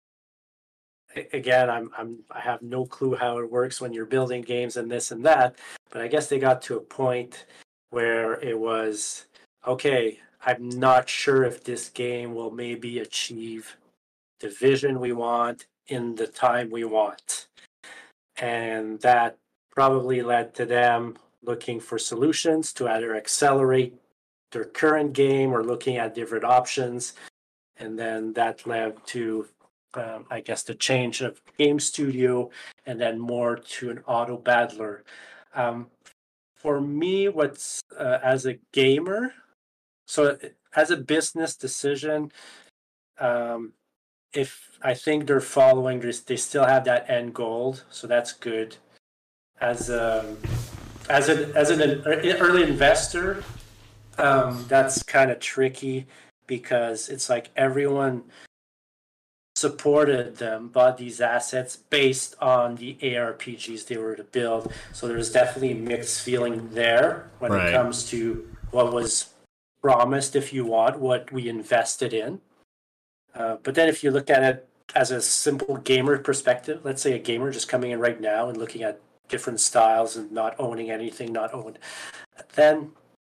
again 1.33 1.69
I'm 1.69 1.91
I'm 1.97 2.19
I 2.31 2.39
have 2.39 2.61
no 2.61 2.85
clue 2.85 3.15
how 3.15 3.37
it 3.39 3.51
works 3.51 3.81
when 3.81 3.93
you're 3.93 4.05
building 4.05 4.41
games 4.41 4.77
and 4.77 4.91
this 4.91 5.11
and 5.11 5.25
that, 5.25 5.55
but 5.89 6.01
I 6.01 6.07
guess 6.07 6.27
they 6.27 6.39
got 6.39 6.61
to 6.63 6.77
a 6.77 6.81
point 6.81 7.45
where 7.89 8.39
it 8.41 8.57
was 8.57 9.25
okay. 9.67 10.19
I'm 10.45 10.67
not 10.69 11.07
sure 11.07 11.43
if 11.43 11.63
this 11.63 11.89
game 11.89 12.35
will 12.35 12.51
maybe 12.51 12.99
achieve 12.99 13.77
the 14.41 14.49
vision 14.49 14.99
we 14.99 15.13
want 15.13 15.67
in 15.87 16.15
the 16.15 16.27
time 16.27 16.69
we 16.69 16.83
want. 16.83 17.47
And 18.37 18.99
that 19.01 19.37
probably 19.71 20.21
led 20.21 20.53
to 20.55 20.65
them 20.65 21.17
looking 21.43 21.79
for 21.79 21.97
solutions 21.97 22.73
to 22.73 22.87
either 22.87 23.15
accelerate 23.15 23.93
their 24.51 24.65
current 24.65 25.13
game 25.13 25.53
or 25.53 25.63
looking 25.63 25.97
at 25.97 26.15
different 26.15 26.43
options. 26.43 27.13
And 27.77 27.97
then 27.97 28.33
that 28.33 28.67
led 28.67 29.05
to, 29.07 29.47
um, 29.95 30.25
I 30.29 30.41
guess, 30.41 30.63
the 30.63 30.75
change 30.75 31.21
of 31.21 31.41
game 31.57 31.79
studio 31.79 32.49
and 32.85 32.99
then 32.99 33.19
more 33.19 33.55
to 33.55 33.89
an 33.89 33.99
auto 34.05 34.37
battler. 34.37 35.03
Um, 35.55 35.87
for 36.55 36.79
me, 36.81 37.27
what's 37.29 37.81
uh, 37.97 38.19
as 38.23 38.45
a 38.45 38.57
gamer, 38.71 39.33
so 40.07 40.37
as 40.75 40.91
a 40.91 40.97
business 40.97 41.55
decision, 41.55 42.31
um, 43.19 43.73
if 44.33 44.71
I 44.81 44.93
think 44.93 45.27
they're 45.27 45.41
following, 45.41 45.99
this, 45.99 46.21
they 46.21 46.37
still 46.37 46.65
have 46.65 46.85
that 46.85 47.09
end 47.09 47.33
goal, 47.33 47.77
so 47.89 48.07
that's 48.07 48.33
good. 48.33 48.77
As 49.61 49.89
a 49.89 50.35
as 51.09 51.29
an 51.29 51.51
as 51.55 51.69
an 51.69 51.81
early 52.39 52.63
investor, 52.63 53.43
um, 54.17 54.65
that's 54.67 55.03
kind 55.03 55.31
of 55.31 55.39
tricky 55.39 56.07
because 56.47 57.09
it's 57.09 57.29
like 57.29 57.49
everyone 57.55 58.23
supported 59.63 60.35
them, 60.43 60.67
bought 60.67 60.97
these 60.97 61.21
assets 61.21 61.77
based 61.77 62.35
on 62.41 62.75
the 62.75 62.97
ARPGs 63.01 63.87
they 63.87 63.95
were 63.95 64.13
to 64.13 64.25
build. 64.25 64.69
So 64.91 65.07
there's 65.07 65.31
definitely 65.31 65.73
mixed 65.73 66.21
feeling 66.21 66.69
there 66.73 67.31
when 67.39 67.53
Right. 67.53 67.69
it 67.69 67.71
comes 67.71 68.09
to 68.09 68.45
what 68.71 68.91
was 68.91 69.29
promised, 69.81 70.35
if 70.35 70.51
you 70.51 70.65
want, 70.65 70.99
what 70.99 71.31
we 71.31 71.47
invested 71.47 72.13
in. 72.13 72.41
Uh, 73.33 73.55
but 73.63 73.73
then 73.73 73.87
if 73.87 74.03
you 74.03 74.11
look 74.11 74.29
at 74.29 74.43
it 74.43 74.67
as 74.95 75.11
a 75.11 75.21
simple 75.21 75.77
gamer 75.77 76.17
perspective, 76.17 76.81
let's 76.83 77.01
say 77.01 77.13
a 77.13 77.19
gamer 77.19 77.49
just 77.49 77.69
coming 77.69 77.91
in 77.91 77.99
right 77.99 78.19
now 78.19 78.49
and 78.49 78.57
looking 78.57 78.83
at 78.83 78.99
different 79.29 79.61
styles 79.61 80.17
and 80.17 80.29
not 80.29 80.55
owning 80.59 80.91
anything, 80.91 81.31
not 81.31 81.53
owned, 81.53 81.79
then 82.55 82.91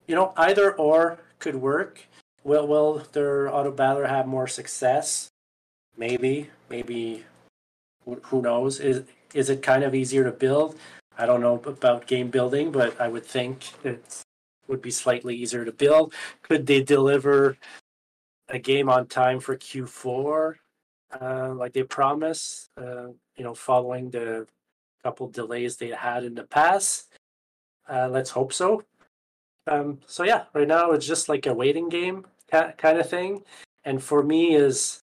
you 0.08 0.16
know 0.16 0.32
either 0.38 0.72
or 0.72 1.20
could 1.40 1.56
work. 1.56 2.08
Will 2.46 2.66
will 2.66 3.04
their 3.12 3.54
auto 3.54 3.72
battler 3.72 4.08
have 4.08 4.26
more 4.26 4.48
success? 4.48 5.33
Maybe, 5.98 6.50
maybe. 6.70 7.26
Who 8.06 8.42
knows? 8.42 8.80
Is 8.80 9.04
is 9.34 9.50
it 9.50 9.62
kind 9.62 9.84
of 9.84 9.96
easier 9.96 10.24
to 10.24 10.32
build? 10.32 10.78
I 11.18 11.26
don't 11.26 11.42
know 11.42 11.56
about 11.66 12.08
game 12.08 12.30
building, 12.30 12.72
but 12.72 13.00
I 13.00 13.08
would 13.08 13.26
think 13.26 13.72
it 13.84 14.24
would 14.68 14.82
be 14.82 14.92
slightly 14.92 15.36
easier 15.36 15.64
to 15.64 15.72
build. 15.72 16.14
Could 16.42 16.66
they 16.68 16.82
deliver 16.84 17.58
a 18.50 18.60
game 18.60 18.90
on 18.90 19.08
time 19.08 19.40
for 19.40 19.56
Q4? 19.56 20.56
uh, 21.20 21.54
like 21.56 21.74
they 21.74 21.84
promised. 21.84 22.70
Uh, 22.78 23.08
you 23.36 23.44
know, 23.44 23.54
following 23.54 24.10
the 24.10 24.48
couple 25.04 25.28
delays 25.28 25.78
they 25.78 25.90
had 25.90 26.24
in 26.24 26.36
the 26.36 26.44
past. 26.44 27.10
Uh, 27.90 28.08
let's 28.10 28.30
hope 28.30 28.54
so. 28.54 28.84
Um, 29.68 30.00
so 30.06 30.24
yeah, 30.24 30.46
right 30.54 30.68
now 30.68 30.92
it's 30.92 31.08
just 31.08 31.30
like 31.30 31.46
a 31.46 31.54
waiting 31.54 31.90
game 31.90 32.26
kind 32.52 33.00
of 33.00 33.10
thing, 33.10 33.44
and 33.84 34.04
for 34.04 34.24
me 34.24 34.56
is 34.56 35.03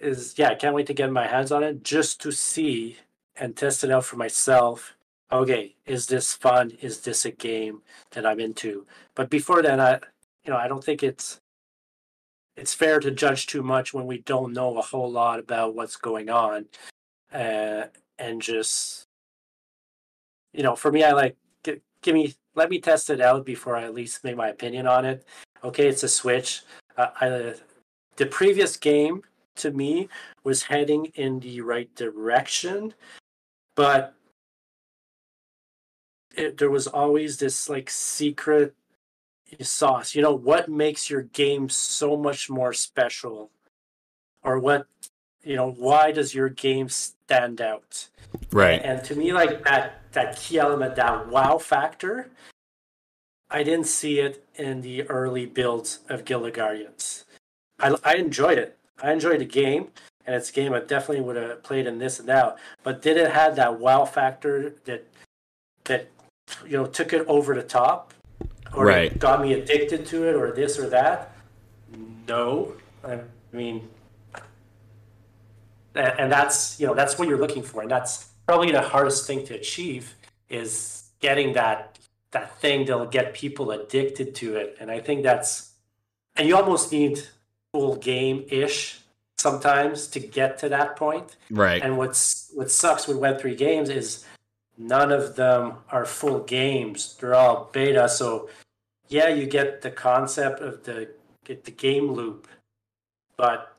is 0.00 0.34
yeah, 0.38 0.50
I 0.50 0.54
can't 0.54 0.74
wait 0.74 0.86
to 0.86 0.94
get 0.94 1.10
my 1.10 1.26
hands 1.26 1.52
on 1.52 1.62
it 1.62 1.82
just 1.82 2.20
to 2.22 2.32
see 2.32 2.96
and 3.36 3.56
test 3.56 3.84
it 3.84 3.90
out 3.90 4.04
for 4.04 4.16
myself. 4.16 4.96
Okay, 5.30 5.74
is 5.86 6.06
this 6.06 6.34
fun? 6.34 6.72
Is 6.80 7.00
this 7.00 7.24
a 7.24 7.30
game 7.30 7.82
that 8.12 8.26
I'm 8.26 8.40
into? 8.40 8.86
But 9.14 9.30
before 9.30 9.62
then, 9.62 9.80
I 9.80 10.00
you 10.44 10.50
know 10.52 10.56
I 10.56 10.68
don't 10.68 10.84
think 10.84 11.02
it's 11.02 11.40
it's 12.56 12.74
fair 12.74 13.00
to 13.00 13.10
judge 13.10 13.46
too 13.46 13.62
much 13.62 13.94
when 13.94 14.06
we 14.06 14.18
don't 14.18 14.52
know 14.52 14.78
a 14.78 14.82
whole 14.82 15.10
lot 15.10 15.38
about 15.38 15.74
what's 15.74 15.96
going 15.96 16.30
on, 16.30 16.66
uh, 17.32 17.84
and 18.18 18.42
just 18.42 19.08
you 20.52 20.62
know, 20.62 20.74
for 20.74 20.90
me, 20.90 21.04
I 21.04 21.12
like 21.12 21.36
give, 21.62 22.14
me 22.14 22.34
let 22.54 22.70
me 22.70 22.80
test 22.80 23.10
it 23.10 23.20
out 23.20 23.44
before 23.44 23.76
I 23.76 23.84
at 23.84 23.94
least 23.94 24.24
make 24.24 24.36
my 24.36 24.48
opinion 24.48 24.86
on 24.86 25.04
it. 25.04 25.24
Okay, 25.62 25.88
it's 25.88 26.02
a 26.02 26.08
Switch. 26.08 26.62
Uh, 26.96 27.08
I, 27.20 27.54
the 28.16 28.26
previous 28.26 28.76
game 28.76 29.22
to 29.58 29.70
me 29.70 30.08
was 30.44 30.64
heading 30.64 31.06
in 31.14 31.40
the 31.40 31.60
right 31.60 31.94
direction, 31.94 32.94
but 33.76 34.14
it, 36.36 36.58
there 36.58 36.70
was 36.70 36.86
always 36.86 37.38
this 37.38 37.68
like 37.68 37.90
secret 37.90 38.74
sauce. 39.60 40.14
You 40.14 40.22
know, 40.22 40.34
what 40.34 40.68
makes 40.68 41.10
your 41.10 41.22
game 41.22 41.68
so 41.68 42.16
much 42.16 42.48
more 42.48 42.72
special? 42.72 43.50
Or 44.42 44.58
what, 44.58 44.86
you 45.42 45.56
know, 45.56 45.70
why 45.70 46.12
does 46.12 46.34
your 46.34 46.48
game 46.48 46.88
stand 46.88 47.60
out? 47.60 48.08
Right. 48.52 48.80
And, 48.80 48.98
and 48.98 49.04
to 49.04 49.16
me, 49.16 49.32
like 49.32 49.64
that, 49.64 50.02
that 50.12 50.36
key 50.36 50.58
element, 50.58 50.96
that 50.96 51.28
wow 51.28 51.58
factor, 51.58 52.30
I 53.50 53.62
didn't 53.62 53.86
see 53.86 54.20
it 54.20 54.44
in 54.54 54.82
the 54.82 55.02
early 55.08 55.46
builds 55.46 56.00
of 56.08 56.24
Guild 56.24 56.52
Guardians. 56.52 57.24
I, 57.80 57.96
I 58.04 58.14
enjoyed 58.14 58.58
it. 58.58 58.77
I 59.02 59.12
enjoyed 59.12 59.40
the 59.40 59.44
game, 59.44 59.88
and 60.26 60.34
it's 60.34 60.50
a 60.50 60.52
game 60.52 60.72
I 60.72 60.80
definitely 60.80 61.20
would 61.20 61.36
have 61.36 61.62
played 61.62 61.86
in 61.86 61.98
this 61.98 62.18
and 62.18 62.28
that. 62.28 62.58
But 62.82 63.02
did 63.02 63.16
it 63.16 63.30
have 63.30 63.56
that 63.56 63.78
wow 63.78 64.04
factor 64.04 64.74
that 64.84 65.06
that 65.84 66.10
you 66.66 66.76
know 66.76 66.86
took 66.86 67.12
it 67.12 67.26
over 67.26 67.54
the 67.54 67.62
top, 67.62 68.12
or 68.74 68.86
right. 68.86 69.18
got 69.18 69.40
me 69.40 69.54
addicted 69.54 70.06
to 70.06 70.28
it, 70.28 70.34
or 70.34 70.52
this 70.52 70.78
or 70.78 70.88
that? 70.90 71.32
No, 72.26 72.74
I 73.04 73.20
mean, 73.52 73.88
and 75.94 76.30
that's 76.30 76.78
you 76.80 76.86
know 76.86 76.94
that's 76.94 77.18
what 77.18 77.28
you're 77.28 77.38
looking 77.38 77.62
for, 77.62 77.82
and 77.82 77.90
that's 77.90 78.28
probably 78.46 78.72
the 78.72 78.82
hardest 78.82 79.26
thing 79.26 79.44
to 79.46 79.54
achieve 79.54 80.14
is 80.48 81.04
getting 81.20 81.52
that 81.54 81.98
that 82.30 82.58
thing 82.58 82.84
that'll 82.84 83.06
get 83.06 83.32
people 83.34 83.70
addicted 83.70 84.34
to 84.36 84.56
it, 84.56 84.76
and 84.80 84.90
I 84.90 85.00
think 85.00 85.22
that's 85.22 85.72
and 86.36 86.46
you 86.46 86.56
almost 86.56 86.92
need 86.92 87.22
full 87.78 87.94
game 87.94 88.44
ish 88.50 89.00
sometimes 89.36 90.08
to 90.08 90.18
get 90.18 90.58
to 90.58 90.68
that 90.68 90.96
point. 90.96 91.36
Right. 91.48 91.80
And 91.80 91.96
what's 91.96 92.50
what 92.54 92.72
sucks 92.72 93.06
with 93.06 93.18
Web 93.18 93.40
three 93.40 93.54
games 93.54 93.88
is 93.88 94.24
none 94.76 95.12
of 95.12 95.36
them 95.36 95.74
are 95.90 96.04
full 96.04 96.40
games. 96.40 97.16
They're 97.20 97.36
all 97.36 97.70
beta. 97.72 98.08
So 98.08 98.50
yeah, 99.08 99.28
you 99.28 99.46
get 99.46 99.82
the 99.82 99.92
concept 99.92 100.60
of 100.60 100.82
the 100.82 101.10
get 101.44 101.64
the 101.64 101.70
game 101.70 102.10
loop, 102.10 102.48
but 103.36 103.76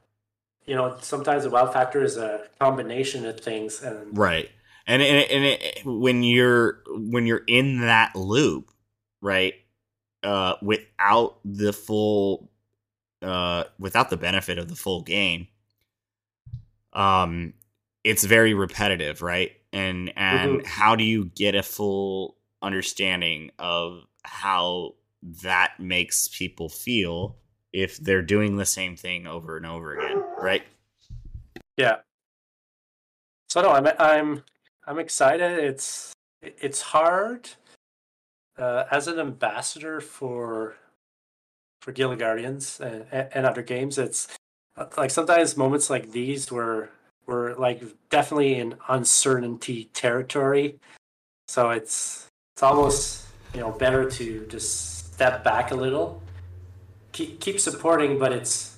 you 0.66 0.76
know 0.76 0.96
sometimes 1.02 1.44
the 1.44 1.50
wow 1.50 1.70
factor 1.70 2.02
is 2.02 2.16
a 2.16 2.48
combination 2.58 3.26
of 3.26 3.42
things. 3.42 3.84
And 3.84 4.18
right. 4.18 4.50
And 4.88 5.02
and, 5.02 5.30
and 5.30 5.44
it, 5.44 5.82
when 5.84 6.24
you're 6.24 6.80
when 6.88 7.26
you're 7.26 7.44
in 7.48 7.82
that 7.82 8.16
loop, 8.16 8.72
right, 9.22 9.56
uh, 10.24 10.56
without 10.62 11.40
the 11.44 11.74
full 11.74 12.50
uh, 13.22 13.66
without 13.78 14.10
the 14.10 14.18
benefit 14.18 14.58
of 14.58 14.68
the 14.68 14.76
full 14.76 15.02
game, 15.02 15.48
um, 16.94 17.54
it's 18.04 18.24
very 18.24 18.54
repetitive, 18.54 19.22
right? 19.22 19.52
And 19.72 20.12
and 20.16 20.60
mm-hmm. 20.60 20.66
how 20.66 20.96
do 20.96 21.04
you 21.04 21.26
get 21.26 21.56
a 21.56 21.64
full 21.64 22.38
understanding 22.62 23.52
of 23.60 24.06
how 24.24 24.96
that 25.44 25.74
makes 25.80 26.28
people 26.30 26.70
feel 26.70 27.38
if 27.72 27.98
they're 27.98 28.22
doing 28.22 28.58
the 28.58 28.66
same 28.66 28.96
thing 28.96 29.28
over 29.28 29.58
and 29.58 29.66
over 29.66 29.98
again, 29.98 30.24
right? 30.40 30.64
Yeah. 31.78 31.98
So 33.50 33.62
no, 33.62 33.72
I'm 33.72 33.88
I'm 34.00 34.44
I'm 34.88 35.00
excited. 35.00 35.60
It's 35.64 36.14
it's 36.42 36.82
hard 36.82 37.50
uh, 38.58 38.86
as 38.92 39.08
an 39.08 39.20
ambassador 39.20 40.02
for 40.02 40.76
for 41.82 41.92
Guild 41.92 42.20
Guardians 42.20 42.80
and, 42.80 43.06
and 43.12 43.46
other 43.46 43.62
games. 43.62 43.98
It's 43.98 44.28
uh, 44.78 44.86
like 44.98 45.12
sometimes 45.12 45.58
moments 45.58 45.90
like 45.90 46.12
these 46.12 46.52
where 46.52 46.90
we're 47.26 47.56
like 47.56 47.84
definitely 48.10 48.56
in 48.56 48.76
uncertainty 48.88 49.86
territory. 49.94 50.80
So 51.48 51.70
it's 51.70 52.28
it's 52.56 52.64
almost 52.64 53.26
you 53.54 53.62
know 53.62 53.72
better 53.72 54.10
to 54.10 54.46
just 54.48 55.14
step 55.14 55.44
back 55.44 55.72
a 55.72 55.76
little, 55.76 56.22
keep 57.12 57.40
keep 57.40 57.60
supporting, 57.60 58.20
but 58.20 58.32
it's 58.32 58.78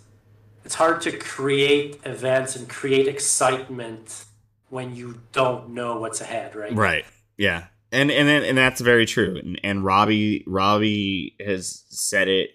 it's 0.63 0.75
hard 0.75 1.01
to 1.01 1.17
create 1.17 1.99
events 2.05 2.55
and 2.55 2.69
create 2.69 3.07
excitement 3.07 4.25
when 4.69 4.95
you 4.95 5.21
don't 5.31 5.69
know 5.69 5.99
what's 5.99 6.21
ahead, 6.21 6.55
right? 6.55 6.73
Right. 6.73 7.05
Yeah. 7.37 7.65
And 7.91 8.09
and 8.09 8.29
and 8.29 8.57
that's 8.57 8.79
very 8.79 9.05
true. 9.05 9.37
And, 9.37 9.59
and 9.63 9.83
Robbie 9.83 10.43
Robbie 10.47 11.35
has 11.45 11.83
said 11.89 12.27
it 12.27 12.51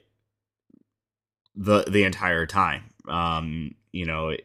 the 1.57 1.85
the 1.89 2.05
entire 2.05 2.47
time. 2.47 2.85
Um, 3.09 3.75
you 3.93 4.07
know, 4.07 4.37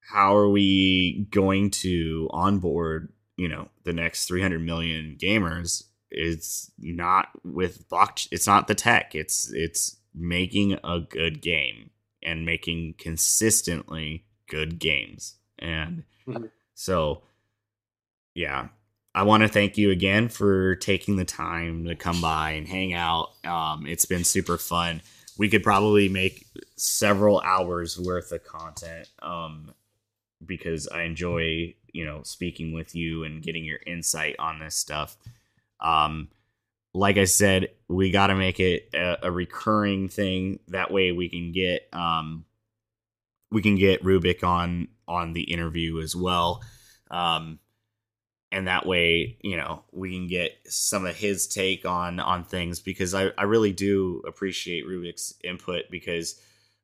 how 0.00 0.36
are 0.36 0.48
we 0.48 1.26
going 1.30 1.70
to 1.70 2.28
onboard, 2.30 3.12
you 3.36 3.48
know, 3.48 3.68
the 3.84 3.92
next 3.92 4.26
300 4.26 4.60
million 4.60 5.16
gamers? 5.20 5.84
It's 6.10 6.70
not 6.78 7.28
with 7.44 7.88
block. 7.88 8.20
It's 8.30 8.46
not 8.46 8.68
the 8.68 8.74
tech. 8.74 9.14
It's 9.14 9.50
it's 9.52 9.96
making 10.14 10.78
a 10.84 11.00
good 11.00 11.42
game 11.42 11.90
and 12.22 12.46
making 12.46 12.94
consistently 12.98 14.24
good 14.48 14.78
games. 14.78 15.34
And 15.58 16.04
mm-hmm. 16.26 16.46
so, 16.74 17.22
yeah, 18.34 18.68
I 19.14 19.22
want 19.22 19.42
to 19.42 19.48
thank 19.48 19.76
you 19.76 19.90
again 19.90 20.28
for 20.28 20.76
taking 20.76 21.16
the 21.16 21.24
time 21.24 21.86
to 21.86 21.94
come 21.94 22.20
by 22.20 22.50
and 22.52 22.68
hang 22.68 22.92
out. 22.94 23.30
Um, 23.44 23.86
it's 23.86 24.06
been 24.06 24.24
super 24.24 24.58
fun 24.58 25.02
we 25.38 25.48
could 25.48 25.62
probably 25.62 26.08
make 26.08 26.46
several 26.76 27.40
hours 27.40 27.98
worth 27.98 28.32
of 28.32 28.44
content 28.44 29.08
um, 29.22 29.72
because 30.44 30.88
I 30.88 31.02
enjoy 31.02 31.74
you 31.92 32.04
know 32.04 32.22
speaking 32.22 32.72
with 32.72 32.94
you 32.94 33.24
and 33.24 33.42
getting 33.42 33.64
your 33.64 33.80
insight 33.86 34.36
on 34.38 34.58
this 34.58 34.76
stuff. 34.76 35.16
Um, 35.80 36.28
like 36.94 37.18
I 37.18 37.24
said, 37.24 37.68
we 37.88 38.10
got 38.10 38.28
to 38.28 38.34
make 38.34 38.58
it 38.58 38.88
a, 38.94 39.18
a, 39.24 39.30
recurring 39.30 40.08
thing. 40.08 40.60
That 40.68 40.90
way, 40.90 41.12
we 41.12 41.28
can 41.28 41.52
get 41.52 41.88
um, 41.92 42.46
we 43.50 43.62
can 43.62 43.76
get 43.76 44.02
Rubik 44.02 44.42
on 44.42 44.88
on 45.06 45.32
the 45.32 45.42
interview 45.42 46.00
as 46.00 46.16
well. 46.16 46.62
Um, 47.10 47.58
and 48.52 48.68
that 48.68 48.86
way 48.86 49.36
you 49.42 49.56
know 49.56 49.82
we 49.92 50.12
can 50.12 50.26
get 50.26 50.52
some 50.66 51.04
of 51.04 51.16
his 51.16 51.46
take 51.46 51.84
on 51.84 52.20
on 52.20 52.44
things 52.44 52.80
because 52.80 53.14
i 53.14 53.30
i 53.38 53.42
really 53.42 53.72
do 53.72 54.22
appreciate 54.26 54.86
rubik's 54.86 55.34
input 55.42 55.84
because 55.90 56.40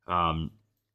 um 0.07 0.51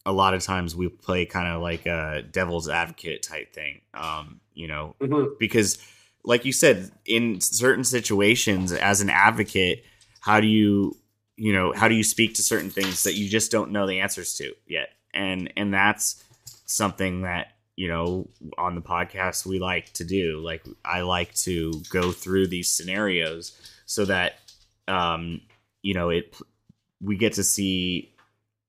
a 0.07 0.13
lot 0.13 0.35
of 0.35 0.43
times 0.43 0.75
we 0.75 0.89
play 0.89 1.27
kind 1.27 1.49
of 1.49 1.61
like 1.61 1.87
a 1.87 2.23
devil's 2.31 2.69
advocate 2.69 3.23
type 3.23 3.53
thing 3.53 3.81
um 3.95 4.41
you 4.55 4.69
know 4.69 4.95
mm-hmm. 5.01 5.35
because 5.39 5.79
like 6.25 6.45
you 6.45 6.53
said 6.53 6.91
in 7.07 7.41
certain 7.41 7.85
situations 7.85 8.73
as 8.73 9.01
an 9.01 9.11
advocate 9.11 9.85
how 10.21 10.41
do 10.41 10.47
you 10.47 10.95
you 11.37 11.53
know 11.53 11.73
how 11.73 11.89
do 11.89 11.95
you 11.95 12.05
speak 12.05 12.35
to 12.35 12.43
certain 12.43 12.71
things 12.71 13.05
that 13.05 13.15
you 13.15 13.29
just 13.29 13.51
don't 13.51 13.71
know 13.71 13.87
the 13.87 14.01
answers 14.01 14.35
to 14.35 14.53
yet 14.67 14.91
and 15.15 15.53
and 15.57 15.73
that's 15.73 16.23
something 16.67 17.23
that 17.23 17.53
you 17.79 17.87
know, 17.87 18.29
on 18.59 18.75
the 18.75 18.81
podcast 18.81 19.47
we 19.47 19.61
like 19.61 19.93
to 19.93 20.03
do. 20.03 20.41
Like 20.41 20.67
I 20.85 21.03
like 21.03 21.33
to 21.37 21.73
go 21.91 22.11
through 22.11 22.49
these 22.49 22.69
scenarios 22.69 23.57
so 23.87 24.05
that 24.07 24.41
um, 24.89 25.43
you 25.81 25.95
know, 25.95 26.11
it 26.11 26.37
we 27.01 27.17
get 27.17 27.35
to 27.35 27.45
see 27.45 28.13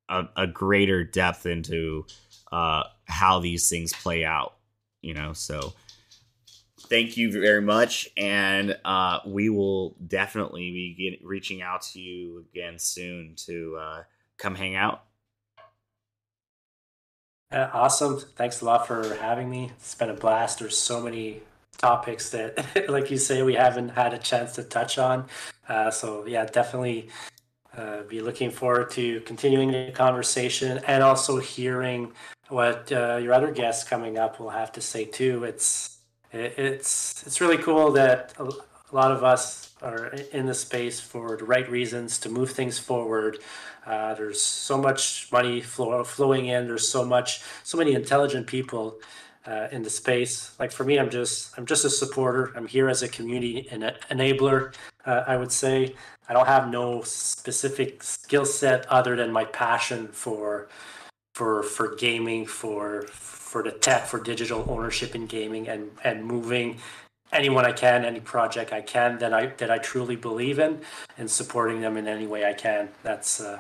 a, 0.09 0.25
a 0.37 0.45
greater 0.45 1.03
depth 1.03 1.47
into 1.47 2.05
uh 2.51 2.83
how 3.05 3.39
these 3.39 3.67
things 3.67 3.93
play 3.93 4.23
out, 4.23 4.53
you 5.01 5.15
know. 5.15 5.33
So 5.33 5.73
thank 6.81 7.17
you 7.17 7.31
very 7.31 7.63
much 7.63 8.09
and 8.15 8.77
uh 8.85 9.21
we 9.25 9.49
will 9.49 9.95
definitely 10.05 10.69
be 10.69 11.17
get, 11.17 11.27
reaching 11.27 11.63
out 11.63 11.81
to 11.81 11.99
you 11.99 12.45
again 12.53 12.77
soon 12.77 13.33
to 13.37 13.75
uh 13.81 14.03
come 14.37 14.53
hang 14.53 14.75
out 14.75 15.03
Uh, 17.51 17.67
awesome. 17.73 18.19
Thanks 18.35 18.61
a 18.61 18.65
lot 18.65 18.85
for 18.85 19.15
having 19.15 19.49
me. 19.49 19.71
It's 19.77 19.95
been 19.95 20.09
a 20.09 20.13
blast. 20.13 20.59
There's 20.59 20.77
so 20.77 21.01
many 21.01 21.41
topics 21.77 22.29
that, 22.29 22.87
like 22.89 23.09
you 23.09 23.17
say, 23.17 23.41
we 23.41 23.55
haven't 23.55 23.89
had 23.89 24.13
a 24.13 24.19
chance 24.19 24.53
to 24.55 24.63
touch 24.63 24.99
on. 24.99 25.25
Uh, 25.67 25.89
so, 25.89 26.25
yeah, 26.27 26.45
definitely 26.45 27.09
uh, 27.75 28.03
be 28.03 28.21
looking 28.21 28.51
forward 28.51 28.91
to 28.91 29.21
continuing 29.21 29.71
the 29.71 29.91
conversation 29.91 30.79
and 30.85 31.01
also 31.01 31.37
hearing 31.37 32.11
what 32.49 32.91
uh, 32.91 33.17
your 33.17 33.33
other 33.33 33.51
guests 33.51 33.87
coming 33.87 34.17
up 34.19 34.39
will 34.39 34.49
have 34.49 34.71
to 34.73 34.81
say 34.81 35.05
too. 35.05 35.43
It's 35.43 35.97
it's 36.31 37.25
it's 37.25 37.41
really 37.41 37.57
cool 37.57 37.91
that 37.93 38.33
a 38.39 38.51
lot 38.95 39.11
of 39.11 39.23
us 39.23 39.73
are 39.81 40.07
in 40.33 40.45
the 40.45 40.53
space 40.53 40.99
for 40.99 41.37
the 41.37 41.45
right 41.45 41.69
reasons 41.69 42.19
to 42.19 42.29
move 42.29 42.51
things 42.51 42.77
forward. 42.77 43.39
Uh, 43.89 44.13
there's 44.13 44.39
so 44.39 44.77
much 44.77 45.27
money 45.31 45.61
flow, 45.61 46.03
flowing 46.03 46.45
in. 46.45 46.67
There's 46.67 46.87
so 46.87 47.03
much, 47.03 47.41
so 47.63 47.75
many 47.75 47.95
intelligent 47.95 48.45
people 48.45 48.99
uh, 49.47 49.67
in 49.71 49.81
the 49.81 49.89
space. 49.89 50.55
Like 50.59 50.71
for 50.71 50.83
me, 50.83 50.99
I'm 50.99 51.09
just, 51.09 51.57
I'm 51.57 51.65
just 51.65 51.85
a 51.85 51.89
supporter. 51.89 52.53
I'm 52.55 52.67
here 52.67 52.87
as 52.87 53.01
a 53.01 53.07
community 53.07 53.67
enabler. 53.71 54.75
Uh, 55.07 55.23
I 55.25 55.37
would 55.37 55.51
say 55.51 55.95
I 56.29 56.33
don't 56.33 56.45
have 56.45 56.69
no 56.69 57.01
specific 57.01 58.03
skill 58.03 58.45
set 58.45 58.85
other 58.91 59.15
than 59.15 59.31
my 59.31 59.45
passion 59.45 60.09
for 60.09 60.69
for 61.33 61.63
for 61.63 61.95
gaming, 61.95 62.45
for 62.45 63.03
for 63.07 63.63
the 63.63 63.71
tech, 63.71 64.05
for 64.05 64.19
digital 64.21 64.65
ownership 64.67 65.15
in 65.15 65.25
gaming, 65.25 65.67
and 65.67 65.89
and 66.03 66.23
moving 66.23 66.77
anyone 67.31 67.65
I 67.65 67.71
can, 67.71 68.05
any 68.05 68.19
project 68.19 68.73
I 68.73 68.81
can 68.81 69.17
that 69.19 69.33
I 69.33 69.47
that 69.57 69.71
I 69.71 69.77
truly 69.77 70.15
believe 70.15 70.59
in, 70.59 70.81
and 71.17 71.29
supporting 71.29 71.81
them 71.81 71.97
in 71.97 72.07
any 72.07 72.27
way 72.27 72.45
I 72.45 72.53
can. 72.53 72.89
That's 73.03 73.41
uh, 73.41 73.59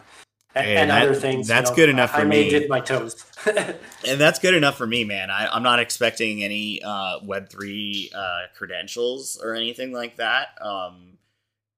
and, 0.55 0.67
and 0.67 0.89
that, 0.89 1.03
other 1.03 1.15
things. 1.15 1.47
That's 1.47 1.69
you 1.69 1.73
know, 1.73 1.75
good 1.75 1.89
enough 1.89 2.11
for 2.11 2.21
I 2.21 2.23
me. 2.25 2.49
Dip 2.49 2.69
my 2.69 2.79
toes. 2.79 3.25
and 3.45 4.19
that's 4.19 4.39
good 4.39 4.53
enough 4.53 4.77
for 4.77 4.87
me, 4.87 5.03
man. 5.03 5.29
I, 5.29 5.55
am 5.55 5.63
not 5.63 5.79
expecting 5.79 6.43
any 6.43 6.81
uh, 6.81 7.19
Web 7.23 7.49
three 7.49 8.11
uh, 8.15 8.43
credentials 8.55 9.39
or 9.41 9.53
anything 9.53 9.91
like 9.91 10.17
that. 10.17 10.49
Um, 10.61 11.17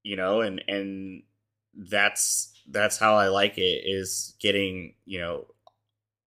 you 0.02 0.16
know, 0.16 0.40
and 0.40 0.62
and 0.68 1.22
that's 1.74 2.52
that's 2.68 2.98
how 2.98 3.16
I 3.16 3.28
like 3.28 3.58
it 3.58 3.82
is 3.84 4.34
getting 4.40 4.94
you 5.04 5.20
know 5.20 5.46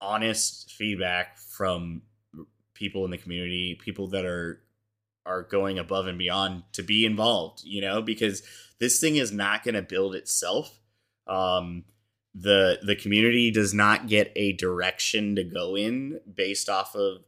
honest 0.02 0.72
feedback 0.72 1.38
from 1.38 2.02
people 2.74 3.06
in 3.06 3.12
the 3.12 3.18
community, 3.18 3.80
people 3.82 4.08
that 4.10 4.26
are 4.26 4.62
are 5.26 5.44
going 5.44 5.80
above 5.80 6.08
and 6.08 6.18
beyond 6.18 6.64
to 6.74 6.84
be 6.84 7.06
involved. 7.06 7.64
You 7.64 7.82
know, 7.82 8.02
because 8.02 8.44
this 8.80 9.00
thing 9.00 9.16
is 9.16 9.32
not 9.32 9.64
going 9.64 9.76
to 9.76 9.82
build 9.82 10.16
itself. 10.16 10.80
Um, 11.28 11.86
the 12.34 12.80
the 12.84 12.96
community 12.96 13.52
does 13.52 13.74
not 13.74 14.08
get 14.08 14.32
a 14.36 14.54
direction 14.54 15.36
to 15.36 15.44
go 15.44 15.76
in 15.76 16.20
based 16.36 16.68
off 16.68 16.94
of 16.94 17.24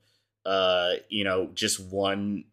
uh 0.46 0.96
you 1.08 1.24
know 1.24 1.50
just 1.54 1.80
one 1.80 2.44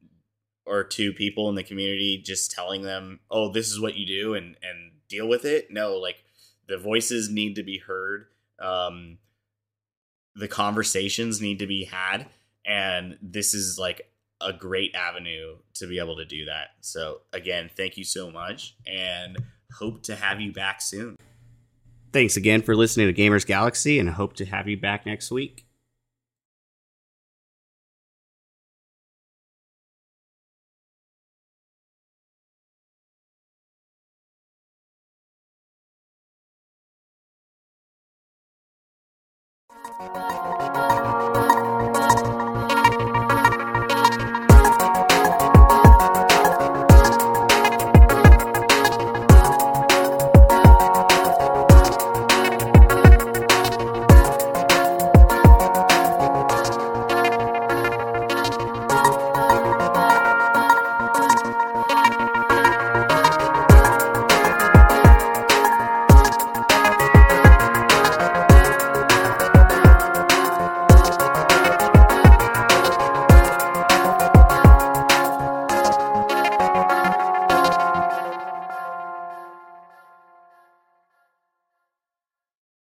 or 0.67 0.85
two 0.85 1.13
people 1.13 1.49
in 1.49 1.55
the 1.55 1.63
community 1.63 2.21
just 2.25 2.51
telling 2.51 2.83
them, 2.83 3.21
"Oh, 3.31 3.51
this 3.51 3.71
is 3.71 3.81
what 3.81 3.97
you 3.97 4.07
do," 4.07 4.35
and 4.35 4.57
and 4.63 4.93
deal 5.09 5.29
with 5.29 5.45
it. 5.45 5.71
No, 5.71 5.95
like 5.95 6.17
the 6.69 6.79
voices 6.79 7.29
need 7.29 7.57
to 7.57 7.63
be 7.63 7.79
heard. 7.79 8.27
Um, 8.59 9.19
the 10.35 10.49
conversations 10.49 11.41
need 11.41 11.59
to 11.59 11.67
be 11.67 11.85
had, 11.85 12.27
and 12.65 13.19
this 13.21 13.55
is 13.55 13.79
like 13.79 14.11
a 14.45 14.53
great 14.53 14.95
avenue 14.95 15.57
to 15.75 15.87
be 15.87 15.99
able 15.99 16.17
to 16.17 16.25
do 16.25 16.45
that. 16.45 16.69
So 16.81 17.23
again, 17.33 17.71
thank 17.77 17.97
you 17.97 18.05
so 18.05 18.31
much, 18.31 18.77
and 18.87 19.39
hope 19.73 20.03
to 20.05 20.15
have 20.15 20.41
you 20.41 20.53
back 20.53 20.81
soon. 20.83 21.17
Thanks 22.13 22.37
again 22.37 22.63
for 22.63 22.77
listening 22.77 23.13
to 23.13 23.21
Gamers 23.21 23.47
Galaxie, 23.47 23.99
and 23.99 24.11
hope 24.11 24.35
to 24.35 24.45
have 24.45 24.69
you 24.69 24.77
back 24.77 25.07
next 25.07 25.31
week. 25.31 25.64